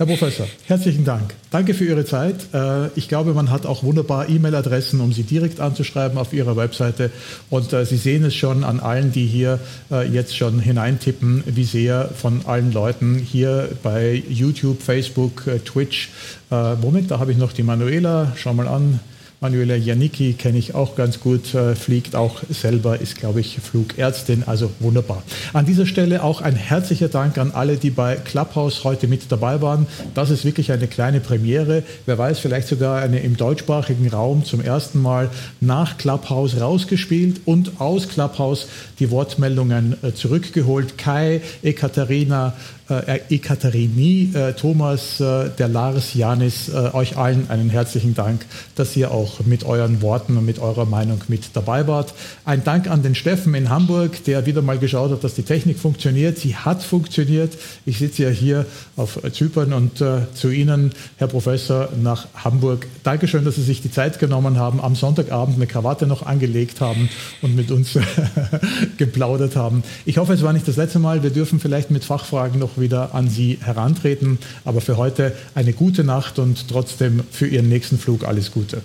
Herr 0.00 0.06
Professor, 0.06 0.46
herzlichen 0.64 1.04
Dank. 1.04 1.34
Danke 1.50 1.74
für 1.74 1.84
Ihre 1.84 2.06
Zeit. 2.06 2.54
Äh, 2.54 2.86
ich 2.94 3.06
glaube, 3.06 3.34
man 3.34 3.50
hat 3.50 3.66
auch 3.66 3.82
wunderbar 3.82 4.30
E-Mail-Adressen, 4.30 4.98
um 4.98 5.12
Sie 5.12 5.24
direkt 5.24 5.60
anzuschreiben 5.60 6.16
auf 6.16 6.32
Ihrer 6.32 6.56
Webseite. 6.56 7.10
Und 7.50 7.74
äh, 7.74 7.84
Sie 7.84 7.98
sehen 7.98 8.24
es 8.24 8.34
schon 8.34 8.64
an 8.64 8.80
allen, 8.80 9.12
die 9.12 9.26
hier 9.26 9.60
äh, 9.90 10.08
jetzt 10.08 10.34
schon 10.34 10.58
hineintippen, 10.58 11.44
wie 11.44 11.64
sehr 11.64 12.08
von 12.16 12.46
allen 12.46 12.72
Leuten 12.72 13.16
hier 13.16 13.68
bei 13.82 14.22
YouTube, 14.26 14.80
Facebook, 14.80 15.44
Twitch. 15.66 16.08
Moment, 16.48 17.10
da 17.10 17.18
habe 17.18 17.32
ich 17.32 17.38
noch 17.38 17.52
die 17.52 17.62
Manuela. 17.62 18.32
Schau 18.36 18.54
mal 18.54 18.68
an. 18.68 19.00
Manuela 19.42 19.74
Janicki 19.74 20.34
kenne 20.34 20.58
ich 20.58 20.74
auch 20.74 20.96
ganz 20.96 21.18
gut, 21.18 21.54
äh, 21.54 21.74
fliegt 21.74 22.14
auch 22.14 22.42
selber, 22.50 23.00
ist, 23.00 23.16
glaube 23.16 23.40
ich, 23.40 23.56
Flugärztin, 23.58 24.44
also 24.44 24.70
wunderbar. 24.80 25.22
An 25.54 25.64
dieser 25.64 25.86
Stelle 25.86 26.22
auch 26.22 26.42
ein 26.42 26.56
herzlicher 26.56 27.08
Dank 27.08 27.38
an 27.38 27.52
alle, 27.52 27.78
die 27.78 27.88
bei 27.88 28.16
Clubhouse 28.16 28.84
heute 28.84 29.08
mit 29.08 29.32
dabei 29.32 29.62
waren. 29.62 29.86
Das 30.14 30.28
ist 30.28 30.44
wirklich 30.44 30.72
eine 30.72 30.88
kleine 30.88 31.20
Premiere. 31.20 31.84
Wer 32.04 32.18
weiß, 32.18 32.38
vielleicht 32.38 32.68
sogar 32.68 33.00
eine 33.00 33.20
im 33.20 33.38
deutschsprachigen 33.38 34.08
Raum 34.08 34.44
zum 34.44 34.60
ersten 34.60 35.00
Mal 35.00 35.30
nach 35.62 35.96
Clubhouse 35.96 36.60
rausgespielt 36.60 37.40
und 37.46 37.80
aus 37.80 38.10
Clubhouse 38.10 38.66
die 38.98 39.10
Wortmeldungen 39.10 39.96
äh, 40.02 40.12
zurückgeholt. 40.12 40.98
Kai, 40.98 41.40
Ekaterina, 41.62 42.52
äh, 42.90 43.20
Ekaterini, 43.30 44.32
äh, 44.34 44.52
Thomas, 44.52 45.20
äh, 45.20 45.48
der 45.58 45.68
Lars, 45.68 46.14
Janis, 46.14 46.68
äh, 46.68 46.90
euch 46.92 47.16
allen 47.16 47.48
einen 47.48 47.70
herzlichen 47.70 48.14
Dank, 48.14 48.44
dass 48.74 48.96
ihr 48.96 49.10
auch 49.12 49.29
mit 49.44 49.64
euren 49.64 50.02
Worten 50.02 50.36
und 50.36 50.44
mit 50.44 50.58
eurer 50.58 50.86
Meinung 50.86 51.20
mit 51.28 51.50
dabei 51.54 51.86
wart. 51.86 52.14
Ein 52.44 52.64
Dank 52.64 52.90
an 52.90 53.02
den 53.02 53.14
Steffen 53.14 53.54
in 53.54 53.70
Hamburg, 53.70 54.24
der 54.24 54.46
wieder 54.46 54.62
mal 54.62 54.78
geschaut 54.78 55.10
hat, 55.10 55.24
dass 55.24 55.34
die 55.34 55.42
Technik 55.42 55.78
funktioniert. 55.78 56.38
Sie 56.38 56.56
hat 56.56 56.82
funktioniert. 56.82 57.56
Ich 57.86 57.98
sitze 57.98 58.24
ja 58.24 58.30
hier 58.30 58.66
auf 58.96 59.20
Zypern 59.32 59.72
und 59.72 60.00
äh, 60.00 60.22
zu 60.34 60.50
Ihnen, 60.50 60.92
Herr 61.16 61.28
Professor, 61.28 61.88
nach 62.00 62.28
Hamburg. 62.34 62.86
Dankeschön, 63.02 63.44
dass 63.44 63.56
Sie 63.56 63.62
sich 63.62 63.82
die 63.82 63.90
Zeit 63.90 64.18
genommen 64.18 64.58
haben, 64.58 64.80
am 64.80 64.94
Sonntagabend 64.94 65.56
eine 65.56 65.66
Krawatte 65.66 66.06
noch 66.06 66.26
angelegt 66.26 66.80
haben 66.80 67.08
und 67.42 67.54
mit 67.56 67.70
uns 67.70 67.98
geplaudert 68.98 69.56
haben. 69.56 69.82
Ich 70.04 70.18
hoffe, 70.18 70.32
es 70.32 70.42
war 70.42 70.52
nicht 70.52 70.68
das 70.68 70.76
letzte 70.76 70.98
Mal. 70.98 71.22
Wir 71.22 71.30
dürfen 71.30 71.60
vielleicht 71.60 71.90
mit 71.90 72.04
Fachfragen 72.04 72.58
noch 72.58 72.78
wieder 72.78 73.14
an 73.14 73.28
Sie 73.28 73.58
herantreten. 73.62 74.38
Aber 74.64 74.80
für 74.80 74.96
heute 74.96 75.32
eine 75.54 75.72
gute 75.72 76.04
Nacht 76.04 76.38
und 76.38 76.68
trotzdem 76.68 77.22
für 77.30 77.46
Ihren 77.46 77.68
nächsten 77.68 77.98
Flug 77.98 78.24
alles 78.24 78.50
Gute. 78.50 78.82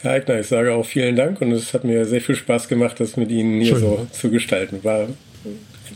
Herr 0.00 0.12
Eigner, 0.12 0.38
ich 0.38 0.46
sage 0.46 0.72
auch 0.72 0.86
vielen 0.86 1.16
Dank 1.16 1.40
und 1.40 1.50
es 1.52 1.74
hat 1.74 1.84
mir 1.84 2.04
sehr 2.04 2.20
viel 2.20 2.36
Spaß 2.36 2.68
gemacht, 2.68 3.00
das 3.00 3.16
mit 3.16 3.30
Ihnen 3.30 3.60
hier 3.60 3.76
so 3.76 4.06
zu 4.12 4.30
gestalten. 4.30 4.82
War 4.84 5.08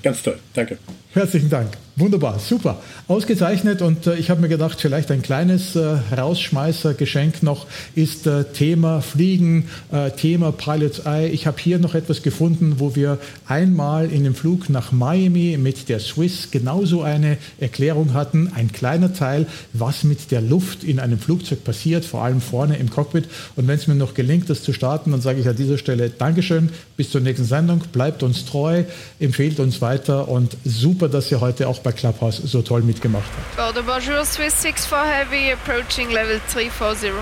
ganz 0.03 0.23
toll. 0.23 0.39
Danke. 0.55 0.79
Herzlichen 1.15 1.51
Dank. 1.51 1.77
Wunderbar, 1.95 2.39
super, 2.39 2.81
ausgezeichnet. 3.07 3.83
Und 3.83 4.07
äh, 4.07 4.15
ich 4.15 4.31
habe 4.31 4.41
mir 4.41 4.49
gedacht, 4.49 4.81
vielleicht 4.81 5.11
ein 5.11 5.21
kleines 5.21 5.77
äh, 5.77 5.99
Rausschmeißer-Geschenk 6.17 7.43
noch 7.43 7.67
ist 7.95 8.27
äh, 8.27 8.45
Thema 8.45 9.03
Fliegen, 9.03 9.69
äh, 9.93 10.11
Thema 10.13 10.53
Pilot's 10.53 11.01
Eye. 11.01 11.29
Ich 11.29 11.47
habe 11.47 11.59
hier 11.61 11.79
noch 11.79 11.95
etwas 11.95 12.23
gefunden, 12.23 12.77
wo 12.79 12.97
wir 12.97 13.19
einmal 13.47 14.11
in 14.11 14.25
dem 14.25 14.35
Flug 14.35 14.71
nach 14.71 14.91
Miami 14.91 15.59
mit 15.61 15.91
der 15.91 16.01
Swiss 16.01 16.51
genauso 16.51 17.03
eine 17.03 17.37
Erklärung 17.61 18.15
hatten. 18.15 18.51
Ein 18.55 18.73
kleiner 18.73 19.13
Teil, 19.13 19.45
was 19.75 20.03
mit 20.03 20.31
der 20.31 20.41
Luft 20.41 20.85
in 20.85 20.99
einem 20.99 21.19
Flugzeug 21.19 21.63
passiert, 21.63 22.07
vor 22.07 22.25
allem 22.25 22.41
vorne 22.41 22.79
im 22.79 22.89
Cockpit. 22.89 23.27
Und 23.55 23.69
wenn 23.69 23.77
es 23.77 23.87
mir 23.87 23.97
noch 23.97 24.15
gelingt, 24.15 24.49
das 24.49 24.63
zu 24.63 24.73
starten, 24.73 25.11
dann 25.11 25.21
sage 25.21 25.41
ich 25.41 25.49
an 25.49 25.57
dieser 25.57 25.77
Stelle 25.77 26.09
Dankeschön, 26.09 26.71
bis 26.97 27.11
zur 27.11 27.21
nächsten 27.21 27.45
Sendung, 27.45 27.83
bleibt 27.93 28.23
uns 28.23 28.47
treu, 28.47 28.85
empfehlt 29.21 29.61
uns 29.61 29.83
weiter 29.83 30.29
und 30.29 30.57
super, 30.65 31.02
dass 31.09 31.31
ihr 31.31 31.41
heute 31.41 31.69
auch 31.69 31.79
bei 31.81 31.93
Clubhouse 31.93 32.37
so 32.37 32.63
toll 32.63 32.83
mitgemacht 32.83 33.25
hat. 33.57 33.75
bonjour, 33.87 34.25
Swiss 34.25 34.55
64 34.63 34.91
Heavy, 34.93 35.53
approaching 35.53 36.11
level 36.11 36.41
340. 36.53 37.13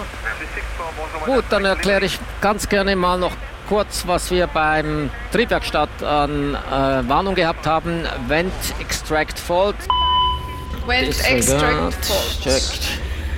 Gut, 1.27 1.45
dann 1.51 1.65
erkläre 1.65 2.05
ich 2.05 2.19
ganz 2.41 2.69
gerne 2.69 2.97
mal 2.97 3.19
noch 3.19 3.33
kurz, 3.69 4.05
was 4.07 4.31
wir 4.31 4.47
beim 4.49 5.11
Triebwerkstatt 5.33 6.03
an 6.03 6.55
äh, 6.55 7.09
Warnung 7.09 7.35
gehabt 7.35 7.67
haben. 7.67 8.05
Vent 8.27 8.53
Extract 8.81 9.39
Fault. 9.39 9.77
Vent 10.87 11.25
Extract 11.25 12.05
Fault. 12.05 12.41
Checkt. 12.43 12.89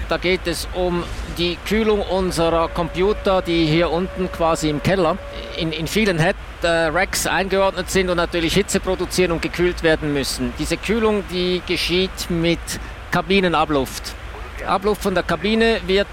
Da 0.09 0.16
geht 0.16 0.47
es 0.47 0.68
um 0.74 1.05
die 1.38 1.57
Kühlung 1.66 2.03
unserer 2.03 2.68
Computer, 2.68 3.43
die 3.43 3.66
hier 3.66 3.90
unten 3.90 4.30
quasi 4.30 4.68
im 4.68 4.82
Keller 4.82 5.18
in, 5.57 5.72
in 5.72 5.86
vielen 5.86 6.18
Head 6.18 6.36
äh, 6.62 7.28
eingeordnet 7.28 7.90
sind 7.90 8.11
und 8.11 8.16
natürlich 8.16 8.55
Hitze 8.55 8.80
produzieren 8.80 9.32
und 9.32 9.42
gekühlt 9.42 9.82
werden 9.82 10.12
müssen. 10.12 10.53
Diese 10.59 10.76
Kühlung, 10.76 11.24
die 11.30 11.62
geschieht 11.66 12.30
mit 12.30 12.61
Kabinenabluft. 13.11 14.14
Abluft 14.66 15.03
von 15.03 15.14
der 15.14 15.24
Kabine 15.24 15.80
wird 15.86 16.07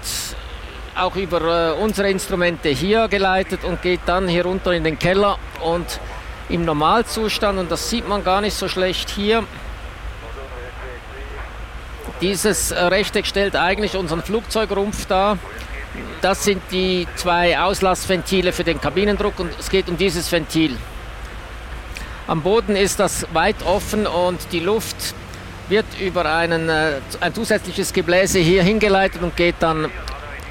auch 0.96 1.16
über 1.16 1.40
äh, 1.70 1.82
unsere 1.82 2.10
Instrumente 2.10 2.68
hier 2.68 3.08
geleitet 3.08 3.64
und 3.64 3.80
geht 3.82 4.00
dann 4.06 4.28
hier 4.28 4.44
runter 4.44 4.72
in 4.72 4.84
den 4.84 4.98
Keller 4.98 5.38
und 5.62 6.00
im 6.48 6.64
Normalzustand, 6.64 7.58
und 7.58 7.70
das 7.70 7.88
sieht 7.88 8.08
man 8.08 8.24
gar 8.24 8.40
nicht 8.40 8.54
so 8.54 8.66
schlecht 8.66 9.08
hier, 9.08 9.44
dieses 12.20 12.72
Rechteck 12.72 13.26
stellt 13.26 13.56
eigentlich 13.56 13.96
unseren 13.96 14.22
Flugzeugrumpf 14.22 15.06
dar. 15.06 15.38
Das 16.20 16.44
sind 16.44 16.62
die 16.70 17.06
zwei 17.16 17.58
Auslassventile 17.58 18.52
für 18.52 18.64
den 18.64 18.80
Kabinendruck 18.80 19.38
und 19.40 19.50
es 19.58 19.70
geht 19.70 19.88
um 19.88 19.96
dieses 19.96 20.30
Ventil. 20.30 20.76
Am 22.26 22.42
Boden 22.42 22.76
ist 22.76 23.00
das 23.00 23.26
weit 23.32 23.62
offen 23.64 24.06
und 24.06 24.38
die 24.52 24.60
Luft 24.60 25.14
wird 25.68 25.86
über 26.00 26.26
einen, 26.26 26.68
äh, 26.68 27.00
ein 27.20 27.34
zusätzliches 27.34 27.92
Gebläse 27.92 28.38
hier 28.38 28.62
hingeleitet 28.62 29.22
und 29.22 29.36
geht 29.36 29.56
dann 29.60 29.88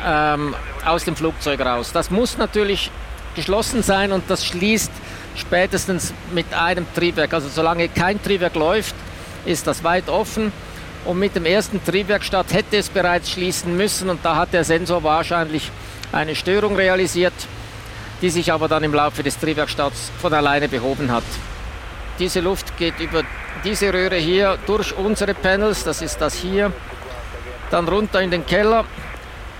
ähm, 0.05 0.55
aus 0.85 1.05
dem 1.05 1.15
Flugzeug 1.15 1.59
raus. 1.61 1.91
Das 1.93 2.09
muss 2.09 2.37
natürlich 2.37 2.91
geschlossen 3.35 3.83
sein 3.83 4.11
und 4.11 4.29
das 4.29 4.45
schließt 4.45 4.91
spätestens 5.35 6.13
mit 6.33 6.53
einem 6.53 6.85
Triebwerk. 6.93 7.33
Also 7.33 7.47
solange 7.49 7.87
kein 7.89 8.21
Triebwerk 8.21 8.55
läuft, 8.55 8.95
ist 9.45 9.67
das 9.67 9.83
weit 9.83 10.09
offen 10.09 10.51
und 11.05 11.17
mit 11.17 11.35
dem 11.35 11.45
ersten 11.45 11.83
Triebwerkstart 11.83 12.53
hätte 12.53 12.77
es 12.77 12.89
bereits 12.89 13.31
schließen 13.31 13.75
müssen 13.75 14.09
und 14.09 14.23
da 14.23 14.35
hat 14.35 14.53
der 14.53 14.63
Sensor 14.63 15.03
wahrscheinlich 15.03 15.71
eine 16.11 16.35
Störung 16.35 16.75
realisiert, 16.75 17.33
die 18.21 18.29
sich 18.29 18.51
aber 18.51 18.67
dann 18.67 18.83
im 18.83 18.93
Laufe 18.93 19.23
des 19.23 19.37
Triebwerkstarts 19.37 20.11
von 20.19 20.33
alleine 20.33 20.67
behoben 20.67 21.11
hat. 21.11 21.23
Diese 22.17 22.41
Luft 22.41 22.77
geht 22.77 22.99
über 22.99 23.23
diese 23.63 23.93
Röhre 23.93 24.17
hier 24.17 24.57
durch 24.65 24.95
unsere 24.97 25.33
Panels, 25.33 25.83
das 25.83 26.01
ist 26.01 26.19
das 26.19 26.35
hier, 26.35 26.71
dann 27.71 27.87
runter 27.87 28.21
in 28.21 28.31
den 28.31 28.45
Keller, 28.45 28.83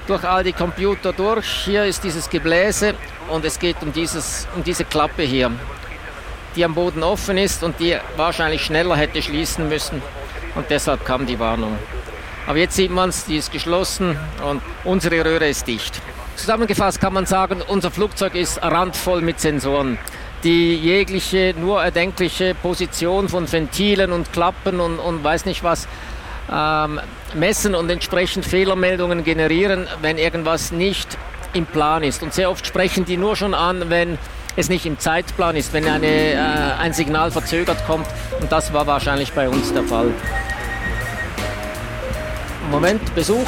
durch 0.08 0.24
all 0.24 0.44
die 0.44 0.54
Computer 0.54 1.14
durch. 1.14 1.46
Hier 1.66 1.86
ist 1.86 2.04
dieses 2.04 2.30
Gebläse 2.30 2.96
und 3.30 3.46
es 3.46 3.60
geht 3.60 3.78
um, 3.82 3.94
dieses, 3.94 4.48
um 4.56 4.64
diese 4.64 4.84
Klappe 4.84 5.24
hier, 5.24 5.52
die 6.56 6.66
am 6.66 6.74
Boden 6.74 7.04
offen 7.04 7.38
ist 7.38 7.64
und 7.64 7.80
die 7.80 7.96
wahrscheinlich 8.18 8.66
schneller 8.66 8.96
hätte 8.96 9.22
schließen 9.22 9.70
müssen 9.70 10.02
und 10.60 10.70
deshalb 10.70 11.06
kam 11.06 11.26
die 11.26 11.40
Warnung. 11.40 11.78
Aber 12.46 12.58
jetzt 12.58 12.76
sieht 12.76 12.92
man 12.92 13.10
es, 13.10 13.26
die 13.26 13.38
ist 13.38 13.52
geschlossen 13.52 14.18
und 14.46 14.62
unsere 14.84 15.24
Röhre 15.24 15.48
ist 15.48 15.68
dicht. 15.68 16.02
Zusammengefasst 16.36 17.00
kann 17.00 17.14
man 17.14 17.26
sagen, 17.26 17.62
unser 17.66 17.92
Flugzeug 17.92 18.36
ist 18.36 18.62
randvoll 18.62 19.22
mit 19.22 19.40
Sensoren, 19.40 19.98
die 20.44 20.76
jegliche 20.76 21.54
nur 21.58 21.82
erdenkliche 21.82 22.56
Position 22.56 23.30
von 23.30 23.50
Ventilen 23.50 24.12
und 24.12 24.34
Klappen 24.34 24.82
und, 24.82 25.00
und 25.00 25.24
weiß 25.24 25.46
nicht 25.46 25.64
was 25.64 25.88
ähm, 26.52 27.00
messen 27.34 27.74
und 27.74 27.90
entsprechend 27.90 28.46
Fehlermeldungen 28.46 29.24
generieren, 29.24 29.88
wenn 30.02 30.18
irgendwas 30.18 30.72
nicht 30.72 31.18
im 31.54 31.66
Plan 31.66 32.04
ist. 32.04 32.22
Und 32.22 32.34
sehr 32.34 32.52
oft 32.52 32.68
sprechen 32.68 33.06
die 33.06 33.16
nur 33.16 33.38
schon 33.38 33.54
an, 33.54 33.90
wenn 33.90 34.18
es 34.60 34.68
nicht 34.68 34.86
im 34.86 35.00
Zeitplan 35.00 35.56
ist, 35.56 35.72
wenn 35.72 35.88
eine, 35.88 36.08
äh, 36.08 36.38
ein 36.38 36.94
Signal 36.94 37.32
verzögert 37.32 37.86
kommt. 37.88 38.08
Und 38.42 38.52
das 38.52 38.74
war 38.74 38.86
wahrscheinlich 38.88 39.32
bei 39.32 39.48
uns 39.48 39.74
der 39.74 39.84
Fall. 39.84 40.12
Moment, 42.70 43.16
Besuch. 43.16 43.48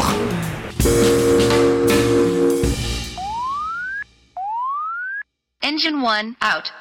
Engine 5.59 6.07
1 6.07 6.35
out. 6.39 6.73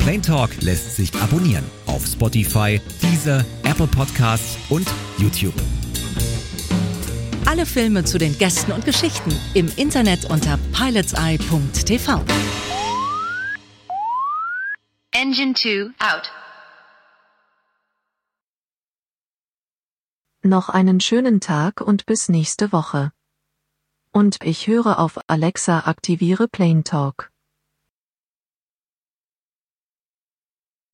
Plain 0.00 0.22
Talk 0.22 0.50
lässt 0.60 0.96
sich 0.96 1.14
abonnieren 1.14 1.64
auf 1.86 2.04
Spotify, 2.04 2.80
Deezer, 3.02 3.44
Apple 3.64 3.86
Podcasts 3.86 4.58
und 4.68 4.86
YouTube. 5.18 5.54
Alle 7.46 7.66
Filme 7.66 8.04
zu 8.04 8.18
den 8.18 8.36
Gästen 8.38 8.72
und 8.72 8.84
Geschichten 8.86 9.30
im 9.52 9.70
Internet 9.76 10.24
unter 10.30 10.58
pilotseye.tv. 10.72 12.24
Engine 15.12 15.54
2 15.54 15.92
out. 15.98 16.32
Noch 20.42 20.68
einen 20.70 21.00
schönen 21.00 21.40
Tag 21.40 21.80
und 21.80 22.06
bis 22.06 22.28
nächste 22.28 22.72
Woche. 22.72 23.12
Und 24.10 24.42
ich 24.42 24.66
höre 24.66 24.98
auf 24.98 25.18
Alexa 25.26 25.80
aktiviere 25.80 26.48
Plane 26.48 26.82
Talk. 26.82 27.30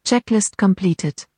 Checklist 0.04 0.58
completed. 0.58 1.29